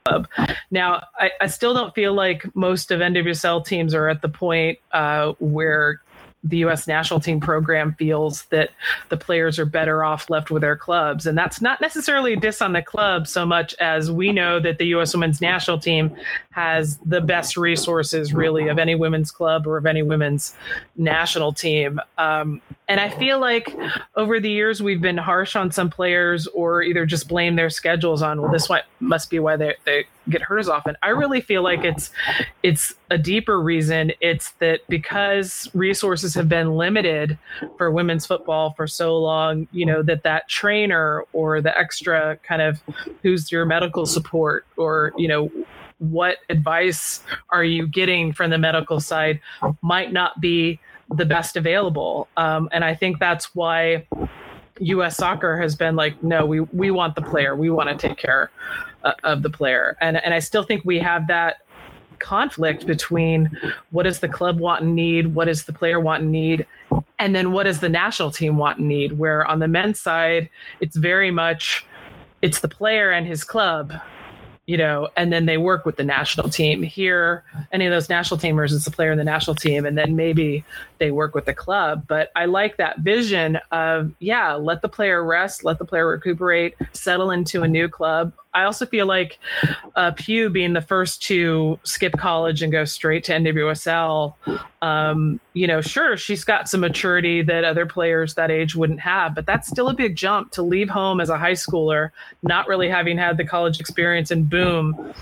now 0.72 1.03
i, 1.20 1.32
I 1.41 1.47
still 1.47 1.74
don't 1.74 1.93
feel 1.95 2.14
like 2.14 2.43
most 2.56 2.91
of 2.91 2.99
nwsl 2.99 3.66
teams 3.66 3.93
are 3.93 4.08
at 4.08 4.22
the 4.22 4.30
point 4.30 4.80
uh, 4.91 5.34
where 5.39 6.01
the 6.46 6.58
U.S. 6.58 6.88
national 6.88 7.20
team 7.20 7.39
program 7.39 7.93
feels 7.96 8.43
that 8.46 8.70
the 9.10 9.18
players 9.18 9.58
are 9.58 9.66
better 9.66 10.04
off 10.04 10.30
left 10.30 10.52
with 10.52 10.62
their 10.62 10.76
clubs, 10.78 11.26
and 11.26 11.38
that's 11.38 11.60
not 11.60 11.82
necessarily 11.82 12.34
a 12.34 12.36
diss 12.38 12.62
on 12.62 12.74
the 12.74 12.82
club 12.82 13.28
so 13.28 13.46
much 13.46 13.74
as 13.80 14.12
we 14.12 14.32
know 14.32 14.60
that 14.60 14.78
the 14.78 14.86
U.S. 14.88 15.14
women's 15.14 15.41
national 15.41 15.80
team 15.80 16.16
has 16.52 16.98
the 17.06 17.20
best 17.20 17.58
resources, 17.58 18.34
really, 18.34 18.68
of 18.68 18.78
any 18.78 18.96
women's 18.96 19.32
club 19.32 19.66
or 19.68 19.78
of 19.78 19.86
any 19.86 20.04
women's 20.04 20.56
national 20.96 21.52
team. 21.52 22.00
Um, 22.18 22.62
and 22.88 23.00
I 23.00 23.10
feel 23.10 23.39
like 23.39 23.76
over 24.16 24.39
the 24.39 24.50
years 24.50 24.82
we've 24.82 25.02
been 25.02 25.18
harsh 25.18 25.56
on 25.56 25.72
some 25.72 25.89
players, 25.89 26.48
or 26.48 26.84
either 26.84 27.06
just 27.06 27.28
blame 27.28 27.56
their 27.56 27.70
schedules 27.72 28.22
on, 28.22 28.41
well, 28.41 28.52
this 28.52 28.70
must 29.00 29.30
be 29.30 29.39
why 29.39 29.58
they 29.58 29.76
they 29.84 30.06
get 30.30 30.42
hurt 30.42 30.60
as 30.60 30.70
often. 30.70 30.96
I 31.04 31.10
really 31.10 31.42
feel 31.42 31.64
like 31.64 31.84
it's 31.84 32.12
it's 32.64 32.94
a 33.10 33.18
deeper 33.18 33.62
reason. 33.62 34.12
It's 34.22 34.52
that 34.60 34.82
because 34.90 35.70
resources 35.74 36.34
have 36.34 36.50
been 36.50 36.76
limited 36.76 37.38
for 37.78 37.92
women's 37.92 38.26
football 38.26 38.74
for 38.74 38.88
so 38.88 39.18
long, 39.18 39.68
you 39.72 39.86
know, 39.86 40.02
that 40.04 40.24
that 40.24 40.50
trainer 40.50 41.24
or 41.34 41.62
the 41.62 41.78
extra 41.78 42.38
kind 42.44 42.62
of 42.62 42.82
who's 43.22 43.52
your 43.52 43.66
medical 43.66 44.06
support 44.06 44.66
or, 44.78 45.14
you 45.18 45.28
know, 45.28 45.52
what 46.00 46.38
advice 46.50 47.22
are 47.50 47.64
you 47.64 47.88
getting 47.88 48.34
from 48.34 48.50
the 48.50 48.58
medical 48.58 49.00
side 49.00 49.40
might 49.82 50.12
not 50.12 50.42
be 50.42 50.80
the 51.14 51.26
best 51.26 51.56
available. 51.56 52.28
Um, 52.36 52.68
and 52.72 52.84
I 52.84 52.96
think 52.96 53.20
that's 53.20 53.56
why 53.56 54.08
U.S. 54.80 55.16
soccer 55.16 55.58
has 55.58 55.76
been 55.76 55.96
like, 55.96 56.22
no, 56.22 56.46
we 56.46 56.60
we 56.62 56.92
want 56.92 57.16
the 57.16 57.22
player, 57.22 57.56
we 57.56 57.70
want 57.70 57.90
to 57.90 58.08
take 58.08 58.18
care 58.18 58.52
uh, 59.06 59.14
of 59.24 59.41
the 59.41 59.49
player, 59.49 59.97
and 60.01 60.18
and 60.18 60.34
I 60.34 60.39
still 60.39 60.64
think 60.64 60.84
we 60.84 60.99
have 60.99 61.28
that 61.28 61.58
conflict 62.20 62.86
between 62.86 63.49
what 63.91 64.03
does 64.03 64.20
the 64.20 64.30
club 64.30 64.60
want 64.60 64.84
and 64.84 64.95
need, 64.95 65.36
what 65.36 65.45
does 65.45 65.66
the 65.66 65.74
player 65.74 65.99
want 65.99 66.24
and 66.24 66.32
need, 66.32 66.66
and 67.20 67.36
then 67.36 67.51
what 67.51 67.64
does 67.64 67.80
the 67.80 67.89
national 67.89 68.32
team 68.32 68.58
want 68.58 68.80
and 68.80 68.88
need. 68.88 69.18
Where 69.18 69.45
on 69.45 69.60
the 69.60 69.68
men's 69.68 69.99
side, 69.99 70.49
it's 70.80 70.95
very 70.95 71.32
much 71.32 71.86
it's 72.41 72.60
the 72.60 72.68
player 72.68 73.12
and 73.12 73.26
his 73.26 73.43
club 73.43 73.93
you 74.68 74.78
know, 74.78 75.10
and 75.16 75.32
then 75.32 75.45
they 75.45 75.58
work 75.58 75.86
with 75.86 75.95
the 75.95 76.03
national 76.03 76.49
team. 76.49 76.82
Here, 76.82 77.43
any 77.72 77.86
of 77.86 77.91
those 77.91 78.10
national 78.10 78.39
teamers 78.39 78.72
is 78.72 78.84
the 78.84 78.91
player 78.91 79.12
in 79.12 79.18
the 79.18 79.24
national 79.24 79.56
team, 79.56 79.86
and 79.86 79.97
then 79.97 80.16
maybe 80.16 80.66
they 80.97 81.12
work 81.12 81.36
with 81.36 81.45
the 81.45 81.53
club. 81.53 82.06
But 82.08 82.32
I 82.36 82.45
like 82.45 82.78
that 82.78 82.99
vision 82.99 83.60
of, 83.72 84.12
yeah, 84.20 84.53
let 84.53 84.82
the 84.82 84.89
player 84.89 85.24
rest, 85.24 85.64
let 85.64 85.78
the 85.78 85.86
player 85.86 86.08
recuperate, 86.08 86.76
settle 86.93 87.30
into 87.30 87.62
a 87.62 87.68
new 87.68 87.88
club. 87.88 88.34
I 88.56 88.64
also 88.64 88.86
feel 88.86 89.06
like 89.06 89.38
uh, 89.95 90.12
Pugh 90.16 90.49
being 90.49 90.74
the 90.74 90.82
first 90.82 91.22
to 91.24 91.78
skip 91.84 92.14
college 92.18 92.64
and 92.64 92.72
go 92.72 92.86
straight 92.86 93.24
to 93.26 93.34
NWSL, 93.34 94.34
um, 94.82 95.39
you 95.53 95.68
know, 95.68 95.82
sure, 95.82 96.16
she's 96.16 96.45
got 96.45 96.70
some 96.70 96.80
maturity 96.80 97.41
that 97.43 97.66
other 97.66 97.86
players 97.86 98.36
that 98.36 98.49
age 98.49 98.74
wouldn't 98.76 99.01
have, 99.01 99.36
but 99.36 99.45
that's 99.45 99.68
still 99.68 99.89
a 99.89 99.93
big 99.93 100.16
jump 100.16 100.51
to 100.53 100.62
leave 100.62 100.89
home 100.89 101.20
as 101.20 101.30
a 101.30 101.38
high 101.38 101.51
schooler, 101.51 102.12
not 102.43 102.68
really 102.68 102.89
having 102.89 103.18
had 103.18 103.38
the 103.38 103.45
college 103.45 103.80
experience, 103.80 104.32
and 104.32 104.49
boom, 104.49 105.14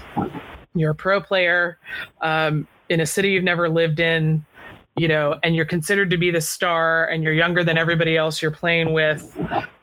you're 0.75 0.91
a 0.91 0.95
pro 0.95 1.19
player 1.19 1.79
um, 2.21 2.67
in 2.89 3.01
a 3.01 3.05
city 3.05 3.31
you've 3.31 3.43
never 3.43 3.67
lived 3.67 3.99
in 3.99 4.45
you 4.95 5.07
know, 5.07 5.39
and 5.41 5.55
you're 5.55 5.65
considered 5.65 6.11
to 6.11 6.17
be 6.17 6.29
the 6.29 6.41
star 6.41 7.07
and 7.07 7.23
you're 7.23 7.33
younger 7.33 7.63
than 7.63 7.77
everybody 7.79 8.15
else 8.15 8.41
you're 8.41 8.51
playing 8.51 8.93
with. 8.93 9.35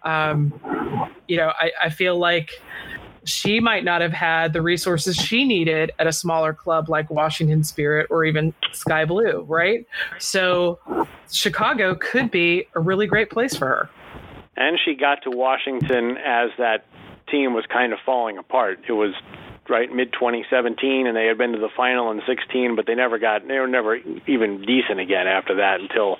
Um, 0.05 0.55
you 1.26 1.36
know, 1.36 1.53
I, 1.61 1.72
I 1.82 1.90
feel 1.90 2.16
like 2.16 2.51
she 3.25 3.61
might 3.61 3.85
not 3.85 4.01
have 4.01 4.12
had 4.12 4.53
the 4.53 4.62
resources 4.62 5.16
she 5.16 5.45
needed 5.45 5.93
at 5.99 6.07
a 6.07 6.12
smaller 6.12 6.53
club 6.53 6.89
like 6.89 7.11
Washington 7.11 7.64
Spirit 7.64 8.07
or 8.11 8.25
even 8.25 8.55
Sky 8.73 9.05
Blue, 9.05 9.43
right? 9.49 9.87
So 10.18 10.79
Chicago 11.31 11.95
could 11.95 12.31
be 12.31 12.66
a 12.75 12.81
really 12.81 13.07
great 13.07 13.31
place 13.31 13.55
for 13.57 13.66
her. 13.66 13.91
And 14.57 14.79
she 14.85 14.95
got 14.95 15.23
to 15.25 15.31
Washington 15.31 16.16
as 16.18 16.51
that 16.59 16.85
team 17.31 17.55
was 17.55 17.64
kind 17.73 17.93
of 17.93 17.99
falling 18.05 18.39
apart. 18.39 18.81
It 18.89 18.93
was 18.93 19.14
right 19.68 19.91
mid 19.95 20.12
2017 20.12 21.07
and 21.07 21.16
they 21.16 21.27
had 21.27 21.39
been 21.39 21.53
to 21.53 21.59
the 21.59 21.68
final 21.77 22.11
in 22.11 22.21
16 22.27 22.75
but 22.75 22.87
they 22.87 22.95
never 22.95 23.18
got 23.18 23.47
they 23.47 23.59
were 23.59 23.68
never 23.68 23.97
even 24.27 24.61
decent 24.62 24.99
again 24.99 25.29
after 25.29 25.55
that 25.55 25.81
until 25.81 26.18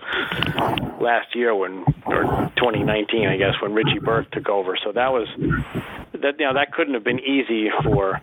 last 1.01 1.35
year 1.35 1.53
when 1.53 1.85
or 2.07 2.23
2019 2.57 3.27
I 3.27 3.37
guess 3.37 3.55
when 3.61 3.75
Richie 3.75 3.99
Burke 3.99 4.31
took 4.31 4.49
over 4.49 4.79
so 4.83 4.93
that 4.93 5.13
was 5.13 5.27
that 6.23 6.39
you 6.39 6.47
know 6.47 6.55
that 6.55 6.73
couldn't 6.73 6.95
have 6.95 7.05
been 7.05 7.21
easy 7.21 7.69
for 7.85 8.21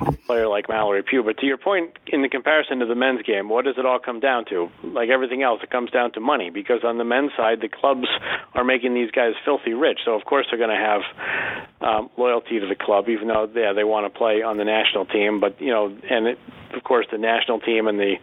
a 0.00 0.12
player 0.26 0.48
like 0.48 0.68
Mallory 0.68 1.02
Pugh. 1.02 1.22
But 1.22 1.38
to 1.38 1.46
your 1.46 1.58
point 1.58 1.98
in 2.06 2.22
the 2.22 2.28
comparison 2.28 2.78
to 2.80 2.86
the 2.86 2.94
men's 2.94 3.22
game 3.22 3.48
what 3.48 3.64
does 3.64 3.76
it 3.78 3.86
all 3.86 3.98
come 3.98 4.20
down 4.20 4.44
to? 4.46 4.68
Like 4.82 5.08
everything 5.08 5.42
else 5.42 5.60
it 5.62 5.70
comes 5.70 5.90
down 5.90 6.12
to 6.12 6.20
money 6.20 6.50
because 6.50 6.80
on 6.84 6.98
the 6.98 7.04
men's 7.04 7.32
side 7.36 7.60
the 7.60 7.68
clubs 7.68 8.08
are 8.54 8.64
making 8.64 8.94
these 8.94 9.10
guys 9.10 9.32
filthy 9.44 9.72
rich. 9.72 10.00
So 10.04 10.12
of 10.12 10.24
course 10.24 10.46
they're 10.50 10.58
going 10.58 10.76
to 10.76 10.84
have 10.84 11.02
um, 11.80 12.10
loyalty 12.16 12.60
to 12.60 12.66
the 12.66 12.76
club 12.76 13.08
even 13.08 13.28
though 13.28 13.48
yeah 13.54 13.72
they 13.72 13.84
want 13.84 14.12
to 14.12 14.18
play 14.18 14.42
on 14.42 14.56
the 14.56 14.64
national 14.64 15.06
team. 15.06 15.40
But 15.40 15.60
you 15.60 15.70
know 15.70 15.86
and 16.08 16.26
it, 16.26 16.38
of 16.74 16.84
course 16.84 17.06
the 17.10 17.18
national 17.18 17.60
team 17.60 17.86
and 17.86 17.98
the 17.98 18.16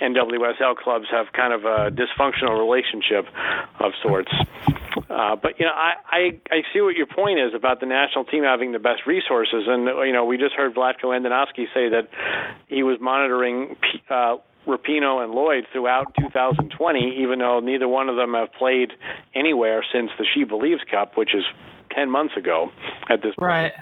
NWSL 0.00 0.76
clubs 0.76 1.06
have 1.10 1.32
kind 1.32 1.52
of 1.52 1.64
a 1.64 1.90
dysfunctional 1.90 2.58
relationship 2.58 3.26
of 3.80 3.92
sorts 4.02 4.32
uh, 5.08 5.36
but 5.36 5.58
you 5.58 5.66
know, 5.66 5.72
I, 5.72 5.92
I 6.10 6.40
I 6.50 6.62
see 6.72 6.80
what 6.80 6.96
your 6.96 7.06
point 7.06 7.38
is 7.38 7.54
about 7.54 7.80
the 7.80 7.86
national 7.86 8.24
team 8.24 8.44
having 8.44 8.72
the 8.72 8.78
best 8.78 9.06
resources, 9.06 9.64
and 9.66 9.84
you 9.84 10.12
know, 10.12 10.24
we 10.24 10.36
just 10.36 10.54
heard 10.54 10.74
Vlatko 10.74 11.04
Andonovski 11.04 11.66
say 11.74 11.88
that 11.90 12.08
he 12.68 12.82
was 12.82 12.98
monitoring 13.00 13.76
uh, 14.08 14.36
Rapinoe 14.66 15.22
and 15.22 15.32
Lloyd 15.32 15.66
throughout 15.72 16.14
2020, 16.18 17.22
even 17.22 17.38
though 17.38 17.60
neither 17.60 17.88
one 17.88 18.08
of 18.08 18.16
them 18.16 18.34
have 18.34 18.52
played 18.52 18.92
anywhere 19.34 19.84
since 19.92 20.10
the 20.18 20.26
She 20.34 20.44
Believes 20.44 20.82
Cup, 20.90 21.16
which 21.16 21.34
is 21.34 21.44
10 21.94 22.10
months 22.10 22.36
ago 22.36 22.70
at 23.08 23.22
this 23.22 23.34
point. 23.34 23.48
Right. 23.48 23.72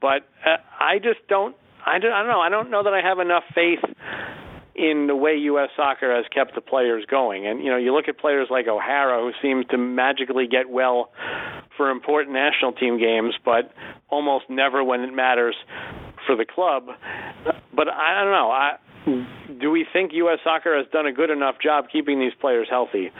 But 0.00 0.26
uh, 0.44 0.56
I 0.80 0.98
just 0.98 1.26
don't. 1.28 1.54
I 1.84 1.98
don't, 1.98 2.12
I 2.12 2.22
don't 2.22 2.28
know. 2.28 2.40
I 2.40 2.48
don't 2.48 2.70
know 2.70 2.82
that 2.82 2.94
I 2.94 3.00
have 3.00 3.20
enough 3.20 3.44
faith 3.54 3.78
in 4.76 5.06
the 5.06 5.16
way 5.16 5.34
U.S. 5.34 5.70
soccer 5.76 6.14
has 6.14 6.26
kept 6.32 6.54
the 6.54 6.60
players 6.60 7.04
going. 7.10 7.46
And 7.46 7.62
you 7.62 7.70
know, 7.70 7.76
you 7.76 7.94
look 7.94 8.08
at 8.08 8.18
players 8.18 8.48
like 8.50 8.68
O'Hara, 8.68 9.20
who 9.20 9.32
seems 9.40 9.66
to 9.70 9.78
magically 9.78 10.46
get 10.46 10.68
well 10.68 11.10
for 11.76 11.90
important 11.90 12.34
national 12.34 12.72
team 12.72 12.98
games, 12.98 13.34
but 13.44 13.72
almost 14.08 14.44
never 14.48 14.84
when 14.84 15.00
it 15.00 15.12
matters 15.12 15.56
for 16.26 16.36
the 16.36 16.44
club. 16.44 16.86
But 17.74 17.88
I 17.88 18.22
don't 18.22 18.32
know. 18.32 18.50
I, 18.50 18.76
do 19.60 19.70
we 19.70 19.86
think 19.92 20.12
U.S. 20.14 20.38
soccer 20.44 20.76
has 20.76 20.86
done 20.92 21.06
a 21.06 21.12
good 21.12 21.30
enough 21.30 21.56
job 21.62 21.86
keeping 21.90 22.20
these 22.20 22.34
players 22.40 22.68
healthy? 22.70 23.10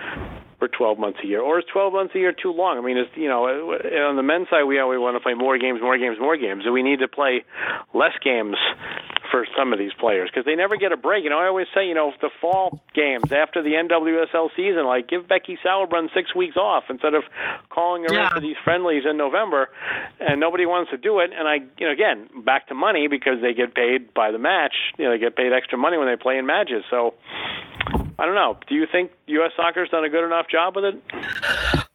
for 0.59 0.69
12 0.69 0.99
months 0.99 1.19
a 1.23 1.27
year, 1.27 1.43
or 1.43 1.59
is 1.59 1.67
12 1.71 1.93
months 1.93 2.15
a 2.15 2.19
year 2.19 2.33
too 2.33 2.51
long? 2.51 2.79
I 2.79 2.81
mean, 2.81 2.97
it's 2.97 3.11
you 3.15 3.29
know, 3.29 3.45
on 3.45 4.17
the 4.17 4.23
men's 4.23 4.49
side, 4.49 4.65
we 4.65 4.81
always 4.81 4.99
want 4.99 5.15
to 5.15 5.21
play 5.21 5.35
more 5.35 5.59
games, 5.59 5.81
more 5.83 5.99
games, 5.99 6.17
more 6.19 6.39
games. 6.39 6.65
Do 6.65 6.73
we 6.73 6.83
need 6.83 7.01
to 7.01 7.09
play 7.09 7.45
less 7.93 8.17
games 8.25 8.57
for 9.31 9.47
some 9.57 9.73
of 9.73 9.79
these 9.79 9.93
players 9.99 10.31
because 10.31 10.45
they 10.45 10.55
never 10.55 10.77
get 10.77 10.93
a 10.93 10.97
break? 10.97 11.25
You 11.25 11.31
know, 11.31 11.39
I 11.39 11.47
always 11.47 11.67
say, 11.75 11.87
you 11.87 11.95
know, 11.95 12.13
the 12.21 12.31
fall 12.41 12.81
games 12.95 13.33
after 13.33 13.63
the 13.63 13.71
NWSL 13.71 14.51
season, 14.57 14.87
like 14.87 15.09
give 15.09 15.29
Becky 15.29 15.59
Sauerbrunn 15.65 16.13
six 16.15 16.35
weeks 16.35 16.57
off 16.57 16.85
instead 16.89 17.15
of 17.15 17.25
calling 17.71 18.05
her 18.05 18.15
Yeah. 18.15 18.29
for 18.31 18.41
these 18.41 18.57
friendlies 18.65 19.05
in 19.09 19.17
November, 19.17 19.69
and 20.21 20.41
nobody 20.41 20.67
wants 20.67 20.91
to 20.91 20.97
do 20.97 21.21
it. 21.21 21.31
And 21.37 21.47
I, 21.49 21.57
you 21.79 21.87
know, 21.87 21.93
again, 21.93 22.29
back 22.45 22.69
to 22.69 22.75
money 22.75 23.09
because 23.09 23.41
they 23.43 23.55
get 23.55 23.75
paid 23.75 24.13
by 24.15 24.31
the 24.31 24.39
match. 24.39 24.75
You 24.99 25.05
know, 25.07 25.11
they 25.13 25.19
get 25.19 25.37
paid 25.37 25.53
extra 25.53 25.79
money 25.79 25.99
when 25.99 26.07
they 26.09 26.17
play 26.17 26.39
in 26.39 26.47
matches. 26.47 26.85
So. 26.91 27.15
I 28.19 28.25
don't 28.25 28.35
know. 28.35 28.57
Do 28.67 28.75
you 28.75 28.87
think 28.91 29.11
U.S. 29.27 29.53
soccer's 29.57 29.91
done 29.91 30.03
a 30.03 30.09
good 30.09 30.25
enough 30.25 30.49
job 30.49 30.75
with 30.75 30.87
it? 30.87 31.03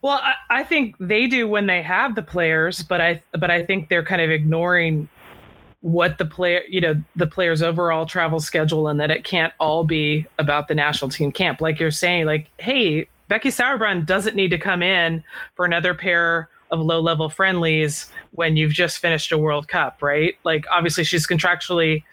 Well, 0.03 0.19
I, 0.21 0.33
I 0.51 0.63
think 0.63 0.95
they 0.99 1.25
do 1.25 1.47
when 1.47 1.65
they 1.65 1.81
have 1.81 2.13
the 2.13 2.21
players, 2.21 2.83
but 2.83 3.01
I 3.01 3.23
but 3.31 3.49
I 3.49 3.65
think 3.65 3.89
they're 3.89 4.05
kind 4.05 4.21
of 4.21 4.29
ignoring 4.29 5.09
what 5.81 6.17
the 6.17 6.25
player 6.25 6.61
you 6.69 6.79
know 6.79 6.95
the 7.15 7.27
player's 7.27 7.61
overall 7.61 8.05
travel 8.05 8.39
schedule 8.39 8.87
and 8.87 8.99
that 8.99 9.11
it 9.11 9.23
can't 9.23 9.53
all 9.59 9.83
be 9.83 10.25
about 10.39 10.67
the 10.67 10.75
national 10.75 11.09
team 11.09 11.31
camp. 11.31 11.59
Like 11.59 11.79
you're 11.79 11.91
saying 11.91 12.25
like 12.25 12.47
hey 12.59 13.07
becky 13.27 13.49
sauerbrunn 13.49 14.05
doesn't 14.05 14.35
need 14.35 14.49
to 14.49 14.57
come 14.57 14.83
in 14.83 15.23
for 15.55 15.65
another 15.65 15.93
pair 15.93 16.49
of 16.71 16.79
low 16.79 17.01
level 17.01 17.29
friendlies 17.29 18.09
when 18.31 18.55
you've 18.55 18.71
just 18.71 18.99
finished 18.99 19.31
a 19.31 19.37
World 19.37 19.67
Cup, 19.67 20.01
right? 20.01 20.35
Like 20.43 20.65
obviously 20.71 21.03
she's 21.03 21.27
contractually 21.27 22.03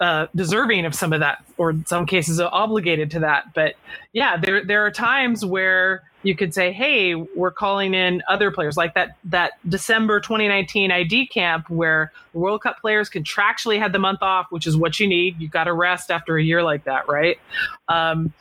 uh, 0.00 0.28
deserving 0.36 0.86
of 0.86 0.94
some 0.94 1.12
of 1.12 1.20
that, 1.20 1.44
or 1.58 1.70
in 1.70 1.84
some 1.84 2.06
cases 2.06 2.40
obligated 2.40 3.10
to 3.12 3.20
that. 3.20 3.52
But 3.54 3.74
yeah, 4.12 4.36
there 4.36 4.64
there 4.64 4.86
are 4.86 4.90
times 4.90 5.44
where 5.44 6.04
you 6.22 6.36
could 6.36 6.54
say, 6.54 6.72
"Hey, 6.72 7.14
we're 7.14 7.50
calling 7.50 7.92
in 7.92 8.22
other 8.28 8.50
players," 8.52 8.76
like 8.76 8.94
that 8.94 9.16
that 9.24 9.52
December 9.68 10.20
2019 10.20 10.92
ID 10.92 11.26
camp 11.26 11.68
where 11.68 12.12
World 12.32 12.62
Cup 12.62 12.80
players 12.80 13.10
contractually 13.10 13.78
had 13.78 13.92
the 13.92 13.98
month 13.98 14.22
off, 14.22 14.46
which 14.50 14.66
is 14.66 14.76
what 14.76 15.00
you 15.00 15.08
need. 15.08 15.40
You've 15.40 15.50
got 15.50 15.64
to 15.64 15.72
rest 15.72 16.10
after 16.10 16.36
a 16.36 16.42
year 16.42 16.62
like 16.62 16.84
that, 16.84 17.08
right? 17.08 17.38
Um, 17.88 18.32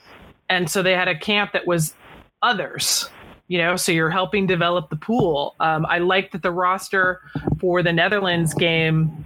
and 0.50 0.70
so 0.70 0.84
they 0.84 0.94
had 0.94 1.08
a 1.08 1.18
camp 1.18 1.54
that 1.54 1.66
was 1.66 1.96
others 2.44 3.10
you 3.48 3.58
know 3.58 3.76
so 3.76 3.92
you're 3.92 4.10
helping 4.10 4.48
develop 4.48 4.90
the 4.90 4.96
pool. 4.96 5.56
Um, 5.60 5.86
i 5.88 6.00
like 6.00 6.32
that 6.32 6.42
the 6.42 6.52
roster 6.52 7.22
for 7.60 7.84
the 7.84 7.94
netherlands 7.94 8.54
game 8.54 9.26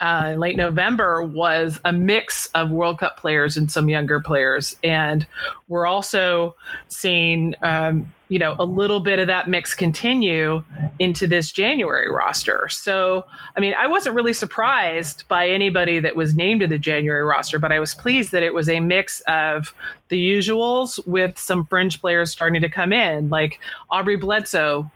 uh, 0.00 0.30
in 0.32 0.40
late 0.40 0.56
November 0.56 1.22
was 1.22 1.80
a 1.84 1.92
mix 1.92 2.46
of 2.54 2.70
World 2.70 2.98
Cup 2.98 3.16
players 3.16 3.56
and 3.56 3.70
some 3.70 3.88
younger 3.88 4.20
players, 4.20 4.76
and 4.84 5.26
we're 5.68 5.86
also 5.86 6.54
seeing 6.88 7.54
um, 7.62 8.12
you 8.28 8.38
know 8.38 8.56
a 8.58 8.64
little 8.64 9.00
bit 9.00 9.18
of 9.18 9.26
that 9.28 9.48
mix 9.48 9.74
continue 9.74 10.62
into 10.98 11.26
this 11.26 11.50
January 11.50 12.10
roster. 12.10 12.68
So, 12.68 13.24
I 13.56 13.60
mean, 13.60 13.74
I 13.78 13.86
wasn't 13.86 14.14
really 14.14 14.32
surprised 14.32 15.26
by 15.28 15.48
anybody 15.48 15.98
that 16.00 16.14
was 16.14 16.34
named 16.34 16.60
to 16.60 16.66
the 16.66 16.78
January 16.78 17.22
roster, 17.22 17.58
but 17.58 17.72
I 17.72 17.80
was 17.80 17.94
pleased 17.94 18.32
that 18.32 18.42
it 18.42 18.52
was 18.52 18.68
a 18.68 18.80
mix 18.80 19.20
of 19.28 19.74
the 20.08 20.18
usuals 20.18 21.04
with 21.06 21.38
some 21.38 21.64
fringe 21.66 22.00
players 22.00 22.30
starting 22.30 22.60
to 22.60 22.68
come 22.68 22.92
in, 22.92 23.30
like 23.30 23.60
Aubrey 23.90 24.16
Bledsoe 24.16 24.90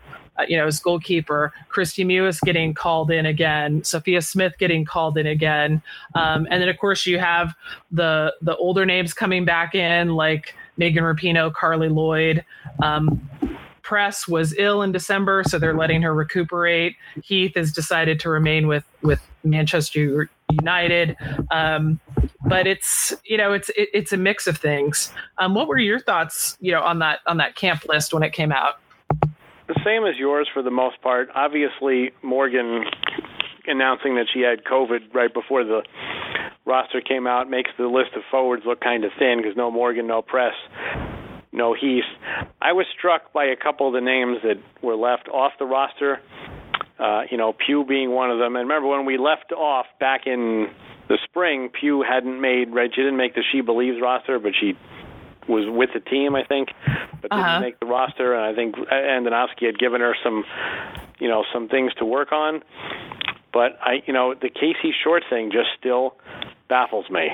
you 0.49 0.57
know, 0.57 0.67
as 0.67 0.81
goalkeeper, 0.81 1.53
Kristie 1.71 2.07
Mewis 2.07 2.41
getting 2.41 2.75
called 2.75 3.11
in 3.11 3.27
again, 3.27 3.83
Sophia 3.85 4.23
Smith 4.23 4.55
getting 4.59 4.85
called 4.85 5.19
in 5.19 5.27
again, 5.27 5.83
um, 6.15 6.47
and 6.51 6.63
then 6.63 6.69
of 6.69 6.79
course 6.79 7.07
you 7.07 7.19
have 7.19 7.55
the 7.91 8.35
the 8.43 8.57
older 8.57 8.87
names 8.87 9.13
coming 9.13 9.45
back 9.45 9.75
in 9.75 10.15
like 10.15 10.55
Megan 10.77 11.05
Rapinoe, 11.05 11.53
Carli 11.53 11.89
Lloyd. 11.89 12.45
Um, 12.83 13.29
Press 13.83 14.29
was 14.29 14.55
ill 14.57 14.83
in 14.83 14.93
December, 14.93 15.43
so 15.45 15.59
they're 15.59 15.75
letting 15.75 16.01
her 16.03 16.15
recuperate. 16.15 16.95
Heath 17.25 17.57
has 17.57 17.73
decided 17.73 18.21
to 18.21 18.31
remain 18.31 18.69
with 18.69 18.85
with 19.03 19.21
Manchester 19.43 20.31
United. 20.53 21.17
Um, 21.51 21.99
but 22.45 22.67
it's 22.67 23.13
you 23.25 23.37
know 23.37 23.53
it's 23.53 23.69
it, 23.71 23.89
it's 23.93 24.13
a 24.13 24.17
mix 24.17 24.47
of 24.47 24.57
things. 24.59 25.13
Um, 25.39 25.55
what 25.55 25.67
were 25.67 25.79
your 25.79 25.99
thoughts 25.99 26.57
you 26.61 26.71
know 26.73 26.83
on 26.83 27.01
that 27.01 27.19
on 27.27 27.39
that 27.39 27.57
camp 27.57 27.85
list 27.89 28.15
when 28.15 28.23
it 28.23 28.33
came 28.33 28.53
out? 28.53 28.81
The 29.71 29.81
same 29.85 30.05
as 30.05 30.19
yours 30.19 30.49
for 30.53 30.63
the 30.63 30.71
most 30.71 31.01
part. 31.01 31.29
Obviously, 31.33 32.11
Morgan 32.23 32.83
announcing 33.67 34.17
that 34.17 34.27
she 34.35 34.41
had 34.41 34.65
COVID 34.65 35.15
right 35.15 35.33
before 35.33 35.63
the 35.63 35.83
roster 36.67 37.01
came 37.01 37.27
out 37.27 37.49
makes 37.49 37.71
the 37.79 37.87
list 37.87 38.11
of 38.17 38.23
forwards 38.31 38.65
look 38.67 38.81
kind 38.81 39.05
of 39.05 39.13
thin 39.17 39.39
because 39.39 39.57
no 39.57 39.71
Morgan, 39.71 40.09
no 40.09 40.23
Press, 40.23 40.55
no 41.53 41.75
Heath. 41.75 42.05
I 42.61 42.73
was 42.73 42.87
struck 42.99 43.33
by 43.33 43.45
a 43.45 43.57
couple 43.57 43.87
of 43.87 43.95
the 43.95 44.01
names 44.01 44.39
that 44.43 44.57
were 44.83 44.97
left 44.97 45.29
off 45.29 45.53
the 45.61 45.67
roster. 45.67 46.19
Uh, 46.99 47.23
you 47.31 47.39
know, 47.39 47.55
Pugh 47.55 47.85
being 47.89 48.11
one 48.11 48.31
of 48.31 48.39
them. 48.39 48.57
And 48.57 48.69
remember 48.69 48.89
when 48.89 49.07
we 49.07 49.19
left 49.19 49.53
off 49.53 49.87
back 50.01 50.23
in 50.27 50.67
the 51.09 51.17
spring, 51.25 51.71
Pugh 51.81 52.05
hadn't 52.07 52.41
made 52.41 52.75
right. 52.75 52.91
She 52.93 53.01
didn't 53.01 53.17
make 53.17 53.35
the 53.35 53.45
She 53.53 53.63
Believes 53.63 53.99
roster, 54.03 54.39
but 54.39 54.53
she 54.61 54.75
was 55.51 55.67
with 55.69 55.91
the 55.93 56.01
team, 56.01 56.35
I 56.35 56.45
think, 56.45 56.69
but 57.21 57.31
didn't 57.31 57.45
uh-huh. 57.45 57.61
make 57.61 57.81
the 57.81 57.87
roster. 57.87 58.35
And 58.35 58.45
I 58.45 58.55
think 58.55 58.77
Andonovski 58.77 59.67
had 59.67 59.79
given 59.79 60.01
her 60.01 60.15
some, 60.23 60.45
you 61.19 61.29
know, 61.29 61.45
some 61.53 61.69
things 61.69 61.93
to 61.99 62.05
work 62.05 62.33
on. 62.33 62.63
But 63.53 63.79
I, 63.83 64.03
you 64.07 64.13
know, 64.13 64.35
the 64.35 64.49
Casey 64.49 64.95
Short 65.03 65.25
thing 65.29 65.51
just 65.51 65.69
still 65.79 66.17
baffles 66.69 67.11
me. 67.11 67.29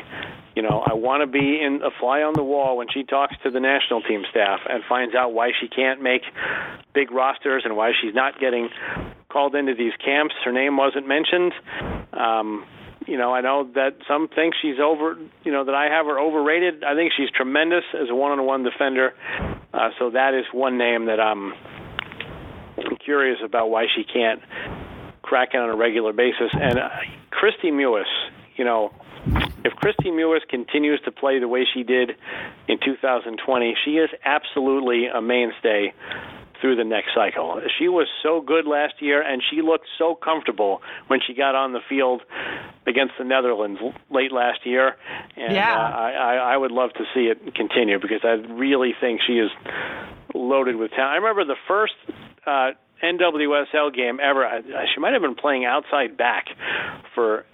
You 0.56 0.62
know, 0.62 0.82
I 0.86 0.94
want 0.94 1.20
to 1.20 1.26
be 1.26 1.60
in 1.62 1.82
a 1.84 1.90
fly 2.00 2.22
on 2.22 2.32
the 2.32 2.42
wall 2.42 2.78
when 2.78 2.86
she 2.92 3.04
talks 3.04 3.34
to 3.42 3.50
the 3.50 3.60
national 3.60 4.00
team 4.00 4.24
staff 4.30 4.60
and 4.66 4.82
finds 4.88 5.14
out 5.14 5.34
why 5.34 5.50
she 5.60 5.68
can't 5.68 6.02
make 6.02 6.22
big 6.94 7.12
rosters 7.12 7.62
and 7.66 7.76
why 7.76 7.92
she's 8.00 8.14
not 8.14 8.40
getting 8.40 8.70
called 9.28 9.54
into 9.54 9.74
these 9.74 9.92
camps. 10.02 10.34
Her 10.42 10.52
name 10.52 10.78
wasn't 10.78 11.06
mentioned. 11.06 11.52
Um, 12.14 12.64
you 13.06 13.16
know, 13.16 13.32
I 13.32 13.40
know 13.40 13.68
that 13.74 13.96
some 14.08 14.28
think 14.28 14.54
she's 14.60 14.78
over, 14.82 15.16
you 15.44 15.52
know, 15.52 15.64
that 15.64 15.74
I 15.74 15.84
have 15.84 16.06
her 16.06 16.18
overrated. 16.18 16.82
I 16.84 16.94
think 16.94 17.12
she's 17.16 17.30
tremendous 17.30 17.84
as 17.94 18.08
a 18.10 18.14
one-on-one 18.14 18.64
defender. 18.64 19.14
Uh, 19.72 19.90
so 19.98 20.10
that 20.10 20.34
is 20.34 20.44
one 20.52 20.76
name 20.76 21.06
that 21.06 21.20
I'm 21.20 21.54
curious 23.04 23.38
about 23.44 23.70
why 23.70 23.86
she 23.94 24.04
can't 24.04 24.40
crack 25.22 25.50
in 25.54 25.60
on 25.60 25.70
a 25.70 25.76
regular 25.76 26.12
basis. 26.12 26.50
And 26.52 26.78
uh, 26.78 26.88
Kristie 27.30 27.72
Mewis, 27.72 28.10
you 28.56 28.64
know, 28.64 28.92
if 29.64 29.72
Kristie 29.74 30.12
Mewis 30.12 30.40
continues 30.48 31.00
to 31.04 31.12
play 31.12 31.38
the 31.38 31.48
way 31.48 31.66
she 31.72 31.82
did 31.82 32.12
in 32.68 32.78
2020, 32.84 33.76
she 33.84 33.92
is 33.92 34.10
absolutely 34.24 35.06
a 35.06 35.20
mainstay 35.20 35.92
through 36.60 36.76
the 36.76 36.84
next 36.84 37.08
cycle. 37.14 37.60
She 37.78 37.88
was 37.88 38.06
so 38.22 38.40
good 38.40 38.66
last 38.66 38.94
year, 39.00 39.22
and 39.22 39.42
she 39.50 39.62
looked 39.62 39.86
so 39.98 40.14
comfortable 40.14 40.80
when 41.08 41.20
she 41.26 41.34
got 41.34 41.54
on 41.54 41.72
the 41.72 41.80
field 41.88 42.22
against 42.86 43.14
the 43.18 43.24
Netherlands 43.24 43.80
late 44.10 44.32
last 44.32 44.64
year. 44.64 44.96
And 45.36 45.54
yeah. 45.54 45.74
uh, 45.74 45.76
I, 45.76 46.54
I 46.54 46.56
would 46.56 46.72
love 46.72 46.90
to 46.94 47.04
see 47.14 47.32
it 47.32 47.54
continue 47.54 47.98
because 48.00 48.20
I 48.24 48.34
really 48.52 48.94
think 48.98 49.20
she 49.26 49.34
is 49.34 49.50
loaded 50.34 50.76
with 50.76 50.90
talent. 50.90 51.12
I 51.12 51.16
remember 51.16 51.44
the 51.44 51.60
first 51.66 51.94
uh, 52.46 52.70
NWSL 53.02 53.94
game 53.94 54.18
ever. 54.22 54.44
I, 54.44 54.60
she 54.94 55.00
might 55.00 55.12
have 55.12 55.22
been 55.22 55.34
playing 55.34 55.64
outside 55.64 56.16
back 56.16 56.46
for 57.14 57.44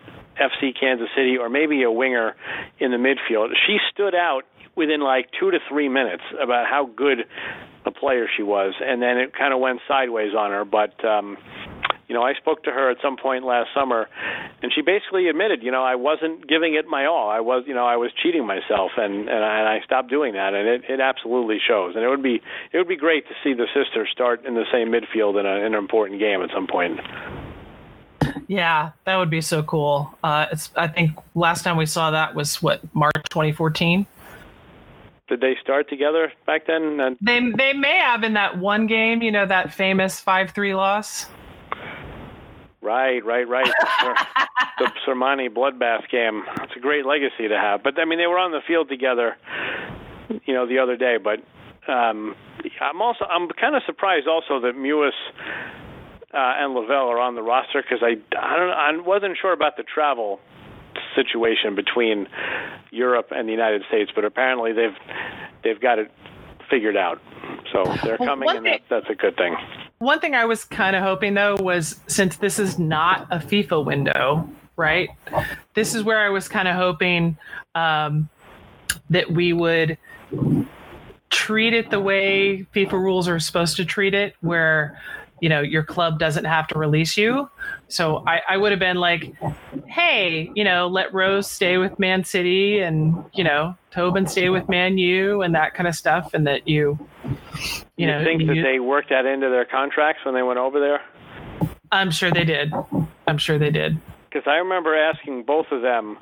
FC 0.40 0.78
Kansas 0.78 1.08
City 1.16 1.36
or 1.36 1.48
maybe 1.48 1.82
a 1.82 1.90
winger 1.90 2.36
in 2.78 2.90
the 2.90 2.96
midfield. 2.96 3.48
She 3.66 3.78
stood 3.92 4.14
out 4.14 4.42
within 4.76 5.00
like 5.00 5.28
two 5.38 5.50
to 5.50 5.58
three 5.68 5.88
minutes 5.88 6.22
about 6.40 6.66
how 6.66 6.86
good 6.96 7.18
a 7.86 7.90
player 7.90 8.26
she 8.36 8.42
was, 8.42 8.74
and 8.80 9.02
then 9.02 9.18
it 9.18 9.34
kind 9.34 9.52
of 9.52 9.60
went 9.60 9.80
sideways 9.88 10.34
on 10.34 10.50
her. 10.50 10.64
But 10.64 11.04
um, 11.04 11.36
you 12.12 12.14
know, 12.14 12.22
I 12.22 12.34
spoke 12.34 12.64
to 12.64 12.70
her 12.70 12.90
at 12.90 12.98
some 13.00 13.16
point 13.16 13.44
last 13.44 13.70
summer, 13.74 14.06
and 14.62 14.70
she 14.74 14.82
basically 14.82 15.28
admitted, 15.28 15.62
you 15.62 15.70
know, 15.70 15.82
I 15.82 15.94
wasn't 15.94 16.46
giving 16.46 16.74
it 16.74 16.86
my 16.86 17.06
all. 17.06 17.30
I 17.30 17.40
was, 17.40 17.64
you 17.66 17.74
know, 17.74 17.86
I 17.86 17.96
was 17.96 18.10
cheating 18.22 18.46
myself, 18.46 18.90
and 18.98 19.30
and 19.30 19.44
I, 19.44 19.58
and 19.60 19.68
I 19.68 19.80
stopped 19.84 20.10
doing 20.10 20.34
that, 20.34 20.52
and 20.52 20.68
it 20.68 20.82
it 20.90 21.00
absolutely 21.00 21.58
shows. 21.66 21.94
And 21.94 22.04
it 22.04 22.08
would 22.08 22.22
be 22.22 22.42
it 22.72 22.76
would 22.78 22.88
be 22.88 22.96
great 22.96 23.26
to 23.28 23.34
see 23.42 23.54
the 23.54 23.66
sisters 23.72 24.10
start 24.12 24.44
in 24.44 24.54
the 24.54 24.66
same 24.70 24.88
midfield 24.88 25.40
in, 25.40 25.46
a, 25.46 25.66
in 25.66 25.72
an 25.72 25.74
important 25.74 26.20
game 26.20 26.42
at 26.42 26.50
some 26.54 26.66
point. 26.66 27.00
Yeah, 28.46 28.90
that 29.04 29.16
would 29.16 29.30
be 29.30 29.40
so 29.40 29.62
cool. 29.62 30.12
Uh, 30.22 30.46
it's 30.52 30.70
I 30.76 30.88
think 30.88 31.12
last 31.34 31.62
time 31.62 31.78
we 31.78 31.86
saw 31.86 32.10
that 32.10 32.34
was 32.34 32.62
what 32.62 32.82
March 32.94 33.14
2014. 33.30 34.06
Did 35.32 35.40
they 35.40 35.56
start 35.62 35.88
together 35.88 36.30
back 36.44 36.66
then? 36.66 37.16
They 37.22 37.40
they 37.56 37.72
may 37.72 37.96
have 37.96 38.22
in 38.22 38.34
that 38.34 38.58
one 38.58 38.86
game, 38.86 39.22
you 39.22 39.32
know, 39.32 39.46
that 39.46 39.72
famous 39.72 40.20
five 40.20 40.50
three 40.50 40.74
loss. 40.74 41.24
Right, 42.82 43.24
right, 43.24 43.48
right. 43.48 43.72
the 44.78 44.92
Sermanni 45.06 45.48
bloodbath 45.48 46.10
game. 46.10 46.42
It's 46.60 46.76
a 46.76 46.80
great 46.80 47.06
legacy 47.06 47.48
to 47.48 47.56
have. 47.56 47.82
But 47.82 47.98
I 47.98 48.04
mean, 48.04 48.18
they 48.18 48.26
were 48.26 48.36
on 48.36 48.50
the 48.50 48.60
field 48.66 48.90
together, 48.90 49.38
you 50.44 50.52
know, 50.52 50.66
the 50.66 50.80
other 50.80 50.98
day. 50.98 51.16
But 51.16 51.38
um, 51.90 52.36
I'm 52.82 53.00
also 53.00 53.24
I'm 53.24 53.48
kind 53.58 53.74
of 53.74 53.80
surprised 53.86 54.28
also 54.28 54.60
that 54.60 54.74
Mewis 54.76 55.16
uh, 56.34 56.60
and 56.60 56.74
Lavelle 56.74 57.08
are 57.08 57.20
on 57.20 57.36
the 57.36 57.42
roster 57.42 57.82
because 57.82 58.02
I 58.02 58.20
I 58.38 58.58
don't 58.58 58.68
I 58.68 59.00
wasn't 59.00 59.38
sure 59.40 59.54
about 59.54 59.78
the 59.78 59.82
travel 59.82 60.40
situation 61.14 61.74
between 61.74 62.28
Europe 62.90 63.28
and 63.30 63.48
the 63.48 63.52
United 63.52 63.82
States, 63.88 64.10
but 64.14 64.24
apparently 64.24 64.72
they've 64.72 64.96
they've 65.64 65.80
got 65.80 65.98
it 65.98 66.10
figured 66.70 66.96
out. 66.96 67.20
So 67.72 67.84
they're 68.02 68.18
coming, 68.18 68.48
and 68.50 68.66
that, 68.66 68.80
that's 68.88 69.08
a 69.10 69.14
good 69.14 69.36
thing. 69.36 69.56
One 69.98 70.20
thing 70.20 70.34
I 70.34 70.44
was 70.44 70.64
kind 70.64 70.96
of 70.96 71.02
hoping 71.02 71.34
though 71.34 71.56
was 71.60 72.00
since 72.06 72.36
this 72.36 72.58
is 72.58 72.78
not 72.78 73.26
a 73.30 73.38
FIFA 73.38 73.84
window, 73.84 74.48
right? 74.76 75.08
This 75.74 75.94
is 75.94 76.02
where 76.02 76.20
I 76.20 76.28
was 76.30 76.48
kind 76.48 76.68
of 76.68 76.74
hoping 76.74 77.36
um, 77.74 78.28
that 79.10 79.30
we 79.30 79.52
would 79.52 79.98
treat 81.30 81.72
it 81.72 81.90
the 81.90 82.00
way 82.00 82.66
FIFA 82.74 82.92
rules 82.92 83.28
are 83.28 83.38
supposed 83.38 83.76
to 83.76 83.84
treat 83.84 84.14
it, 84.14 84.34
where 84.40 85.00
you 85.42 85.48
know 85.48 85.60
your 85.60 85.82
club 85.82 86.20
doesn't 86.20 86.44
have 86.44 86.68
to 86.68 86.78
release 86.78 87.18
you. 87.18 87.50
So 87.88 88.22
I, 88.26 88.40
I 88.48 88.56
would 88.56 88.70
have 88.70 88.78
been 88.78 88.96
like 88.96 89.34
hey 89.86 90.50
you 90.54 90.62
know 90.64 90.86
let 90.86 91.12
rose 91.12 91.50
stay 91.50 91.76
with 91.76 91.98
man 91.98 92.24
city 92.24 92.78
and 92.78 93.24
you 93.34 93.42
know 93.42 93.76
tobin 93.90 94.26
stay 94.26 94.48
with 94.48 94.68
man 94.68 94.96
u 94.96 95.42
and 95.42 95.54
that 95.54 95.74
kind 95.74 95.88
of 95.88 95.94
stuff 95.94 96.32
and 96.32 96.46
that 96.46 96.66
you 96.68 96.96
you, 97.26 97.82
you 97.96 98.06
know 98.06 98.22
think 98.24 98.46
that 98.46 98.62
they 98.62 98.78
worked 98.78 99.10
that 99.10 99.26
into 99.26 99.50
their 99.50 99.64
contracts 99.64 100.24
when 100.24 100.34
they 100.34 100.42
went 100.42 100.58
over 100.58 100.80
there? 100.80 101.02
I'm 101.90 102.10
sure 102.10 102.30
they 102.30 102.44
did. 102.44 102.72
I'm 103.26 103.36
sure 103.36 103.58
they 103.58 103.70
did. 103.70 104.00
Because 104.30 104.46
i 104.46 104.56
remember 104.56 104.96
asking 104.96 105.44
both 105.44 105.66
of 105.72 105.82
them 105.82 106.16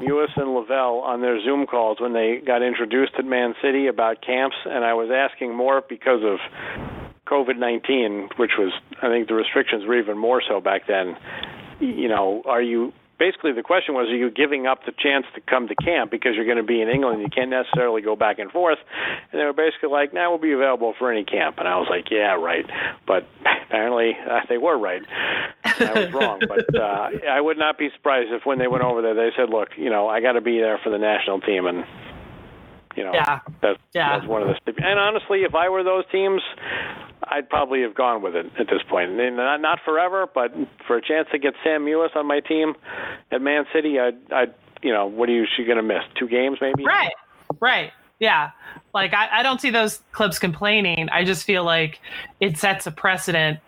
Mewis 0.00 0.30
and 0.36 0.54
Lavelle 0.54 1.00
on 1.00 1.20
their 1.20 1.40
Zoom 1.42 1.66
calls 1.66 2.00
when 2.00 2.14
they 2.14 2.40
got 2.44 2.62
introduced 2.62 3.12
at 3.18 3.24
Man 3.24 3.54
City 3.62 3.86
about 3.86 4.22
camps, 4.22 4.56
and 4.64 4.82
I 4.82 4.94
was 4.94 5.10
asking 5.10 5.54
more 5.54 5.82
because 5.86 6.22
of 6.24 6.38
COVID 7.26 7.58
nineteen, 7.58 8.28
which 8.36 8.52
was 8.58 8.72
I 9.02 9.08
think 9.08 9.28
the 9.28 9.34
restrictions 9.34 9.84
were 9.86 9.98
even 9.98 10.18
more 10.18 10.42
so 10.46 10.60
back 10.60 10.82
then. 10.88 11.16
You 11.80 12.08
know, 12.08 12.42
are 12.44 12.60
you 12.60 12.92
basically 13.20 13.52
the 13.52 13.62
question 13.62 13.94
was, 13.94 14.08
are 14.08 14.16
you 14.16 14.30
giving 14.30 14.66
up 14.66 14.86
the 14.86 14.92
chance 14.98 15.26
to 15.34 15.40
come 15.42 15.68
to 15.68 15.76
camp 15.76 16.10
because 16.10 16.32
you're 16.34 16.46
going 16.46 16.56
to 16.56 16.64
be 16.64 16.80
in 16.80 16.88
England? 16.88 17.20
You 17.20 17.28
can't 17.28 17.50
necessarily 17.50 18.00
go 18.00 18.16
back 18.16 18.40
and 18.40 18.50
forth. 18.50 18.78
And 19.30 19.38
they 19.38 19.44
were 19.44 19.52
basically 19.52 19.90
like, 19.90 20.12
"Now 20.12 20.24
nah, 20.24 20.30
we'll 20.30 20.42
be 20.42 20.52
available 20.52 20.94
for 20.98 21.12
any 21.12 21.22
camp." 21.22 21.58
And 21.58 21.68
I 21.68 21.76
was 21.76 21.86
like, 21.88 22.10
"Yeah, 22.10 22.34
right." 22.34 22.64
But 23.06 23.28
apparently 23.68 24.16
uh, 24.18 24.40
they 24.48 24.58
were 24.58 24.76
right. 24.76 25.02
I 25.62 25.92
was 25.94 26.12
wrong. 26.12 26.40
But 26.50 26.74
uh, 26.74 27.10
I 27.30 27.40
would 27.40 27.58
not 27.58 27.78
be 27.78 27.90
surprised 27.94 28.32
if 28.32 28.46
when 28.46 28.58
they 28.58 28.66
went 28.66 28.82
over 28.82 29.02
there, 29.02 29.14
they 29.14 29.30
said, 29.36 29.50
"Look, 29.50 29.68
you 29.76 29.90
know, 29.90 30.08
I 30.08 30.20
got 30.20 30.32
to 30.32 30.40
be 30.40 30.58
there 30.58 30.80
for 30.82 30.90
the 30.90 30.98
national 30.98 31.40
team." 31.42 31.66
And 31.66 31.84
you 32.96 33.04
know, 33.04 33.12
yeah. 33.12 33.40
that's, 33.62 33.78
yeah. 33.92 34.18
that's 34.18 34.28
one 34.28 34.42
of 34.42 34.48
the. 34.48 34.72
And 34.78 34.98
honestly, 34.98 35.42
if 35.42 35.54
I 35.54 35.68
were 35.68 35.84
those 35.84 36.04
teams, 36.10 36.42
I'd 37.24 37.48
probably 37.48 37.82
have 37.82 37.94
gone 37.94 38.22
with 38.22 38.34
it 38.34 38.46
at 38.58 38.66
this 38.66 38.82
point. 38.88 39.10
And 39.10 39.36
not 39.36 39.60
not 39.60 39.78
forever, 39.84 40.26
but 40.32 40.52
for 40.86 40.96
a 40.96 41.02
chance 41.02 41.28
to 41.32 41.38
get 41.38 41.54
Sam 41.62 41.84
Mewis 41.84 42.14
on 42.16 42.26
my 42.26 42.40
team 42.40 42.74
at 43.30 43.40
Man 43.40 43.64
City, 43.72 43.98
I'd, 44.00 44.16
I'd 44.32 44.54
you 44.82 44.92
know, 44.92 45.06
what 45.06 45.28
are 45.28 45.32
you 45.32 45.46
she 45.56 45.64
going 45.64 45.76
to 45.76 45.82
miss? 45.82 46.02
Two 46.18 46.28
games 46.28 46.58
maybe? 46.60 46.84
Right, 46.84 47.12
right. 47.60 47.92
Yeah. 48.18 48.50
Like 48.92 49.14
I, 49.14 49.40
I 49.40 49.42
don't 49.42 49.60
see 49.60 49.70
those 49.70 50.02
clubs 50.12 50.38
complaining. 50.38 51.08
I 51.10 51.24
just 51.24 51.44
feel 51.44 51.64
like 51.64 52.00
it 52.40 52.58
sets 52.58 52.86
a 52.86 52.90
precedent 52.90 53.60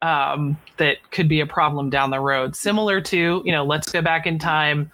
um, 0.00 0.58
that 0.78 1.10
could 1.10 1.28
be 1.28 1.40
a 1.40 1.46
problem 1.46 1.90
down 1.90 2.10
the 2.10 2.20
road. 2.20 2.56
Similar 2.56 3.00
to, 3.02 3.42
you 3.44 3.52
know, 3.52 3.64
let's 3.64 3.90
go 3.90 4.02
back 4.02 4.26
in 4.26 4.38
time 4.38 4.90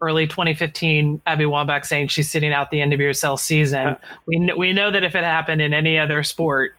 early 0.00 0.26
2015, 0.26 1.22
Abby 1.26 1.44
Wambach 1.44 1.86
saying 1.86 2.08
she's 2.08 2.30
sitting 2.30 2.52
out 2.52 2.70
the 2.70 2.80
end 2.80 2.92
NWSL 2.92 3.38
season. 3.38 3.96
We 4.26 4.38
know, 4.38 4.56
we 4.56 4.72
know 4.72 4.90
that 4.90 5.02
if 5.04 5.14
it 5.14 5.24
happened 5.24 5.62
in 5.62 5.72
any 5.72 5.98
other 5.98 6.22
sport, 6.22 6.74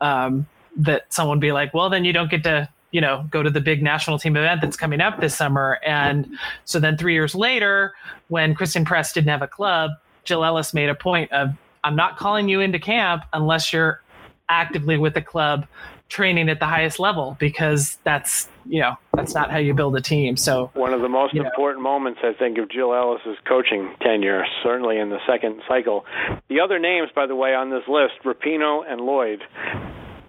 um, 0.00 0.46
that 0.76 1.12
someone 1.12 1.40
be 1.40 1.52
like, 1.52 1.74
well, 1.74 1.90
then 1.90 2.04
you 2.04 2.12
don't 2.12 2.30
get 2.30 2.44
to, 2.44 2.68
you 2.90 3.00
know, 3.00 3.26
go 3.30 3.42
to 3.42 3.50
the 3.50 3.60
big 3.60 3.82
national 3.82 4.18
team 4.18 4.36
event 4.36 4.60
that's 4.60 4.76
coming 4.76 5.00
up 5.00 5.20
this 5.20 5.34
summer. 5.34 5.78
And 5.84 6.28
so 6.64 6.78
then 6.78 6.96
three 6.96 7.14
years 7.14 7.34
later, 7.34 7.94
when 8.28 8.54
Christen 8.54 8.84
Press 8.84 9.12
didn't 9.12 9.30
have 9.30 9.42
a 9.42 9.48
club, 9.48 9.90
Jill 10.24 10.44
Ellis 10.44 10.74
made 10.74 10.88
a 10.88 10.94
point 10.94 11.32
of, 11.32 11.50
I'm 11.84 11.96
not 11.96 12.18
calling 12.18 12.48
you 12.48 12.60
into 12.60 12.78
camp 12.78 13.24
unless 13.32 13.72
you're 13.72 14.02
actively 14.48 14.98
with 14.98 15.14
the 15.14 15.22
club 15.22 15.66
training 16.08 16.48
at 16.48 16.58
the 16.58 16.66
highest 16.66 16.98
level 16.98 17.36
because 17.38 17.98
that's 18.02 18.48
you 18.66 18.80
know 18.80 18.96
that's 19.14 19.34
not 19.34 19.50
how 19.50 19.58
you 19.58 19.74
build 19.74 19.96
a 19.96 20.00
team. 20.00 20.36
So 20.36 20.70
one 20.74 20.94
of 20.94 21.00
the 21.00 21.08
most 21.08 21.34
important 21.34 21.82
know. 21.82 21.90
moments 21.90 22.20
i 22.22 22.32
think 22.32 22.58
of 22.58 22.70
jill 22.70 22.94
ellis's 22.94 23.36
coaching 23.46 23.94
tenure 24.00 24.44
certainly 24.62 24.98
in 24.98 25.10
the 25.10 25.18
second 25.26 25.60
cycle. 25.68 26.04
The 26.48 26.60
other 26.60 26.78
names 26.78 27.10
by 27.14 27.26
the 27.26 27.36
way 27.36 27.54
on 27.54 27.70
this 27.70 27.82
list 27.88 28.14
rapinoe 28.24 28.90
and 28.90 29.00
lloyd. 29.00 29.42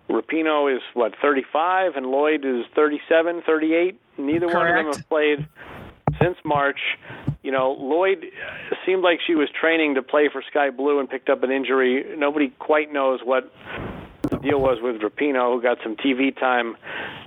Rapinoe 0.09 0.75
is 0.75 0.81
what 0.95 1.13
35 1.21 1.95
and 1.95 2.07
lloyd 2.07 2.43
is 2.43 2.65
37 2.75 3.43
38 3.45 3.99
neither 4.17 4.47
Correct. 4.47 4.55
one 4.55 4.67
of 4.67 4.75
them 4.75 4.93
have 4.93 5.09
played 5.09 5.47
since 6.21 6.37
march. 6.43 6.79
You 7.41 7.51
know 7.51 7.71
lloyd 7.79 8.25
uh, 8.25 8.75
seemed 8.85 9.03
like 9.03 9.19
she 9.25 9.35
was 9.35 9.47
training 9.59 9.95
to 9.95 10.01
play 10.01 10.29
for 10.31 10.43
sky 10.49 10.71
blue 10.71 10.99
and 10.99 11.09
picked 11.09 11.29
up 11.29 11.43
an 11.43 11.51
injury. 11.51 12.03
Nobody 12.17 12.49
quite 12.59 12.91
knows 12.91 13.21
what 13.23 13.51
the 14.29 14.37
deal 14.37 14.59
was 14.59 14.79
with 14.81 15.01
Rapinoe, 15.01 15.55
who 15.55 15.61
got 15.61 15.77
some 15.83 15.95
TV 15.95 16.37
time 16.37 16.75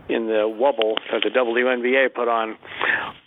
in 0.09 0.27
the 0.27 0.45
Wubble 0.45 0.97
that 1.11 1.23
the 1.23 1.31
WNBA 1.31 2.15
put 2.15 2.29
on. 2.29 2.57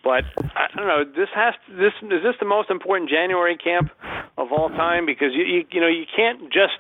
But 0.04 0.24
I 0.38 0.68
don't 0.76 0.88
know. 0.88 1.04
This 1.04 1.30
has 1.34 1.54
this 1.70 1.94
is 2.02 2.24
this 2.24 2.36
the 2.40 2.46
most 2.46 2.70
important 2.70 3.10
January 3.10 3.58
camp 3.58 3.92
of 4.38 4.52
all 4.52 4.70
time 4.70 5.06
because 5.06 5.34
you 5.34 5.44
you, 5.44 5.66
you 5.72 5.82
know 5.82 5.88
you 5.88 6.06
can't 6.16 6.52
just 6.54 6.78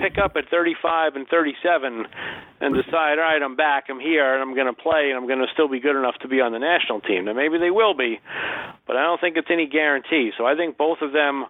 pick 0.00 0.18
up 0.18 0.36
at 0.36 0.48
35 0.50 1.16
and 1.16 1.26
37 1.28 2.06
and 2.60 2.74
decide, 2.74 3.18
all 3.18 3.24
right, 3.24 3.42
I'm 3.42 3.56
back, 3.56 3.84
I'm 3.88 4.00
here, 4.00 4.34
and 4.34 4.42
I'm 4.42 4.54
going 4.54 4.66
to 4.66 4.72
play, 4.72 5.08
and 5.08 5.16
I'm 5.16 5.26
going 5.26 5.40
to 5.40 5.46
still 5.52 5.68
be 5.68 5.80
good 5.80 5.96
enough 5.96 6.14
to 6.22 6.28
be 6.28 6.40
on 6.40 6.52
the 6.52 6.58
national 6.58 7.00
team. 7.00 7.24
Now 7.24 7.32
maybe 7.32 7.58
they 7.58 7.70
will 7.70 7.94
be, 7.94 8.20
but 8.86 8.96
I 8.96 9.02
don't 9.02 9.20
think 9.20 9.36
it's 9.36 9.48
any 9.50 9.66
guarantee. 9.66 10.30
So 10.36 10.44
I 10.44 10.54
think 10.54 10.76
both 10.76 10.98
of 11.00 11.12
them 11.12 11.46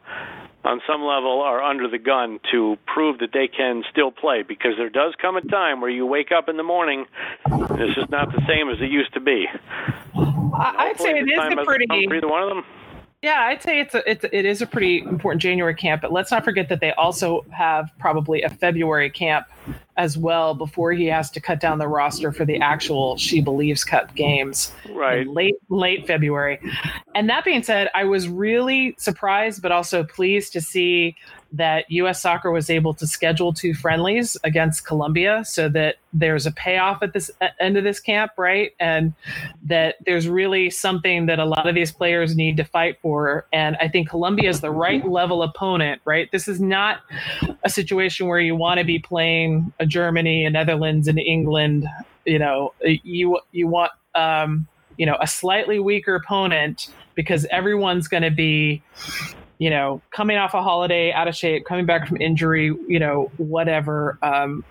on 0.65 0.81
some 0.87 1.03
level 1.03 1.41
are 1.41 1.63
under 1.63 1.89
the 1.89 1.99
gun 1.99 2.39
to 2.51 2.77
prove 2.87 3.19
that 3.19 3.33
they 3.33 3.49
can 3.49 3.83
still 3.91 4.11
play 4.11 4.43
because 4.43 4.73
there 4.77 4.91
does 4.91 5.15
come 5.21 5.37
a 5.37 5.41
time 5.43 5.81
where 5.81 5.91
you 5.91 6.07
wake 6.07 6.31
up 6.31 6.49
in 6.49 6.57
the 6.57 6.63
morning 6.63 7.05
and 7.47 7.81
it's 7.81 7.95
just 7.95 8.11
not 8.11 8.31
the 8.33 8.43
same 8.47 8.69
as 8.69 8.81
it 8.81 8.91
used 8.91 9.13
to 9.15 9.21
be. 9.21 9.47
I'd 10.15 10.99
say 10.99 11.19
it 11.19 11.29
is 11.29 11.39
a 11.39 11.65
pretty 11.65 11.87
either 11.93 12.29
one 12.29 12.43
of 12.43 12.49
them. 12.49 12.65
Yeah, 13.23 13.43
I'd 13.43 13.63
say 13.63 13.79
it's 13.79 13.95
a, 13.95 14.11
it's 14.11 14.25
it 14.33 14.45
is 14.45 14.63
a 14.63 14.67
pretty 14.67 14.99
important 14.99 15.41
January 15.41 15.77
camp, 15.77 16.03
but 16.03 16.13
let's 16.13 16.33
not 16.33 16.45
forget 16.45 16.69
that 16.71 16.81
they 16.81 16.93
also 16.95 17.45
have 17.51 17.89
probably 18.01 18.43
a 18.43 18.51
February 18.51 19.11
camp 19.11 19.47
as 19.97 20.17
well 20.17 20.55
before 20.55 20.93
he 20.93 21.07
has 21.07 21.31
to 21.31 21.41
cut 21.41 21.61
down 21.61 21.79
the 21.79 21.89
roster 21.89 22.33
for 22.33 22.45
the 22.45 22.59
actual 22.61 23.17
She 23.17 23.41
Believes 23.41 23.85
Cup 23.85 24.15
games. 24.15 24.73
Right. 24.91 25.27
Late 25.27 25.57
late 25.69 26.07
February. 26.07 26.61
And 27.15 27.29
that 27.29 27.45
being 27.45 27.63
said, 27.63 27.91
I 27.95 28.05
was 28.05 28.29
really 28.29 28.95
surprised 28.99 29.61
but 29.63 29.73
also 29.73 30.05
pleased 30.05 30.53
to 30.55 30.61
see 30.61 31.17
that 31.53 31.85
U.S. 31.91 32.23
Soccer 32.23 32.51
was 32.51 32.71
able 32.71 32.95
to 32.95 33.07
schedule 33.07 33.53
two 33.53 33.75
friendlies 33.75 34.37
against 34.43 34.87
Colombia, 34.87 35.45
so 35.45 35.69
that 35.69 35.97
there's 36.13 36.47
a 36.47 36.53
payoff 36.53 37.03
at 37.03 37.13
this 37.13 37.31
end 37.61 37.77
of 37.77 37.85
this 37.85 38.01
camp, 38.01 38.33
right? 38.39 38.73
And 38.81 39.13
that 39.65 39.97
there's 40.07 40.29
really 40.29 40.71
something 40.71 41.27
that 41.27 41.39
a 41.39 41.45
lot 41.45 41.67
of 41.69 41.75
these 41.75 41.93
players 41.93 42.35
need 42.35 42.57
to 42.57 42.65
fight 42.65 42.99
for. 43.03 43.47
And 43.53 43.77
I 43.81 43.89
think 43.89 44.09
Colombia 44.09 44.49
is 44.49 44.61
the 44.61 44.71
right 44.71 45.07
level 45.07 45.43
opponent, 45.43 46.01
right? 46.05 46.31
This 46.33 46.49
is 46.49 46.61
not 46.61 47.01
a 47.65 47.71
situation 47.71 48.29
where 48.29 48.41
you 48.41 48.57
want 48.57 48.79
to 48.79 48.85
be 48.85 48.99
playing 48.99 49.73
a 49.79 49.87
Germany, 49.87 50.45
a 50.45 50.51
Netherlands, 50.51 51.09
and 51.09 51.19
England. 51.19 51.87
You 52.25 52.39
know, 52.39 52.73
you 52.83 53.41
you 53.53 53.69
want 53.69 53.93
um, 54.15 54.67
you 54.97 55.07
know 55.07 55.17
a 55.21 55.27
slightly 55.27 55.79
weaker 55.79 56.15
opponent 56.15 56.89
because 57.15 57.47
everyone's 57.51 58.09
going 58.09 58.23
to 58.23 58.31
be 58.31 58.83
you 59.63 59.71
know, 59.71 60.03
coming 60.11 60.39
off 60.39 60.55
a 60.55 60.61
holiday, 60.61 61.13
out 61.13 61.29
of 61.29 61.37
shape, 61.37 61.65
coming 61.65 61.87
back 61.87 62.09
from 62.09 62.21
injury, 62.21 62.75
you 62.89 62.99
know, 62.99 63.31
whatever. 63.37 64.19
Um, 64.21 64.65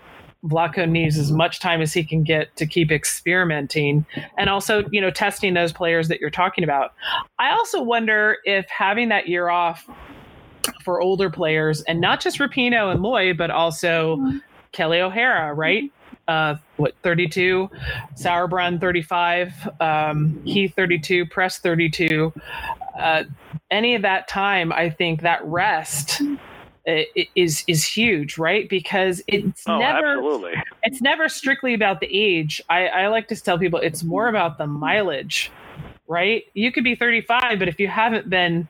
needs 0.44 1.18
as 1.18 1.32
much 1.32 1.62
time 1.62 1.82
as 1.82 1.94
he 1.94 2.04
can 2.04 2.24
get 2.24 2.54
to 2.58 2.66
keep 2.66 2.92
experimenting 2.92 4.06
and 4.38 4.50
also, 4.50 4.84
you 4.92 5.00
know, 5.00 5.10
testing 5.10 5.54
those 5.54 5.72
players 5.72 6.10
that 6.10 6.20
you're 6.20 6.30
talking 6.30 6.66
about. 6.66 6.94
I 7.39 7.52
also 7.52 7.82
wonder 7.82 8.38
if 8.44 8.66
having 8.68 9.08
that 9.10 9.30
year 9.30 9.48
off 9.48 9.88
for 10.84 11.00
older 11.00 11.30
players 11.30 11.84
and 11.84 12.02
not 12.02 12.20
just 12.20 12.39
Rapinoe 12.39 12.92
and 12.92 13.02
Lloyd, 13.02 13.38
but 13.38 13.50
also 13.50 14.18
mm-hmm. 14.18 14.38
Kelley 14.74 15.00
O'Hara, 15.00 15.54
right? 15.54 15.89
Uh, 16.28 16.56
what 16.78 16.94
32, 17.04 17.70
Sauerbrunn 18.16 18.80
35, 18.80 19.70
um, 19.82 20.42
Heath 20.46 20.74
32, 20.76 21.26
Press 21.26 21.60
32 21.60 22.32
uh, 22.98 23.24
any 23.70 23.96
of 23.96 24.02
that 24.02 24.28
time, 24.28 24.72
I 24.72 24.90
think 24.90 25.22
that 25.22 25.44
rest 25.46 26.22
is 27.36 27.64
is 27.68 27.86
huge, 27.86 28.38
right? 28.38 28.68
Because 28.68 29.22
it's 29.28 29.64
oh, 29.68 29.78
never 29.78 30.18
absolutely. 30.18 30.54
it's 30.84 31.02
never 31.02 31.30
strictly 31.30 31.74
about 31.74 32.00
the 32.00 32.08
age. 32.12 32.62
I, 32.70 32.88
I 32.88 33.08
like 33.08 33.28
to 33.30 33.36
tell 33.36 33.58
people 33.60 33.80
it's 33.80 34.04
more 34.04 34.28
about 34.28 34.58
the 34.58 34.68
mileage, 34.68 35.52
right? 36.08 36.44
You 36.54 36.72
could 36.72 36.84
be 36.84 36.96
35, 36.96 37.60
but 37.60 37.68
if 37.68 37.80
you 37.80 37.88
haven't 37.88 38.30
been 38.30 38.68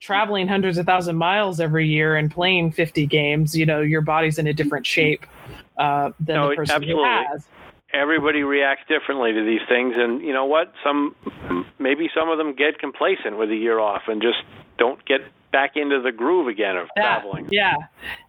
traveling 0.00 0.48
hundreds 0.48 0.78
of 0.78 0.86
thousand 0.86 1.16
miles 1.16 1.60
every 1.60 1.88
year 1.88 2.16
and 2.16 2.30
playing 2.30 2.72
50 2.72 3.06
games, 3.06 3.56
you 3.56 3.66
know 3.66 3.80
your 3.80 4.00
body's 4.00 4.38
in 4.38 4.46
a 4.46 4.52
different 4.52 4.86
shape 4.86 5.26
uh, 5.78 6.10
than 6.20 6.36
no, 6.36 6.50
the 6.50 6.56
person 6.56 6.76
absolutely. 6.76 7.02
who 7.02 7.26
has. 7.32 7.46
Everybody 7.92 8.42
reacts 8.42 8.84
differently 8.86 9.32
to 9.32 9.44
these 9.44 9.66
things 9.68 9.94
and 9.96 10.20
you 10.20 10.32
know 10.32 10.44
what? 10.44 10.72
Some 10.84 11.14
maybe 11.78 12.10
some 12.14 12.28
of 12.28 12.38
them 12.38 12.54
get 12.54 12.78
complacent 12.78 13.38
with 13.38 13.50
a 13.50 13.56
year 13.56 13.78
off 13.78 14.02
and 14.08 14.20
just 14.20 14.38
don't 14.78 15.02
get 15.06 15.20
back 15.52 15.76
into 15.76 16.00
the 16.00 16.12
groove 16.12 16.46
again 16.46 16.76
of 16.76 16.88
yeah, 16.96 17.02
traveling. 17.02 17.48
yeah. 17.50 17.74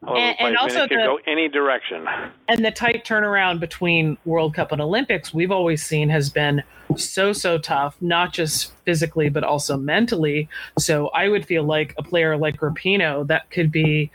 And, 0.01 0.35
and 0.39 0.57
also 0.57 0.83
it 0.83 0.89
could 0.89 0.99
the, 0.99 1.03
go 1.03 1.19
any 1.27 1.49
direction. 1.49 2.07
And 2.47 2.63
the 2.63 2.71
tight 2.71 3.05
turnaround 3.05 3.59
between 3.59 4.17
world 4.25 4.53
cup 4.53 4.71
and 4.71 4.81
olympics 4.81 5.33
we've 5.33 5.51
always 5.51 5.83
seen 5.83 6.09
has 6.09 6.29
been 6.29 6.63
so 6.97 7.33
so 7.33 7.57
tough 7.57 7.95
not 8.01 8.33
just 8.33 8.73
physically 8.85 9.29
but 9.29 9.43
also 9.43 9.77
mentally. 9.77 10.49
So 10.77 11.07
i 11.09 11.27
would 11.29 11.45
feel 11.45 11.63
like 11.63 11.93
a 11.97 12.03
player 12.03 12.37
like 12.37 12.59
rapinoe 12.59 13.27
that 13.27 13.49
could 13.51 13.71
be 13.71 14.11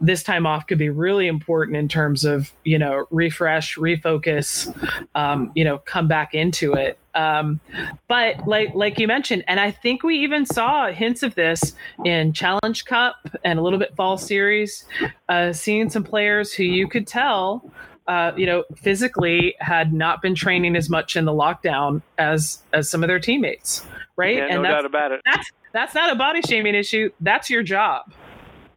this 0.00 0.22
time 0.22 0.46
off 0.46 0.66
could 0.66 0.78
be 0.78 0.90
really 0.90 1.26
important 1.26 1.76
in 1.76 1.88
terms 1.88 2.24
of 2.24 2.52
you 2.64 2.78
know 2.78 3.06
refresh 3.10 3.76
refocus 3.76 4.72
um, 5.14 5.52
you 5.54 5.64
know 5.64 5.78
come 5.78 6.08
back 6.08 6.34
into 6.34 6.74
it. 6.74 6.98
Um, 7.14 7.60
but 8.06 8.46
like 8.46 8.74
like 8.74 8.98
you 8.98 9.08
mentioned 9.08 9.42
and 9.48 9.58
i 9.58 9.70
think 9.70 10.04
we 10.04 10.18
even 10.18 10.46
saw 10.46 10.88
hints 10.92 11.22
of 11.22 11.34
this 11.34 11.74
in 12.04 12.32
challenge 12.32 12.84
cup 12.84 13.16
and 13.44 13.58
a 13.58 13.62
little 13.62 13.78
bit 13.78 13.96
fall 13.96 14.18
series 14.18 14.84
uh, 15.28 15.52
seeing 15.52 15.90
some 15.90 16.04
players 16.04 16.52
who 16.52 16.62
you 16.62 16.86
could 16.86 17.06
tell 17.06 17.68
uh, 18.08 18.32
you 18.36 18.46
know, 18.46 18.64
physically 18.74 19.54
had 19.60 19.92
not 19.92 20.22
been 20.22 20.34
training 20.34 20.74
as 20.74 20.88
much 20.88 21.14
in 21.14 21.26
the 21.26 21.32
lockdown 21.32 22.00
as 22.16 22.62
as 22.72 22.90
some 22.90 23.04
of 23.04 23.08
their 23.08 23.20
teammates, 23.20 23.86
right? 24.16 24.38
Yeah, 24.38 24.46
and 24.50 24.62
no 24.62 24.70
doubt 24.70 24.86
about 24.86 25.12
it. 25.12 25.20
That's 25.26 25.52
that's 25.72 25.94
not 25.94 26.10
a 26.10 26.16
body 26.16 26.40
shaming 26.40 26.74
issue. 26.74 27.10
That's 27.20 27.50
your 27.50 27.62
job. 27.62 28.12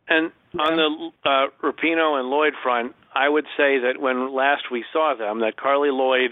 And 0.10 0.32
on 0.60 0.76
the 0.76 1.30
uh, 1.30 1.48
Rapinoe 1.64 2.20
and 2.20 2.30
Lloyd 2.30 2.54
front, 2.62 2.94
I 3.16 3.30
would 3.30 3.46
say 3.56 3.80
that 3.80 4.02
when 4.02 4.34
last 4.36 4.64
we 4.70 4.84
saw 4.92 5.16
them, 5.18 5.40
that 5.40 5.56
Carli 5.56 5.92
Lloyd 5.92 6.32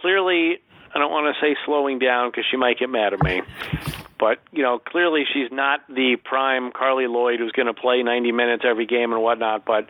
clearly, 0.00 0.58
I 0.94 1.00
don't 1.00 1.10
want 1.10 1.34
to 1.34 1.40
say 1.44 1.56
slowing 1.66 1.98
down 1.98 2.30
because 2.30 2.44
she 2.48 2.56
might 2.56 2.78
get 2.78 2.90
mad 2.90 3.12
at 3.12 3.22
me, 3.24 3.42
but 4.20 4.38
you 4.52 4.62
know, 4.62 4.78
clearly 4.78 5.24
she's 5.32 5.50
not 5.50 5.80
the 5.88 6.16
prime 6.24 6.70
Carli 6.70 7.08
Lloyd 7.08 7.40
who's 7.40 7.50
going 7.50 7.66
to 7.66 7.74
play 7.74 8.04
90 8.04 8.30
minutes 8.30 8.62
every 8.64 8.86
game 8.86 9.12
and 9.12 9.20
whatnot. 9.20 9.64
But 9.64 9.88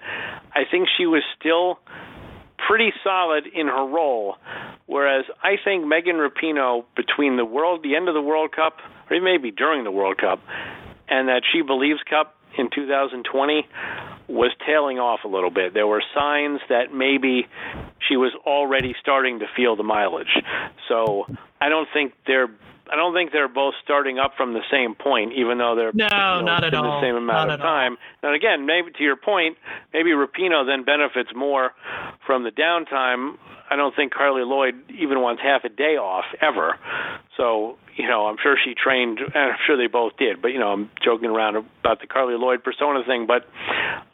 I 0.55 0.63
think 0.71 0.89
she 0.97 1.05
was 1.05 1.23
still 1.39 1.79
pretty 2.67 2.93
solid 3.03 3.45
in 3.47 3.67
her 3.67 3.87
role. 3.87 4.37
Whereas 4.87 5.25
I 5.43 5.57
think 5.63 5.87
Megan 5.87 6.17
Rapinoe, 6.17 6.85
between 6.97 7.37
the 7.37 7.45
world, 7.45 7.83
the 7.83 7.97
end 7.97 8.09
of 8.09 8.15
the 8.15 8.23
World 8.23 8.53
Cup, 8.53 8.79
or 9.11 9.21
maybe 9.21 9.51
during 9.51 9.85
the 9.85 9.91
World 9.91 10.19
Cup, 10.19 10.41
and 11.09 11.29
that 11.29 11.43
She 11.53 11.63
Believes 11.63 12.01
Cup 12.09 12.35
in 12.59 12.71
2020 12.75 13.67
was 14.29 14.53
tailing 14.67 14.99
off 14.99 15.21
a 15.25 15.29
little 15.29 15.51
bit. 15.51 15.75
There 15.75 15.87
were 15.87 16.03
signs 16.15 16.61
that 16.69 16.95
maybe 16.95 17.47
she 18.09 18.17
was 18.17 18.33
already 18.47 18.95
starting 19.01 19.41
to 19.41 19.47
feel 19.57 19.77
the 19.77 19.83
mileage. 19.83 20.41
So 20.89 21.27
I 21.61 21.69
don't 21.69 21.89
think 21.93 22.15
they're 22.27 22.49
I 22.91 22.97
don't 22.97 23.15
think 23.15 23.33
they're 23.33 23.49
both 23.49 23.75
starting 23.83 24.19
up 24.19 24.33
from 24.37 24.53
the 24.53 24.63
same 24.71 24.95
point, 24.95 25.33
even 25.35 25.59
though 25.59 25.75
they're 25.75 25.93
no, 25.93 26.05
you 26.05 26.11
know, 26.11 26.41
not 26.43 26.65
at 26.65 26.75
all. 26.75 27.01
the 27.01 27.07
same 27.07 27.17
amount 27.17 27.49
not 27.49 27.55
of 27.55 27.61
time. 27.61 27.97
And 28.23 28.35
again, 28.35 28.67
maybe 28.67 28.91
to 28.93 29.03
your 29.03 29.17
point, 29.17 29.57
maybe 29.93 30.11
Rapinoe 30.11 30.67
then 30.67 30.85
benefits 30.85 31.31
more 31.35 31.73
from 32.27 32.45
the 32.45 32.51
downtime. 32.51 33.37
I 33.71 33.77
don't 33.77 33.97
think 33.97 34.13
Carli 34.13 34.47
Lloyd 34.47 34.75
even 34.91 35.21
wants 35.21 35.43
half 35.43 35.65
a 35.65 35.71
day 35.71 35.97
off 35.97 36.27
ever. 36.41 36.79
So 37.37 37.79
you 37.97 38.09
know, 38.09 38.27
I'm 38.27 38.37
sure 38.43 38.57
she 38.63 38.75
trained, 38.75 39.19
and 39.21 39.35
I'm 39.35 39.57
sure 39.67 39.77
they 39.77 39.87
both 39.87 40.17
did. 40.17 40.43
But 40.43 40.49
you 40.49 40.59
know, 40.59 40.69
I'm 40.69 40.91
joking 41.03 41.31
around 41.31 41.57
about 41.57 42.01
the 42.01 42.07
Carli 42.07 42.39
Lloyd 42.39 42.63
persona 42.65 43.05
thing. 43.07 43.27
But 43.27 43.49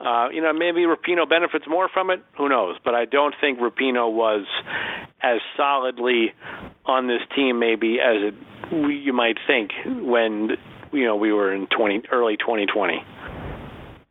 uh, 0.00 0.28
you 0.32 0.42
know, 0.42 0.52
maybe 0.52 0.80
Rapinoe 0.82 1.28
benefits 1.28 1.64
more 1.68 1.88
from 1.88 2.10
it. 2.10 2.22
Who 2.36 2.48
knows? 2.48 2.76
But 2.84 2.94
I 2.94 3.06
don't 3.06 3.34
think 3.40 3.58
Rapinoe 3.58 4.12
was 4.12 4.46
as 5.22 5.40
solidly 5.56 6.32
on 6.84 7.06
this 7.06 7.20
team, 7.34 7.58
maybe 7.58 7.98
as 8.00 8.32
it 8.32 8.34
you 8.70 9.12
might 9.12 9.38
think 9.46 9.72
when 9.84 10.56
you 10.92 11.04
know 11.04 11.16
we 11.16 11.32
were 11.32 11.52
in 11.52 11.66
20 11.68 12.02
early 12.12 12.36
2020. 12.36 13.02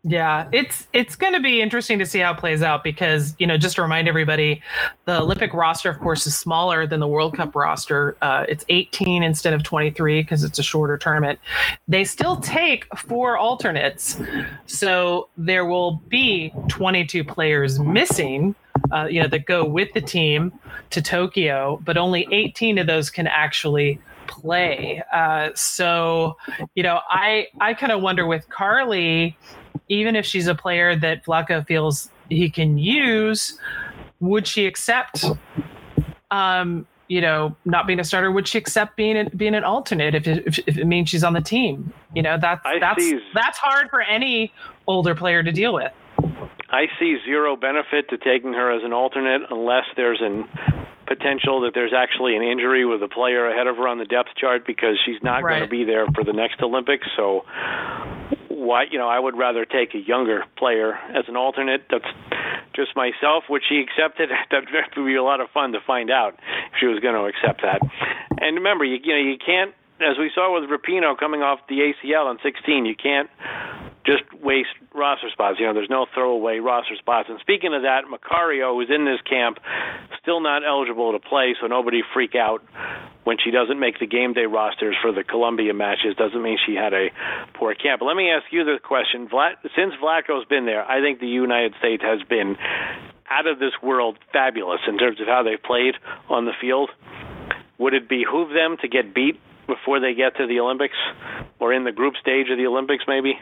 Yeah, 0.04 0.48
it's 0.54 0.88
it's 0.94 1.18
going 1.18 1.34
to 1.34 1.42
be 1.42 1.62
interesting 1.62 2.00
to 2.00 2.06
see 2.06 2.20
how 2.20 2.32
it 2.32 2.38
plays 2.38 2.64
out 2.64 2.86
because 2.86 3.36
you 3.38 3.46
know 3.46 3.58
just 3.58 3.76
to 3.76 3.82
remind 3.82 4.08
everybody, 4.08 4.62
the 5.04 5.20
Olympic 5.20 5.54
roster, 5.54 5.90
of 5.90 6.00
course, 6.00 6.26
is 6.26 6.38
smaller 6.38 6.88
than 6.88 7.02
the 7.02 7.08
World 7.08 7.36
Cup 7.36 7.54
roster. 7.54 8.16
Uh, 8.22 8.46
it's 8.48 8.64
18 8.70 9.24
instead 9.24 9.54
of 9.54 9.62
23 9.64 10.22
because 10.22 10.46
it's 10.46 10.58
a 10.58 10.64
shorter 10.64 10.98
tournament. 10.98 11.38
They 11.90 12.06
still 12.06 12.38
take 12.38 12.86
four 12.96 13.38
alternates, 13.38 14.18
so 14.68 15.28
there 15.38 15.66
will 15.66 16.02
be 16.08 16.54
22 16.70 17.26
players 17.26 17.78
missing. 17.78 18.56
Uh, 18.92 19.06
you 19.06 19.22
know 19.22 19.28
that 19.28 19.46
go 19.46 19.66
with 19.66 19.92
the 19.94 20.02
team 20.02 20.54
to 20.92 21.02
Tokyo, 21.02 21.82
but 21.84 21.98
only 21.98 22.26
18 22.32 22.78
of 22.78 22.88
those 22.88 23.10
can 23.10 23.28
actually 23.28 24.00
play. 24.30 25.04
Uh, 25.14 25.50
so, 25.56 26.38
you 26.76 26.84
know, 26.84 27.00
I 27.10 27.48
I 27.60 27.74
kind 27.74 27.92
of 27.92 28.02
wonder 28.02 28.26
with 28.26 28.48
Carli, 28.50 29.36
even 29.90 30.16
if 30.16 30.26
she's 30.26 30.48
a 30.48 30.56
player 30.56 30.96
that 30.96 31.26
Vlatko 31.26 31.68
feels 31.68 32.10
he 32.30 32.50
can 32.50 32.78
use, 32.78 33.60
would 34.20 34.48
she 34.48 34.66
accept? 34.66 35.26
Um, 36.32 36.88
you 37.10 37.22
know, 37.22 37.56
not 37.66 37.88
being 37.88 38.00
a 38.00 38.04
starter, 38.04 38.32
would 38.32 38.48
she 38.48 38.60
accept 38.60 38.96
being 38.96 39.18
a, 39.18 39.30
being 39.32 39.56
an 39.56 39.64
alternate 39.64 40.14
if 40.14 40.28
it, 40.28 40.46
if, 40.46 40.60
if 40.68 40.78
it 40.78 40.86
means 40.86 41.10
she's 41.10 41.24
on 41.24 41.34
the 41.34 41.42
team? 41.42 41.92
You 42.14 42.22
know, 42.22 42.38
that's 42.40 42.62
I 42.66 42.80
that's 42.80 43.04
see. 43.04 43.20
that's 43.34 43.58
hard 43.58 43.90
for 43.90 44.02
any 44.02 44.54
older 44.88 45.16
player 45.16 45.42
to 45.44 45.52
deal 45.52 45.74
with. 45.74 45.92
I 46.70 46.86
see 47.00 47.18
zero 47.26 47.56
benefit 47.56 48.10
to 48.10 48.18
taking 48.18 48.54
her 48.54 48.72
as 48.72 48.84
an 48.84 48.94
alternate 48.94 49.42
unless 49.50 49.86
there's 49.98 50.22
an 50.22 50.46
potential 51.10 51.62
that 51.62 51.72
there's 51.74 51.92
actually 51.92 52.38
an 52.38 52.44
injury 52.44 52.86
with 52.86 53.02
a 53.02 53.10
player 53.10 53.50
ahead 53.50 53.66
of 53.66 53.76
her 53.78 53.88
on 53.88 53.98
the 53.98 54.06
depth 54.06 54.30
chart 54.38 54.66
because 54.66 54.96
she's 55.04 55.22
not 55.24 55.44
Right. 55.44 55.58
going 55.58 55.64
to 55.64 55.70
be 55.70 55.84
there 55.84 56.06
for 56.14 56.24
the 56.24 56.34
next 56.34 56.62
Olympics. 56.62 57.08
So, 57.18 57.44
why 58.48 58.84
you 58.92 59.00
know 59.00 59.10
I 59.10 59.20
would 59.20 59.36
rather 59.38 59.66
take 59.66 59.96
a 59.96 59.98
younger 60.00 60.46
player 60.56 60.94
as 61.16 61.26
an 61.28 61.36
alternate. 61.36 61.86
That's 61.90 62.06
just 62.76 62.96
myself. 62.96 63.46
Would 63.50 63.64
she 63.68 63.80
accept 63.80 64.20
it? 64.20 64.30
That 64.52 64.64
would 64.96 65.06
be 65.06 65.16
a 65.16 65.24
lot 65.24 65.42
of 65.42 65.50
fun 65.50 65.74
to 65.74 65.80
find 65.86 66.12
out 66.12 66.36
if 66.72 66.80
she 66.80 66.86
was 66.86 67.00
going 67.00 67.16
to 67.16 67.26
accept 67.26 67.62
that. 67.64 67.82
And 68.40 68.56
remember, 68.56 68.86
you, 68.86 68.98
you 69.04 69.14
know 69.14 69.20
you 69.20 69.38
can't, 69.44 69.74
as 70.00 70.18
we 70.18 70.30
saw 70.34 70.54
with 70.54 70.70
Rapinoe 70.70 71.18
coming 71.18 71.42
off 71.42 71.60
the 71.68 71.92
ACL 71.92 72.30
in 72.32 72.38
16, 72.44 72.86
you 72.86 72.96
can't 72.96 73.30
just 74.10 74.26
waste 74.42 74.74
roster 74.94 75.30
spots. 75.30 75.58
You 75.60 75.68
know, 75.68 75.74
there's 75.74 75.90
no 75.90 76.06
throwaway 76.14 76.58
roster 76.58 76.96
spots. 76.98 77.30
And 77.30 77.40
speaking 77.40 77.74
of 77.74 77.84
that, 77.84 78.10
Macario, 78.10 78.74
who's 78.74 78.90
in 78.90 79.06
this 79.06 79.22
camp, 79.30 79.60
still 80.22 80.42
not 80.42 80.66
eligible 80.66 81.12
to 81.14 81.20
play, 81.20 81.56
so 81.62 81.68
nobody 81.68 82.02
freak 82.14 82.34
out 82.34 82.64
when 83.24 83.38
she 83.44 83.52
doesn't 83.52 83.80
make 83.80 84.00
the 84.00 84.08
game 84.08 84.34
day 84.34 84.46
rosters 84.46 84.96
for 85.02 85.12
the 85.12 85.24
Colombia 85.24 85.74
matches. 85.74 86.16
Doesn't 86.18 86.42
mean 86.42 86.58
she 86.66 86.74
had 86.74 86.94
a 86.94 87.10
poor 87.54 87.76
camp. 87.76 88.00
But 88.00 88.06
let 88.08 88.18
me 88.18 88.32
ask 88.32 88.46
you 88.52 88.64
the 88.64 88.80
question: 88.82 89.28
Vlad, 89.28 89.62
since 89.76 89.94
Vlatko's 90.02 90.46
been 90.50 90.66
there, 90.66 90.84
I 90.84 91.02
think 91.02 91.20
the 91.20 91.28
United 91.28 91.76
States 91.78 92.02
has 92.02 92.22
been 92.28 92.58
out 93.30 93.46
of 93.46 93.60
this 93.60 93.74
world 93.84 94.18
fabulous 94.34 94.82
in 94.88 94.98
terms 94.98 95.22
of 95.22 95.28
how 95.28 95.44
they've 95.44 95.62
played 95.62 95.94
on 96.30 96.46
the 96.46 96.54
field. 96.60 96.90
Would 97.78 97.94
it 97.94 98.10
behoove 98.10 98.50
them 98.50 98.78
to 98.82 98.88
get 98.88 99.14
beat 99.14 99.40
before 99.68 100.00
they 100.00 100.16
get 100.16 100.36
to 100.38 100.48
the 100.48 100.60
Olympics, 100.60 100.98
or 101.60 101.72
in 101.72 101.84
the 101.84 101.92
group 101.92 102.16
stage 102.20 102.50
of 102.50 102.58
the 102.58 102.66
Olympics, 102.66 103.04
maybe? 103.08 103.38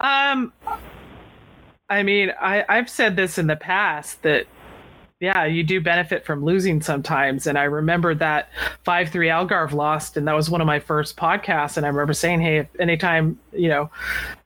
Um, 0.00 0.52
I 1.88 2.02
mean, 2.02 2.32
I, 2.40 2.64
I've 2.68 2.88
said 2.88 3.16
this 3.16 3.38
in 3.38 3.46
the 3.46 3.56
past 3.56 4.22
that, 4.22 4.46
yeah, 5.20 5.44
you 5.44 5.62
do 5.62 5.82
benefit 5.82 6.24
from 6.24 6.42
losing 6.42 6.80
sometimes. 6.80 7.46
And 7.46 7.58
I 7.58 7.64
remember 7.64 8.14
that 8.14 8.48
5 8.84 9.10
3 9.10 9.28
Algarve 9.28 9.72
lost, 9.72 10.16
and 10.16 10.26
that 10.26 10.34
was 10.34 10.48
one 10.48 10.62
of 10.62 10.66
my 10.66 10.80
first 10.80 11.16
podcasts. 11.18 11.76
And 11.76 11.84
I 11.84 11.90
remember 11.90 12.14
saying, 12.14 12.40
hey, 12.40 12.60
if 12.60 12.68
anytime, 12.80 13.38
you 13.52 13.68
know, 13.68 13.90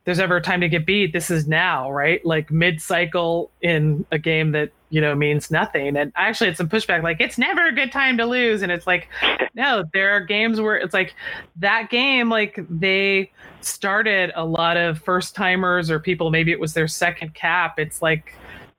there's 0.03 0.19
ever 0.19 0.35
a 0.35 0.41
time 0.41 0.59
to 0.59 0.67
get 0.67 0.85
beat, 0.85 1.13
this 1.13 1.31
is 1.31 1.47
now, 1.47 1.89
right? 1.89 2.23
Like 2.25 2.51
mid 2.51 2.81
cycle 2.81 3.51
in 3.61 4.05
a 4.11 4.19
game 4.19 4.51
that, 4.51 4.71
you 4.89 4.99
know, 4.99 5.15
means 5.15 5.49
nothing. 5.49 5.95
And 5.95 6.11
I 6.13 6.27
actually 6.27 6.47
had 6.47 6.57
some 6.57 6.67
pushback, 6.67 7.01
like, 7.01 7.21
it's 7.21 7.37
never 7.37 7.67
a 7.67 7.73
good 7.73 7.93
time 7.93 8.17
to 8.17 8.25
lose. 8.25 8.61
And 8.61 8.69
it's 8.71 8.85
like, 8.85 9.07
no, 9.53 9.85
there 9.93 10.11
are 10.11 10.19
games 10.19 10.59
where 10.59 10.75
it's 10.75 10.93
like 10.93 11.15
that 11.55 11.89
game, 11.89 12.29
like, 12.29 12.59
they 12.69 13.31
started 13.61 14.31
a 14.35 14.45
lot 14.45 14.75
of 14.75 14.99
first 14.99 15.35
timers 15.35 15.89
or 15.89 15.99
people, 15.99 16.31
maybe 16.31 16.51
it 16.51 16.59
was 16.59 16.73
their 16.73 16.87
second 16.87 17.33
cap. 17.33 17.79
It's 17.79 18.01
like, 18.01 18.35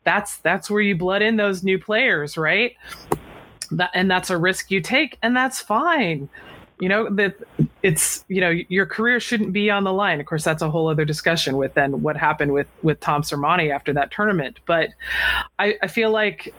that's 0.07 0.39
that's 0.39 0.71
where 0.71 0.81
you 0.81 0.97
blood 0.97 1.21
in 1.21 1.37
those 1.37 1.63
new 1.63 1.79
players, 1.79 2.39
right? 2.39 2.75
That, 3.73 3.91
and 3.93 4.11
that's 4.11 4.31
a 4.31 4.39
risk 4.39 4.71
you 4.71 4.81
take, 4.81 5.19
and 5.23 5.37
that's 5.37 5.61
fine. 5.61 6.31
You 6.79 6.89
know 6.89 7.11
that 7.17 7.37
it's 7.83 8.25
you 8.29 8.41
know 8.41 8.51
your 8.69 8.87
career 8.87 9.19
shouldn't 9.19 9.53
be 9.53 9.69
on 9.69 9.85
the 9.85 9.93
line. 9.93 10.21
Of 10.21 10.27
course, 10.27 10.45
that's 10.45 10.63
a 10.63 10.71
whole 10.71 10.89
other 10.89 11.05
discussion 11.05 11.57
with 11.57 11.75
then 11.75 12.03
what 12.03 12.17
happened 12.17 12.53
with 12.53 12.69
with 12.83 13.01
Tom 13.01 13.23
Sermanni 13.23 13.75
after 13.75 13.93
that 13.95 14.11
tournament. 14.13 14.61
But 14.65 14.91
I, 15.59 15.75
I 15.83 15.89
feel 15.89 16.11
like 16.11 16.55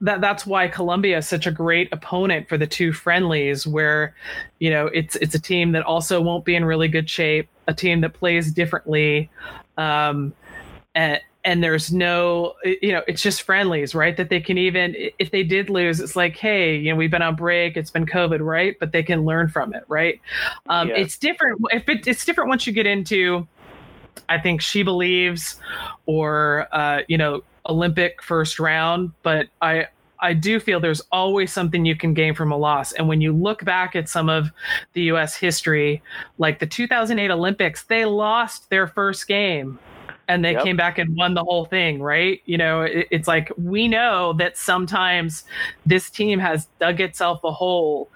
that 0.00 0.20
that's 0.20 0.46
why 0.46 0.68
Colombia 0.68 1.18
is 1.18 1.28
such 1.28 1.46
a 1.46 1.50
great 1.50 1.92
opponent 1.92 2.48
for 2.48 2.56
the 2.56 2.66
two 2.66 2.92
friendlies, 2.92 3.66
where 3.66 4.14
you 4.60 4.70
know 4.70 4.86
it's 4.86 5.16
it's 5.16 5.34
a 5.34 5.40
team 5.40 5.72
that 5.72 5.82
also 5.82 6.22
won't 6.22 6.46
be 6.46 6.54
in 6.54 6.64
really 6.64 6.88
good 6.88 7.10
shape, 7.10 7.48
a 7.66 7.74
team 7.74 8.00
that 8.00 8.14
plays 8.14 8.50
differently, 8.50 9.28
um, 9.76 10.32
and 10.94 11.20
and 11.44 11.62
there's 11.62 11.92
no 11.92 12.54
you 12.64 12.92
know 12.92 13.02
it's 13.06 13.22
just 13.22 13.42
friendlies 13.42 13.94
right 13.94 14.16
that 14.16 14.28
they 14.28 14.40
can 14.40 14.58
even 14.58 14.94
if 15.18 15.30
they 15.30 15.42
did 15.42 15.70
lose 15.70 16.00
it's 16.00 16.16
like 16.16 16.36
hey 16.36 16.76
you 16.76 16.90
know 16.90 16.96
we've 16.96 17.10
been 17.10 17.22
on 17.22 17.36
break 17.36 17.76
it's 17.76 17.90
been 17.90 18.06
covid 18.06 18.40
right 18.40 18.76
but 18.80 18.92
they 18.92 19.02
can 19.02 19.24
learn 19.24 19.48
from 19.48 19.72
it 19.74 19.84
right 19.88 20.20
um, 20.68 20.88
Yeah. 20.88 20.96
it's 20.96 21.16
different 21.16 21.60
if 21.70 21.88
it, 21.88 22.06
it's 22.06 22.24
different 22.24 22.48
once 22.48 22.66
you 22.66 22.72
get 22.72 22.86
into 22.86 23.46
i 24.28 24.38
think 24.38 24.60
she 24.60 24.82
believes 24.82 25.56
or 26.06 26.66
uh, 26.72 27.02
you 27.08 27.18
know 27.18 27.42
olympic 27.66 28.22
first 28.22 28.58
round 28.58 29.12
but 29.22 29.46
i 29.62 29.86
I 30.20 30.32
do 30.32 30.58
feel 30.58 30.80
there's 30.80 31.02
always 31.12 31.52
something 31.52 31.84
you 31.84 31.94
can 31.94 32.12
gain 32.12 32.34
from 32.34 32.50
a 32.50 32.56
loss. 32.56 32.90
And 32.90 33.06
when 33.06 33.20
you 33.20 33.32
look 33.32 33.64
back 33.64 33.94
at 33.94 34.08
some 34.08 34.28
of 34.28 34.50
the 34.94 35.02
US 35.12 35.36
history, 35.36 36.02
like 36.38 36.58
the 36.58 36.66
2008 36.66 37.30
Olympics, 37.30 37.84
they 37.84 38.04
lost 38.04 38.68
their 38.68 38.88
first 38.88 39.28
game 39.28 39.78
and 40.28 40.44
they 40.44 40.52
Yep. 40.52 40.64
came 40.64 40.76
back 40.76 40.98
and 40.98 41.16
won 41.16 41.34
the 41.34 41.42
whole 41.42 41.64
thing, 41.64 42.00
right? 42.00 42.40
You 42.44 42.58
know, 42.58 42.82
it, 42.82 43.08
it's 43.10 43.26
like 43.26 43.50
we 43.56 43.88
know 43.88 44.34
that 44.34 44.56
sometimes 44.56 45.44
this 45.86 46.10
team 46.10 46.38
has 46.38 46.66
dug 46.78 47.00
itself 47.00 47.42
a 47.44 47.50
hole, 47.50 48.10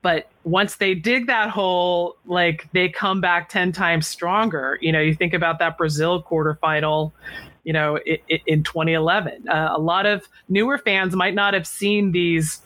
but 0.00 0.30
once 0.44 0.76
they 0.76 0.94
dig 0.94 1.26
that 1.26 1.50
hole, 1.50 2.16
like 2.24 2.68
they 2.72 2.88
come 2.88 3.20
back 3.20 3.48
10 3.48 3.72
times 3.72 4.06
stronger. 4.06 4.78
You 4.80 4.92
know, 4.92 5.00
you 5.00 5.14
think 5.14 5.34
about 5.34 5.58
that 5.58 5.76
Brazil 5.76 6.22
quarterfinal, 6.22 7.10
you 7.64 7.72
know, 7.72 7.98
in 8.46 8.62
2011. 8.62 9.48
Uh, 9.48 9.70
a 9.72 9.80
lot 9.80 10.06
of 10.06 10.28
newer 10.48 10.78
fans 10.78 11.16
might 11.16 11.34
not 11.34 11.52
have 11.54 11.66
seen 11.66 12.12
these 12.12 12.62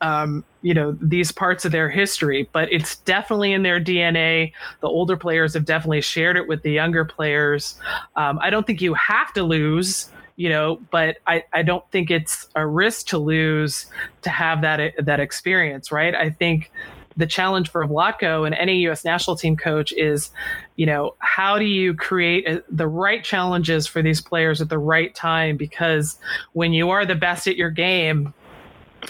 um, 0.00 0.44
you 0.62 0.74
know 0.74 0.96
these 1.00 1.32
parts 1.32 1.64
of 1.64 1.72
their 1.72 1.88
history, 1.90 2.48
but 2.52 2.72
it's 2.72 2.96
definitely 2.98 3.52
in 3.52 3.62
their 3.62 3.80
DNA. 3.80 4.52
The 4.80 4.88
older 4.88 5.16
players 5.16 5.54
have 5.54 5.64
definitely 5.64 6.00
shared 6.02 6.36
it 6.36 6.46
with 6.46 6.62
the 6.62 6.70
younger 6.72 7.04
players. 7.04 7.78
Um, 8.16 8.38
I 8.40 8.50
don't 8.50 8.66
think 8.66 8.80
you 8.80 8.94
have 8.94 9.32
to 9.34 9.42
lose. 9.42 10.10
you 10.36 10.48
know, 10.48 10.80
but 10.92 11.16
I, 11.26 11.42
I 11.52 11.62
don't 11.64 11.84
think 11.90 12.12
it's 12.12 12.46
a 12.54 12.64
risk 12.64 13.08
to 13.08 13.18
lose 13.18 13.86
to 14.22 14.30
have 14.30 14.62
that 14.62 14.94
that 15.04 15.18
experience, 15.18 15.90
right? 15.90 16.14
I 16.14 16.30
think 16.30 16.70
the 17.16 17.26
challenge 17.26 17.68
for 17.68 17.84
Vlatko 17.84 18.46
and 18.46 18.54
any 18.54 18.78
U.S. 18.82 19.04
national 19.04 19.34
team 19.34 19.56
coach 19.56 19.92
is, 19.92 20.30
you 20.76 20.86
know, 20.86 21.16
how 21.18 21.58
do 21.58 21.64
you 21.64 21.92
create 21.92 22.46
a, 22.46 22.62
the 22.70 22.86
right 22.86 23.24
challenges 23.24 23.88
for 23.88 24.00
these 24.00 24.20
players 24.20 24.60
at 24.60 24.68
the 24.68 24.78
right 24.78 25.12
time? 25.16 25.56
Because 25.56 26.16
when 26.52 26.72
you 26.72 26.90
are 26.90 27.04
the 27.04 27.16
best 27.16 27.48
at 27.48 27.56
your 27.56 27.70
game, 27.70 28.32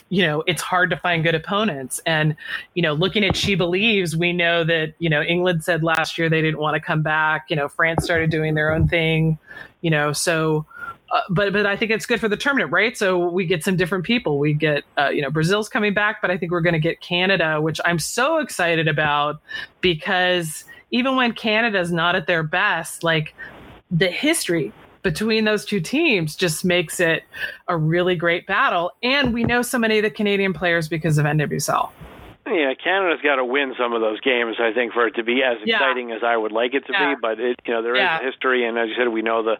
you 0.08 0.22
know 0.22 0.42
it's 0.46 0.62
hard 0.62 0.90
to 0.90 0.96
find 0.96 1.22
good 1.22 1.34
opponents 1.34 2.00
and 2.06 2.34
you 2.74 2.82
know 2.82 2.92
looking 2.92 3.24
at 3.24 3.36
she 3.36 3.54
believes 3.54 4.16
we 4.16 4.32
know 4.32 4.64
that 4.64 4.94
you 4.98 5.08
know 5.08 5.22
england 5.22 5.62
said 5.62 5.82
last 5.82 6.18
year 6.18 6.28
they 6.28 6.40
didn't 6.40 6.58
want 6.58 6.74
to 6.74 6.80
come 6.80 7.02
back 7.02 7.46
you 7.48 7.56
know 7.56 7.68
france 7.68 8.04
started 8.04 8.30
doing 8.30 8.54
their 8.54 8.72
own 8.72 8.88
thing 8.88 9.38
you 9.80 9.90
know 9.90 10.12
so 10.12 10.64
uh, 11.10 11.22
but 11.30 11.52
but 11.54 11.64
I 11.64 11.74
think 11.74 11.90
it's 11.90 12.04
good 12.04 12.20
for 12.20 12.28
the 12.28 12.36
tournament, 12.36 12.70
right? 12.70 12.96
So 12.96 13.30
we 13.30 13.46
get 13.46 13.64
some 13.64 13.76
different 13.76 14.04
people. 14.04 14.38
We 14.38 14.52
get 14.52 14.84
uh, 14.98 15.08
you 15.08 15.22
know 15.22 15.30
Brazil's 15.30 15.68
coming 15.68 15.94
back, 15.94 16.20
but 16.20 16.30
I 16.30 16.36
think 16.36 16.52
we're 16.52 16.60
going 16.60 16.74
to 16.74 16.78
get 16.78 17.00
Canada, 17.00 17.62
which 17.62 17.80
I'm 17.84 17.98
so 17.98 18.38
excited 18.38 18.88
about 18.88 19.40
because 19.80 20.64
even 20.90 21.16
when 21.16 21.32
Canada's 21.32 21.90
not 21.90 22.14
at 22.14 22.26
their 22.26 22.42
best, 22.42 23.02
like 23.02 23.34
the 23.90 24.08
history 24.08 24.72
between 25.02 25.44
those 25.44 25.64
two 25.64 25.80
teams 25.80 26.36
just 26.36 26.64
makes 26.64 27.00
it 27.00 27.24
a 27.68 27.76
really 27.76 28.16
great 28.16 28.46
battle. 28.46 28.92
And 29.02 29.32
we 29.32 29.44
know 29.44 29.62
so 29.62 29.78
many 29.78 29.98
of 29.98 30.02
the 30.02 30.10
Canadian 30.10 30.52
players 30.52 30.88
because 30.88 31.18
of 31.18 31.26
NWSL. 31.26 31.90
Yeah, 32.46 32.72
Canada's 32.82 33.20
got 33.22 33.36
to 33.36 33.44
win 33.44 33.74
some 33.78 33.92
of 33.92 34.00
those 34.00 34.20
games, 34.20 34.56
I 34.58 34.72
think, 34.72 34.92
for 34.92 35.06
it 35.06 35.14
to 35.16 35.22
be 35.22 35.42
as 35.42 35.58
exciting 35.62 36.08
yeah. 36.08 36.16
as 36.16 36.22
I 36.24 36.36
would 36.36 36.52
like 36.52 36.72
it 36.72 36.86
to 36.86 36.92
yeah. 36.92 37.14
be. 37.14 37.20
But 37.20 37.38
it, 37.40 37.60
you 37.66 37.74
know, 37.74 37.82
there 37.82 37.96
yeah. 37.96 38.18
is 38.20 38.32
history, 38.32 38.66
and 38.66 38.78
as 38.78 38.88
you 38.88 38.94
said, 38.96 39.08
we 39.08 39.22
know 39.22 39.42
the 39.42 39.56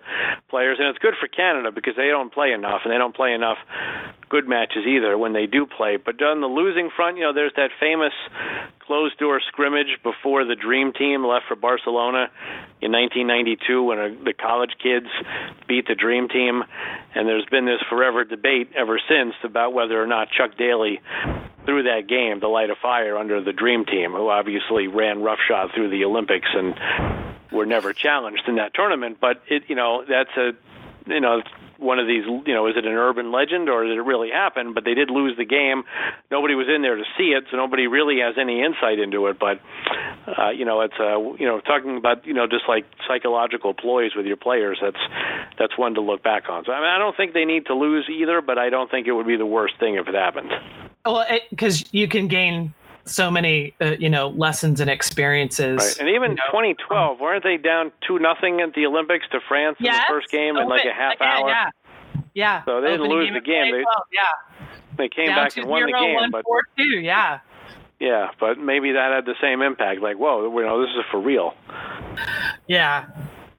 players, 0.49 0.79
and 0.81 0.89
it's 0.89 0.99
good 0.99 1.15
for 1.21 1.29
Canada 1.29 1.71
because 1.71 1.97
they 1.97 2.09
don't 2.09 2.33
play 2.33 2.53
enough, 2.53 2.81
and 2.85 2.93
they 2.93 2.99
don't 2.99 3.15
play 3.15 3.35
enough 3.35 3.59
good 4.29 4.49
matches 4.49 4.87
either 4.87 5.17
when 5.17 5.33
they 5.33 5.47
do 5.47 5.67
play. 5.67 5.97
But 5.97 6.21
on 6.23 6.41
the 6.41 6.47
losing 6.47 6.91
front, 6.95 7.17
you 7.17 7.25
know, 7.25 7.33
there's 7.33 7.53
that 7.57 7.71
famous 7.81 8.13
closed 8.81 9.19
door 9.19 9.41
scrimmage 9.49 9.99
before 10.03 10.45
the 10.45 10.55
Dream 10.55 10.93
Team 10.93 11.25
left 11.25 11.47
for 11.47 11.57
Barcelona 11.57 12.31
in 12.81 12.93
1992 12.93 13.83
when 13.83 13.99
a, 13.99 14.09
the 14.25 14.33
college 14.33 14.73
kids 14.83 15.07
beat 15.67 15.87
the 15.87 15.95
Dream 15.95 16.29
Team, 16.29 16.65
and 17.15 17.29
there's 17.29 17.47
been 17.47 17.67
this 17.67 17.83
forever 17.89 18.25
debate 18.25 18.71
ever 18.77 19.01
since 19.09 19.35
about 19.45 19.73
whether 19.73 20.03
or 20.03 20.07
not 20.07 20.29
Chuck 20.31 20.57
Daly 20.57 21.01
threw 21.65 21.83
that 21.83 22.09
game 22.09 22.41
to 22.41 22.49
light 22.49 22.71
a 22.71 22.77
fire 22.81 23.19
under 23.19 23.43
the 23.43 23.53
Dream 23.53 23.85
Team, 23.85 24.13
who 24.13 24.29
obviously 24.31 24.89
ran 24.89 25.23
roughshod 25.23 25.71
through 25.75 25.91
the 25.91 26.05
Olympics 26.05 26.49
and 26.55 26.75
were 27.53 27.67
never 27.67 27.93
challenged 27.93 28.43
in 28.49 28.57
that 28.57 28.73
tournament. 28.75 29.19
But 29.21 29.43
it, 29.49 29.65
you 29.69 29.75
know, 29.75 30.05
that's 30.09 30.35
a, 30.37 30.53
you 31.09 31.21
know, 31.21 31.43
one 31.79 31.99
of 31.99 32.07
these, 32.07 32.25
you 32.25 32.55
know, 32.55 32.67
is 32.67 32.75
it 32.77 32.85
an 32.85 32.93
urban 32.93 33.31
legend 33.31 33.69
or 33.69 33.85
did 33.85 33.97
it 33.97 34.03
really 34.03 34.31
happen? 34.31 34.75
But 34.75 34.85
they 34.85 34.95
did 34.95 35.11
lose 35.11 35.37
the 35.37 35.45
game. 35.45 35.85
Nobody 36.31 36.55
was 36.55 36.67
in 36.69 36.83
there 36.83 36.97
to 36.97 37.05
see 37.17 37.31
it, 37.31 37.45
so 37.51 37.57
nobody 37.57 37.87
really 37.87 38.19
has 38.21 38.35
any 38.39 38.63
insight 38.63 38.99
into 38.99 39.27
it. 39.29 39.39
But, 39.39 39.61
uh, 40.27 40.51
you 40.51 40.65
know, 40.65 40.81
it's, 40.81 40.99
uh, 40.99 41.19
you 41.39 41.47
know, 41.47 41.61
talking 41.61 41.97
about, 41.97 42.27
you 42.27 42.35
know, 42.35 42.47
just 42.47 42.65
like 42.69 42.85
psychological 43.07 43.75
ploys 43.75 44.15
with 44.17 44.27
your 44.27 44.37
players, 44.37 44.79
that's, 44.83 45.01
that's 45.59 45.79
one 45.79 45.95
to 45.95 46.01
look 46.01 46.23
back 46.23 46.49
on. 46.49 46.65
So, 46.65 46.73
I 46.73 46.81
mean, 46.81 46.91
I 46.91 46.99
don't 46.99 47.17
think 47.17 47.33
they 47.33 47.45
need 47.45 47.67
to 47.67 47.75
lose 47.75 48.09
either, 48.11 48.41
but 48.41 48.59
I 48.59 48.71
don't 48.71 48.91
think 48.91 49.07
it 49.07 49.13
would 49.13 49.27
be 49.27 49.37
the 49.37 49.47
worst 49.47 49.75
thing 49.79 49.95
if 49.95 50.09
it 50.09 50.15
happened. 50.15 50.51
Well, 51.07 51.25
because 51.51 51.85
you 51.93 52.09
can 52.09 52.27
gain 52.27 52.75
so 53.05 53.31
many 53.31 53.75
uh, 53.81 53.97
you 53.99 54.09
know 54.09 54.29
lessons 54.29 54.81
and 54.81 54.91
experiences. 54.91 55.79
Right. 55.79 55.99
And 56.01 56.09
even 56.09 56.33
you 56.33 56.37
know, 56.37 56.61
2012, 56.77 57.21
weren't 57.21 57.45
they 57.45 57.57
down 57.57 57.93
two 58.07 58.19
nothing 58.19 58.61
at 58.61 58.75
the 58.75 58.87
Olympics 58.87 59.27
to 59.33 59.41
France 59.49 59.77
yes, 59.81 59.95
in 59.95 60.01
the 60.01 60.21
first 60.21 60.31
game 60.31 60.57
in 60.57 60.69
like 60.69 60.85
a 60.85 60.93
half 60.93 61.21
hour? 61.21 61.49
Yeah. 61.49 61.71
Yeah. 62.35 62.65
So 62.65 62.81
they 62.81 62.89
didn't 62.91 63.09
lose 63.09 63.31
the 63.33 63.41
game. 63.41 63.73
They, 63.73 63.85
yeah. 64.13 64.67
They 64.97 65.09
came 65.09 65.27
down 65.27 65.37
back 65.37 65.57
and 65.57 65.67
won 65.67 65.87
the 65.87 65.93
game, 65.93 66.15
one, 66.15 66.31
but 66.31 66.45
four, 66.45 66.63
two, 66.77 67.01
yeah. 67.01 67.41
Yeah, 68.01 68.31
but 68.39 68.59
maybe 68.59 68.93
that 68.93 69.13
had 69.13 69.25
the 69.25 69.35
same 69.41 69.61
impact. 69.61 70.01
Like, 70.01 70.17
whoa, 70.17 70.45
you 70.45 70.65
know, 70.65 70.81
this 70.81 70.91
is 70.91 71.05
for 71.11 71.21
real. 71.21 71.55
Yeah, 72.69 73.07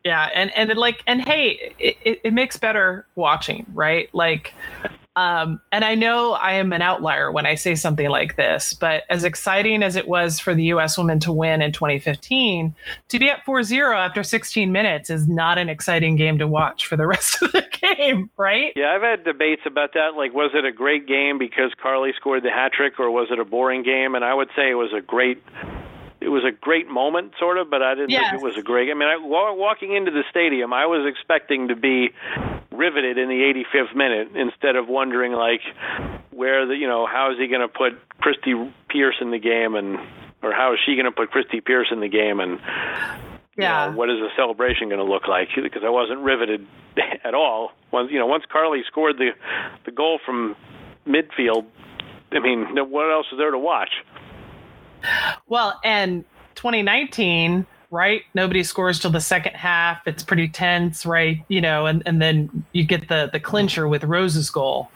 yeah, 0.03 0.29
and 0.33 0.55
and 0.55 0.77
like, 0.77 1.03
and 1.07 1.21
hey, 1.21 1.73
it, 1.77 1.97
it, 2.05 2.21
it 2.23 2.33
makes 2.33 2.55
better 2.55 3.05
watching, 3.15 3.65
right? 3.73 4.09
Like, 4.13 4.53
um, 5.16 5.60
and 5.72 5.84
I 5.84 5.95
know 5.95 6.34
I 6.34 6.53
am 6.53 6.72
an 6.72 6.82
outlier 6.82 7.32
when 7.32 7.45
I 7.45 7.55
say 7.55 7.76
something 7.76 8.10
like 8.10 8.36
this, 8.36 8.74
but 8.74 9.03
as 9.10 9.24
exciting 9.24 9.84
as 9.84 9.95
it 9.95 10.07
was 10.07 10.39
for 10.39 10.53
the 10.53 10.66
U.S. 10.66 10.97
women 10.97 11.20
to 11.22 11.32
win 11.32 11.62
in 11.62 11.72
2015, 11.72 12.76
to 13.10 13.20
be 13.20 13.30
at 13.30 13.43
4 13.43 13.64
0 13.64 13.97
after 13.97 14.24
16 14.24 14.72
minutes 14.72 15.10
is 15.10 15.28
not 15.28 15.57
an 15.57 15.68
exciting 15.68 16.16
game 16.16 16.38
to 16.38 16.47
watch 16.47 16.86
for 16.86 16.95
the 16.95 17.07
rest 17.07 17.41
of 17.41 17.51
the 17.51 17.66
game, 17.97 18.30
right? 18.38 18.72
Yeah, 18.76 18.93
I've 18.95 19.01
had 19.01 19.24
debates 19.24 19.64
about 19.66 19.93
that. 19.93 20.16
Like, 20.16 20.34
was 20.34 20.51
it 20.53 20.64
a 20.64 20.72
great 20.72 21.07
game 21.07 21.38
because 21.38 21.72
Carli 21.84 22.16
scored 22.16 22.43
the 22.43 22.51
hat 22.51 22.72
trick, 22.74 22.99
or 22.99 23.12
was 23.12 23.28
it 23.32 23.39
a 23.39 23.45
boring 23.45 23.84
game? 23.84 24.16
And 24.16 24.24
I 24.24 24.34
would 24.34 24.49
say 24.55 24.70
it 24.70 24.76
was 24.76 24.93
a 24.95 25.01
great 25.01 25.41
it 26.22 26.28
was 26.28 26.43
a 26.43 26.51
great 26.51 26.88
moment, 26.88 27.34
sort 27.39 27.57
of, 27.57 27.70
but 27.70 27.82
I 27.82 27.95
didn't 27.95 28.10
yes. 28.10 28.30
think 28.30 28.41
it 28.41 28.45
was 28.45 28.57
a 28.57 28.62
great. 28.62 28.91
I 28.91 28.93
mean, 28.93 29.07
I, 29.07 29.18
walking 29.18 29.95
into 29.95 30.12
the 30.12 30.24
stadium, 30.30 30.74
I 30.74 30.86
was 30.86 31.07
expecting 31.07 31.70
to 31.70 31.76
be 31.76 32.10
riveted 32.80 33.17
in 33.17 33.27
the 33.27 33.63
85th 33.75 33.93
minute 33.93 34.30
instead 34.36 34.77
of 34.77 34.88
wondering 34.88 35.34
like 35.34 35.59
where 36.32 36.65
the 36.65 36.75
you 36.75 36.88
know 36.88 37.05
how 37.05 37.32
is 37.32 37.38
he 37.38 37.47
going 37.47 37.61
to 37.61 37.67
put 37.67 37.99
Christie 38.19 38.55
Pearce 38.89 39.17
in 39.19 39.32
the 39.32 39.39
game 39.39 39.75
and 39.75 39.97
or 40.41 40.53
how 40.53 40.71
is 40.73 40.80
she 40.86 40.95
going 40.95 41.05
to 41.05 41.11
put 41.11 41.30
Christie 41.30 41.59
Pearce 41.59 41.88
in 41.91 41.99
the 41.99 42.07
game 42.07 42.39
and 42.39 42.59
yeah. 43.57 43.88
You 43.88 43.91
know, 43.91 43.97
what 43.97 44.09
is 44.09 44.19
the 44.19 44.30
celebration 44.38 44.88
going 44.88 45.05
to 45.05 45.11
look 45.11 45.27
like? 45.27 45.49
Because 45.61 45.82
I 45.86 45.89
wasn't 45.89 46.21
riveted 46.21 46.65
at 47.25 47.34
all. 47.34 47.71
Once 47.91 48.09
you 48.09 48.17
know, 48.17 48.25
once 48.25 48.45
Carli 48.49 48.86
scored 48.88 49.17
the 49.17 49.32
the 49.86 49.91
goal 49.91 50.19
from 50.25 50.55
midfield, 51.05 51.65
I 52.32 52.39
mean, 52.39 52.67
what 52.89 53.11
else 53.11 53.25
is 53.32 53.38
there 53.38 53.51
to 53.51 53.59
watch? 53.59 53.89
Well, 55.47 55.80
and 55.84 56.23
2019, 56.55 57.65
right? 57.91 58.23
Nobody 58.33 58.63
scores 58.63 58.99
till 58.99 59.11
the 59.11 59.21
second 59.21 59.55
half. 59.55 60.05
It's 60.05 60.23
pretty 60.23 60.47
tense, 60.47 61.05
right? 61.05 61.43
You 61.47 61.61
know, 61.61 61.85
and, 61.85 62.03
and 62.05 62.21
then 62.21 62.65
you 62.71 62.83
get 62.83 63.07
the 63.07 63.29
the 63.31 63.39
clincher 63.39 63.87
with 63.87 64.03
Rose's 64.03 64.49
goal. 64.49 64.91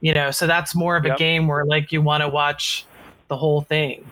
You 0.00 0.12
know, 0.12 0.30
so 0.30 0.46
that's 0.46 0.74
more 0.74 0.96
of 0.96 1.04
a 1.04 1.08
yep. 1.08 1.18
game 1.18 1.46
where 1.46 1.64
like 1.64 1.92
you 1.92 2.02
want 2.02 2.22
to 2.22 2.28
watch 2.28 2.86
the 3.28 3.36
whole 3.36 3.62
thing. 3.62 4.04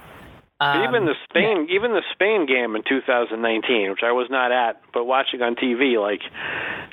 Um, 0.63 0.85
even 0.89 1.07
the 1.07 1.15
Spain, 1.29 1.67
yeah. 1.69 1.75
even 1.75 1.91
the 1.93 2.03
Spain 2.13 2.47
game 2.47 2.77
in 2.77 2.85
2019, 2.89 3.91
which 3.91 4.05
I 4.05 4.13
was 4.13 4.29
not 4.31 4.53
at, 4.53 4.81
but 4.95 5.05
watching 5.07 5.43
on 5.43 5.57
TV, 5.57 6.01
like, 6.01 6.21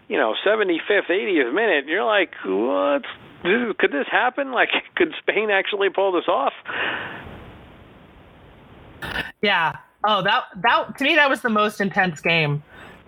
you 0.08 0.18
know, 0.18 0.34
75th, 0.44 1.08
80th 1.08 1.54
minute, 1.54 1.86
you're 1.86 2.04
like, 2.04 2.34
what? 2.44 3.04
Could 3.44 3.92
this 3.92 4.08
happen? 4.12 4.52
Like, 4.60 4.70
could 4.96 5.14
Spain 5.20 5.52
actually 5.52 5.90
pull 5.90 6.12
this 6.12 6.28
off? 6.28 6.54
Yeah. 9.42 9.78
Oh, 10.04 10.22
that 10.24 10.46
that 10.58 10.98
to 10.98 11.04
me 11.04 11.16
that 11.16 11.30
was 11.30 11.42
the 11.42 11.50
most 11.50 11.82
intense 11.82 12.22
game 12.22 12.64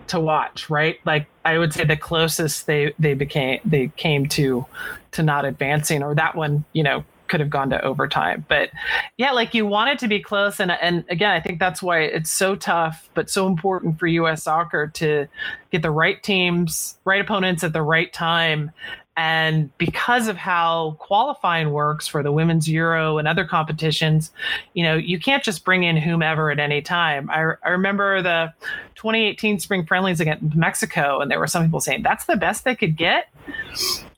to 0.08 0.20
watch, 0.20 0.68
right? 0.68 0.98
Like 1.04 1.26
I 1.44 1.58
would 1.58 1.72
say 1.72 1.84
the 1.84 1.96
closest 1.96 2.66
they 2.66 2.92
they 2.98 3.14
became 3.14 3.60
they 3.64 3.88
came 3.96 4.26
to 4.30 4.66
to 5.12 5.22
not 5.22 5.44
advancing 5.44 6.02
or 6.02 6.14
that 6.14 6.34
one, 6.34 6.64
you 6.72 6.82
know, 6.82 7.04
could 7.28 7.40
have 7.40 7.48
gone 7.48 7.70
to 7.70 7.82
overtime. 7.82 8.44
But 8.46 8.70
yeah, 9.16 9.32
like 9.32 9.54
you 9.54 9.64
want 9.66 9.90
it 9.90 9.98
to 10.00 10.08
be 10.08 10.20
close 10.20 10.60
and 10.60 10.70
and 10.70 11.04
again, 11.08 11.30
I 11.30 11.40
think 11.40 11.60
that's 11.60 11.82
why 11.82 12.00
it's 12.00 12.30
so 12.30 12.54
tough 12.54 13.08
but 13.14 13.30
so 13.30 13.46
important 13.46 13.98
for 13.98 14.06
US 14.06 14.42
soccer 14.42 14.88
to 14.88 15.28
get 15.70 15.80
the 15.80 15.90
right 15.90 16.22
teams, 16.22 16.98
right 17.06 17.20
opponents 17.20 17.64
at 17.64 17.72
the 17.72 17.82
right 17.82 18.12
time 18.12 18.70
and 19.16 19.76
because 19.76 20.26
of 20.26 20.36
how 20.36 20.96
qualifying 20.98 21.70
works 21.70 22.08
for 22.08 22.22
the 22.22 22.32
women's 22.32 22.66
Euro 22.68 23.18
and 23.18 23.28
other 23.28 23.44
competitions, 23.44 24.30
you 24.72 24.82
know, 24.82 24.96
you 24.96 25.18
can't 25.18 25.42
just 25.42 25.64
bring 25.64 25.84
in 25.84 25.98
whomever 25.98 26.50
at 26.50 26.58
any 26.58 26.80
time. 26.80 27.28
I, 27.28 27.54
I 27.62 27.70
remember 27.70 28.22
the 28.22 28.54
2018 28.94 29.60
spring 29.60 29.84
friendlies 29.84 30.20
against 30.20 30.54
Mexico, 30.54 31.20
and 31.20 31.30
there 31.30 31.38
were 31.38 31.46
some 31.46 31.64
people 31.64 31.80
saying 31.80 32.02
that's 32.02 32.24
the 32.24 32.36
best 32.36 32.64
they 32.64 32.74
could 32.74 32.96
get. 32.96 33.28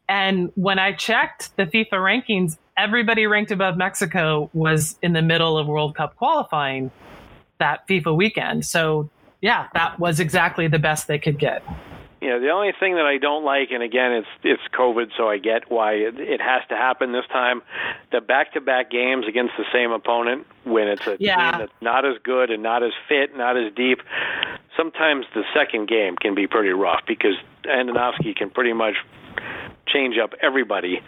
And 0.08 0.52
when 0.54 0.78
I 0.78 0.92
checked 0.92 1.56
the 1.56 1.64
FIFA 1.64 1.94
rankings, 1.94 2.56
everybody 2.76 3.26
ranked 3.26 3.50
above 3.50 3.76
Mexico 3.76 4.48
was 4.52 4.96
in 5.02 5.12
the 5.12 5.22
middle 5.22 5.58
of 5.58 5.66
World 5.66 5.96
Cup 5.96 6.14
qualifying 6.16 6.92
that 7.58 7.86
FIFA 7.88 8.16
weekend. 8.16 8.64
So, 8.64 9.10
yeah, 9.40 9.68
that 9.74 9.98
was 9.98 10.20
exactly 10.20 10.68
the 10.68 10.78
best 10.78 11.08
they 11.08 11.18
could 11.18 11.38
get. 11.38 11.64
Yeah, 12.24 12.38
the 12.38 12.48
only 12.48 12.72
thing 12.80 12.94
that 12.94 13.04
I 13.04 13.18
don't 13.18 13.44
like, 13.44 13.68
and 13.70 13.82
again, 13.82 14.12
it's 14.12 14.28
it's 14.42 14.62
COVID, 14.72 15.10
so 15.14 15.28
I 15.28 15.36
get 15.36 15.70
why 15.70 15.92
it, 15.92 16.18
it 16.18 16.40
has 16.40 16.62
to 16.70 16.74
happen 16.74 17.12
this 17.12 17.26
time. 17.30 17.60
The 18.12 18.22
back-to-back 18.22 18.90
games 18.90 19.26
against 19.28 19.52
the 19.58 19.66
same 19.70 19.92
opponent, 19.92 20.46
when 20.64 20.88
it's 20.88 21.06
a 21.06 21.18
yeah. 21.20 21.50
team 21.50 21.60
that's 21.60 21.82
not 21.82 22.06
as 22.06 22.14
good 22.24 22.50
and 22.50 22.62
not 22.62 22.82
as 22.82 22.92
fit, 23.10 23.36
not 23.36 23.58
as 23.58 23.74
deep, 23.74 24.00
sometimes 24.74 25.26
the 25.34 25.42
second 25.52 25.86
game 25.86 26.16
can 26.16 26.34
be 26.34 26.46
pretty 26.46 26.70
rough 26.70 27.02
because 27.06 27.34
Andonovski 27.64 28.34
can 28.34 28.48
pretty 28.48 28.72
much 28.72 28.94
change 29.86 30.16
up 30.16 30.30
everybody, 30.40 31.02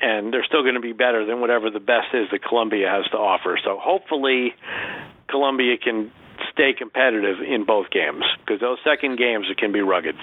and 0.00 0.32
they're 0.32 0.44
still 0.44 0.62
going 0.62 0.74
to 0.74 0.80
be 0.80 0.92
better 0.92 1.24
than 1.24 1.40
whatever 1.40 1.70
the 1.70 1.78
best 1.78 2.08
is 2.14 2.26
that 2.32 2.42
Colombia 2.42 2.88
has 2.90 3.04
to 3.12 3.16
offer. 3.16 3.60
So 3.62 3.78
hopefully, 3.80 4.56
Colombia 5.28 5.78
can 5.78 6.10
stay 6.52 6.72
competitive 6.76 7.36
in 7.46 7.64
both 7.64 7.90
games 7.90 8.24
because 8.40 8.60
those 8.60 8.78
second 8.82 9.18
games 9.18 9.46
it 9.48 9.56
can 9.56 9.70
be 9.70 9.82
rugged. 9.82 10.16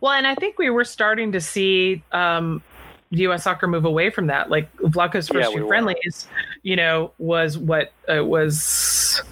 Well, 0.00 0.12
and 0.12 0.26
I 0.26 0.34
think 0.34 0.58
we 0.58 0.70
were 0.70 0.84
starting 0.84 1.32
to 1.32 1.40
see 1.40 2.02
um, 2.12 2.62
U.S. 3.10 3.44
soccer 3.44 3.66
move 3.66 3.84
away 3.84 4.10
from 4.10 4.26
that. 4.28 4.50
Like 4.50 4.74
Vlatko's 4.78 5.28
first 5.28 5.50
Yeah, 5.50 5.60
we 5.60 5.66
friendlies, 5.66 6.26
you 6.62 6.76
know, 6.76 7.12
was 7.18 7.58
what 7.58 7.92
uh, 8.12 8.24
was 8.24 9.22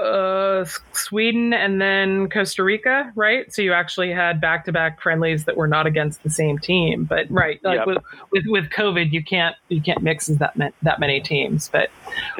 uh, 0.00 0.64
Sweden 0.92 1.52
and 1.52 1.80
then 1.80 2.28
Costa 2.28 2.62
Rica, 2.62 3.12
right? 3.14 3.52
So 3.52 3.62
you 3.62 3.72
actually 3.72 4.12
had 4.12 4.40
back-to-back 4.40 5.00
friendlies 5.00 5.44
that 5.44 5.56
were 5.56 5.68
not 5.68 5.86
against 5.86 6.22
the 6.22 6.30
same 6.30 6.58
team. 6.58 7.04
But 7.04 7.26
right, 7.30 7.62
like 7.64 7.78
Yep. 7.78 7.86
with, 7.86 7.98
with 8.30 8.44
with 8.46 8.70
COVID, 8.70 9.12
you 9.12 9.22
can't 9.22 9.56
you 9.68 9.80
can't 9.80 10.02
mix 10.02 10.26
that 10.26 10.56
ma- 10.56 10.70
that 10.82 11.00
many 11.00 11.20
teams. 11.20 11.68
But 11.68 11.90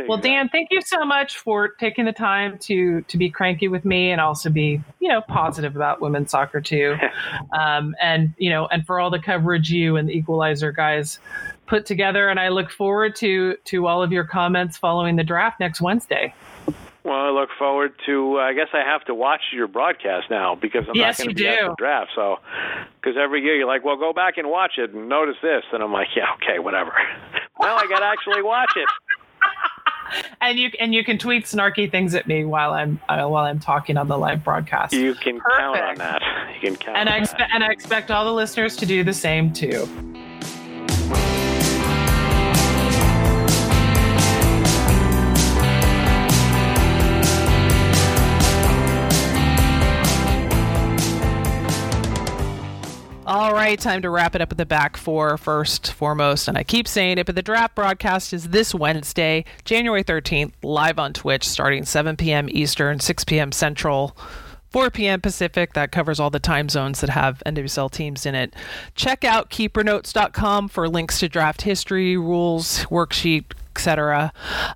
well, 0.06 0.18
Dan, 0.18 0.48
thank 0.48 0.68
you 0.70 0.80
so 0.82 1.04
much 1.04 1.38
for 1.38 1.68
taking 1.68 2.04
the 2.04 2.12
time 2.12 2.58
to 2.60 3.02
to 3.02 3.16
be 3.16 3.30
cranky 3.30 3.68
with 3.68 3.84
me 3.84 4.10
and 4.10 4.20
also 4.20 4.50
be 4.50 4.80
you 5.00 5.08
know 5.08 5.20
positive 5.22 5.76
about 5.76 6.00
women's 6.00 6.30
soccer 6.30 6.60
too, 6.60 6.96
um, 7.58 7.94
and 8.00 8.34
you 8.38 8.50
know 8.50 8.66
and 8.66 8.86
for 8.86 9.00
all 9.00 9.10
the 9.10 9.20
coverage 9.20 9.70
you 9.70 9.96
and 9.96 10.08
the 10.08 10.12
Equalizer 10.12 10.72
guys 10.72 11.18
put 11.66 11.86
together. 11.86 12.28
And 12.28 12.38
I 12.38 12.48
look 12.48 12.70
forward 12.70 13.16
to 13.16 13.56
to 13.64 13.86
all 13.86 14.02
of 14.02 14.12
your 14.12 14.24
comments 14.24 14.76
following 14.76 15.16
the 15.16 15.24
draft 15.24 15.60
next 15.60 15.80
Wednesday. 15.80 16.34
Well, 17.06 17.14
I 17.14 17.30
look 17.30 17.50
forward 17.56 17.92
to. 18.06 18.38
Uh, 18.40 18.42
I 18.42 18.52
guess 18.52 18.66
I 18.72 18.80
have 18.80 19.04
to 19.04 19.14
watch 19.14 19.40
your 19.52 19.68
broadcast 19.68 20.28
now 20.28 20.56
because 20.56 20.86
I'm 20.88 20.96
Yes, 20.96 21.20
not 21.20 21.26
going 21.26 21.36
to 21.36 21.40
be 21.40 21.46
at 21.46 21.60
the 21.68 21.74
draft. 21.78 22.10
So, 22.16 22.38
because 23.00 23.16
every 23.16 23.42
year 23.42 23.54
you're 23.54 23.66
like, 23.68 23.84
"Well, 23.84 23.96
go 23.96 24.12
back 24.12 24.38
and 24.38 24.50
watch 24.50 24.72
it 24.76 24.90
and 24.92 25.08
notice 25.08 25.36
this," 25.40 25.62
and 25.72 25.84
I'm 25.84 25.92
like, 25.92 26.08
"Yeah, 26.16 26.34
okay, 26.34 26.58
whatever." 26.58 26.92
well, 27.60 27.76
I 27.78 27.86
got 27.86 28.00
to 28.00 28.06
actually 28.06 28.42
watch 28.42 28.72
it. 28.74 28.88
And 30.40 30.56
you 30.56 30.70
and 30.78 30.94
you 30.94 31.02
can 31.02 31.18
tweet 31.18 31.46
snarky 31.46 31.90
things 31.90 32.14
at 32.14 32.28
me 32.28 32.44
while 32.44 32.72
I'm 32.72 33.00
uh, 33.08 33.26
while 33.26 33.44
I'm 33.44 33.58
talking 33.58 33.96
on 33.96 34.06
the 34.06 34.16
live 34.16 34.44
broadcast. 34.44 34.92
You 34.92 35.16
can 35.16 35.40
count 35.40 35.80
on 35.80 35.96
that. 35.96 36.22
You 36.54 36.60
can 36.60 36.76
count. 36.76 36.96
and 36.96 37.08
on 37.08 37.14
I 37.16 37.18
expect 37.18 37.50
and 37.52 37.64
I 37.64 37.72
expect 37.72 38.12
all 38.12 38.24
the 38.24 38.32
listeners 38.32 38.76
to 38.76 38.86
do 38.86 39.02
the 39.02 39.12
same 39.12 39.52
too. 39.52 39.88
All 53.46 53.54
right, 53.54 53.78
time 53.78 54.02
to 54.02 54.10
wrap 54.10 54.34
it 54.34 54.40
up 54.40 54.50
at 54.50 54.58
the 54.58 54.66
back 54.66 54.96
four 54.96 55.36
first, 55.36 55.92
foremost. 55.92 56.48
And 56.48 56.58
I 56.58 56.64
keep 56.64 56.88
saying 56.88 57.18
it, 57.18 57.26
but 57.26 57.36
the 57.36 57.42
draft 57.42 57.76
broadcast 57.76 58.32
is 58.32 58.48
this 58.48 58.74
Wednesday, 58.74 59.44
January 59.64 60.02
13th, 60.02 60.50
live 60.64 60.98
on 60.98 61.12
Twitch, 61.12 61.48
starting 61.48 61.84
7 61.84 62.16
p.m. 62.16 62.48
Eastern, 62.50 62.98
6 62.98 63.22
p.m. 63.22 63.52
Central. 63.52 64.16
4 64.70 64.90
p.m. 64.90 65.20
Pacific. 65.20 65.74
That 65.74 65.92
covers 65.92 66.18
all 66.18 66.28
the 66.28 66.40
time 66.40 66.68
zones 66.68 67.00
that 67.02 67.10
have 67.10 67.40
NWSL 67.46 67.88
teams 67.92 68.26
in 68.26 68.34
it. 68.34 68.52
Check 68.96 69.22
out 69.22 69.48
keepernotes.com 69.48 70.66
for 70.66 70.88
links 70.88 71.20
to 71.20 71.28
draft 71.28 71.62
history, 71.62 72.16
rules, 72.16 72.80
worksheet, 72.86 73.44
etc. 73.76 74.32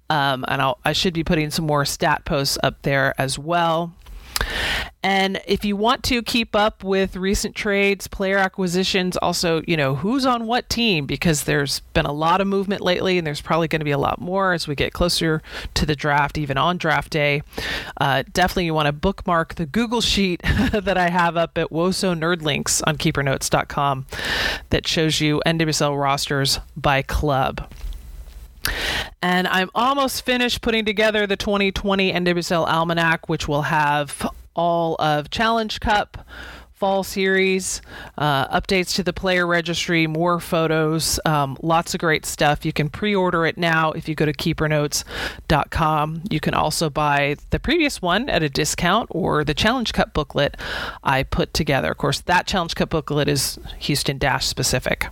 Um, 0.09 0.45
and 0.47 0.63
I'll, 0.63 0.79
I 0.85 0.93
should 0.93 1.13
be 1.13 1.25
putting 1.25 1.51
some 1.51 1.67
more 1.67 1.85
stat 1.85 2.25
posts 2.25 2.57
up 2.63 2.83
there 2.83 3.21
as 3.21 3.37
well. 3.37 3.93
And 5.03 5.41
if 5.47 5.65
you 5.65 5.77
want 5.77 6.03
to 6.05 6.23
keep 6.23 6.55
up 6.55 6.85
with 6.85 7.17
recent 7.17 7.55
trades, 7.55 8.07
player 8.07 8.37
acquisitions, 8.37 9.17
also, 9.17 9.63
you 9.67 9.77
know, 9.77 9.95
who's 9.95 10.27
on 10.27 10.47
what 10.47 10.69
team, 10.69 11.07
because 11.07 11.45
there's 11.45 11.81
been 11.95 12.05
a 12.05 12.13
lot 12.13 12.43
of 12.43 12.47
movement 12.47 12.83
lately, 12.83 13.17
and 13.17 13.27
there's 13.27 13.41
probably 13.41 13.67
going 13.67 13.81
to 13.81 13.85
be 13.85 13.91
a 13.91 13.99
lot 13.99 14.21
more 14.21 14.53
as 14.53 14.69
we 14.69 14.75
get 14.75 14.93
closer 14.93 15.41
to 15.73 15.87
the 15.87 15.97
draft, 15.97 16.37
even 16.37 16.59
on 16.59 16.77
draft 16.77 17.11
day. 17.11 17.43
Uh, 17.99 18.25
definitely, 18.33 18.67
you 18.67 18.75
want 18.75 18.87
to 18.87 18.93
bookmark 18.93 19.55
the 19.55 19.65
Google 19.65 20.03
sheet 20.03 20.43
that 20.73 20.99
I 20.99 21.09
have 21.09 21.37
up 21.37 21.57
at 21.57 21.71
Woso 21.71 22.19
Nerdlinks 22.19 22.83
on 22.87 22.99
keepernotes.com 22.99 24.07
that 24.69 24.87
shows 24.87 25.21
you 25.21 25.41
NWSL 25.47 25.99
rosters 25.99 26.59
by 26.77 27.01
club. 27.01 27.73
And 29.23 29.49
I'm 29.49 29.71
almost 29.75 30.25
finished 30.27 30.61
putting 30.61 30.85
together 30.85 31.27
the 31.27 31.37
2020 31.37 32.13
NWSL 32.13 32.67
Almanac, 32.67 33.29
which 33.29 33.49
will 33.49 33.63
have 33.63 34.29
all 34.55 34.97
of 34.99 35.31
Challenge 35.31 35.79
Cup, 35.81 36.27
Fall 36.81 37.03
Series, 37.05 37.83
uh, 38.17 38.59
updates 38.59 38.95
to 38.95 39.03
the 39.03 39.13
player 39.13 39.47
registry, 39.47 40.07
more 40.07 40.41
photos, 40.41 41.21
um, 41.27 41.59
lots 41.63 41.93
of 41.93 42.01
great 42.01 42.25
stuff. 42.25 42.65
You 42.65 42.73
can 42.73 42.89
pre 42.89 43.15
order 43.15 43.45
it 43.45 43.59
now 43.59 43.93
if 43.93 44.09
you 44.09 44.15
go 44.15 44.25
to 44.25 44.33
keepernotes.com. 44.33 46.23
You 46.31 46.41
can 46.41 46.55
also 46.55 46.89
buy 46.89 47.37
the 47.51 47.59
previous 47.59 48.01
one 48.01 48.31
at 48.31 48.43
a 48.43 48.49
discount 48.49 49.09
or 49.11 49.45
the 49.45 49.53
Challenge 49.53 49.93
Cup 49.93 50.15
booklet 50.15 50.57
I 51.05 51.23
put 51.23 51.53
together. 51.53 51.91
Of 51.91 51.99
course, 51.99 52.21
that 52.21 52.47
Challenge 52.47 52.75
Cup 52.75 52.89
booklet 52.89 53.29
is 53.29 53.59
Houston 53.81 54.17
Dash 54.17 54.47
specific. 54.47 55.09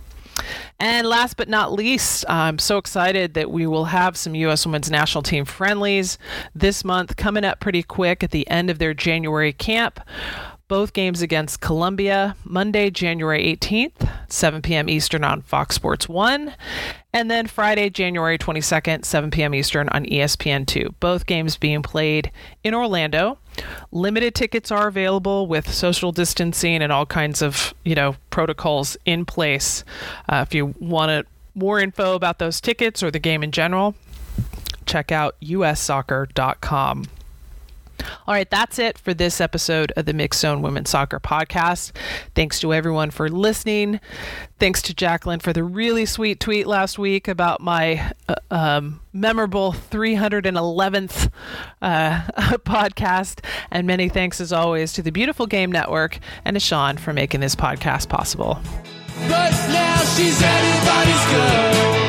And 0.79 1.07
last 1.07 1.37
but 1.37 1.49
not 1.49 1.73
least, 1.73 2.25
I'm 2.29 2.59
so 2.59 2.77
excited 2.77 3.33
that 3.33 3.51
we 3.51 3.67
will 3.67 3.85
have 3.85 4.15
some 4.17 4.35
U.S. 4.35 4.65
Women's 4.65 4.89
National 4.89 5.21
Team 5.21 5.45
friendlies 5.45 6.17
this 6.55 6.83
month 6.83 7.17
coming 7.17 7.43
up 7.43 7.59
pretty 7.59 7.83
quick 7.83 8.23
at 8.23 8.31
the 8.31 8.49
end 8.49 8.69
of 8.69 8.79
their 8.79 8.93
January 8.93 9.53
camp. 9.53 9.99
Both 10.67 10.93
games 10.93 11.23
against 11.23 11.61
Colombia, 11.61 12.35
Monday, 12.43 12.91
January 12.91 13.43
18th, 13.55 14.07
7 14.27 14.61
p.m. 14.61 14.87
Eastern 14.87 15.23
on 15.23 15.41
Fox 15.41 15.75
Sports 15.75 16.07
1, 16.07 16.53
and 17.13 17.29
then 17.29 17.47
Friday, 17.47 17.89
January 17.89 18.37
22nd, 18.37 19.03
7 19.03 19.31
p.m. 19.31 19.55
Eastern 19.55 19.89
on 19.89 20.05
E 20.05 20.19
ESPN 20.19 20.65
2. 20.67 20.95
Both 20.99 21.25
games 21.25 21.57
being 21.57 21.81
played 21.81 22.31
in 22.63 22.73
Orlando. 22.73 23.39
Limited 23.91 24.35
tickets 24.35 24.71
are 24.71 24.87
available 24.87 25.47
with 25.47 25.71
social 25.73 26.11
distancing 26.11 26.81
and 26.81 26.91
all 26.91 27.05
kinds 27.05 27.41
of, 27.41 27.73
you 27.83 27.95
know, 27.95 28.15
protocols 28.29 28.95
in 29.05 29.25
place. 29.25 29.83
Uh, 30.27 30.45
if 30.47 30.53
you 30.53 30.75
want 30.79 31.27
more 31.55 31.79
info 31.79 32.15
about 32.15 32.39
those 32.39 32.61
tickets 32.61 33.01
or 33.01 33.11
the 33.11 33.19
game 33.19 33.43
in 33.43 33.51
general, 33.51 33.95
check 34.85 35.11
out 35.11 35.35
ussoccer.com. 35.41 37.05
All 38.27 38.33
right, 38.33 38.49
that's 38.49 38.79
it 38.79 38.97
for 38.97 39.13
this 39.13 39.41
episode 39.41 39.91
of 39.95 40.05
the 40.05 40.13
Mixxed 40.13 40.35
Zone 40.35 40.61
Women's 40.61 40.89
Soccer 40.89 41.19
Podcast. 41.19 41.95
Thanks 42.35 42.59
to 42.59 42.73
everyone 42.73 43.11
for 43.11 43.29
listening. 43.29 43.99
Thanks 44.59 44.81
to 44.83 44.93
Jacqueline 44.93 45.39
for 45.39 45.53
the 45.53 45.63
really 45.63 46.05
sweet 46.05 46.39
tweet 46.39 46.67
last 46.67 46.99
week 46.99 47.27
about 47.27 47.61
my 47.61 48.11
uh, 48.27 48.35
um, 48.51 49.01
memorable 49.13 49.73
311th 49.73 51.31
uh, 51.81 52.21
podcast. 52.65 53.43
And 53.71 53.87
many 53.87 54.09
thanks, 54.09 54.41
as 54.41 54.51
always, 54.53 54.93
to 54.93 55.01
the 55.01 55.11
Beautiful 55.11 55.47
Game 55.47 55.71
Network 55.71 56.19
and 56.45 56.55
to 56.55 56.59
Sean 56.59 56.97
for 56.97 57.13
making 57.13 57.39
this 57.39 57.55
podcast 57.55 58.09
possible. 58.09 58.59
But 59.27 59.51
now 59.69 59.97
she's 60.15 60.41
anybody's 60.41 61.25
girl. 61.31 62.08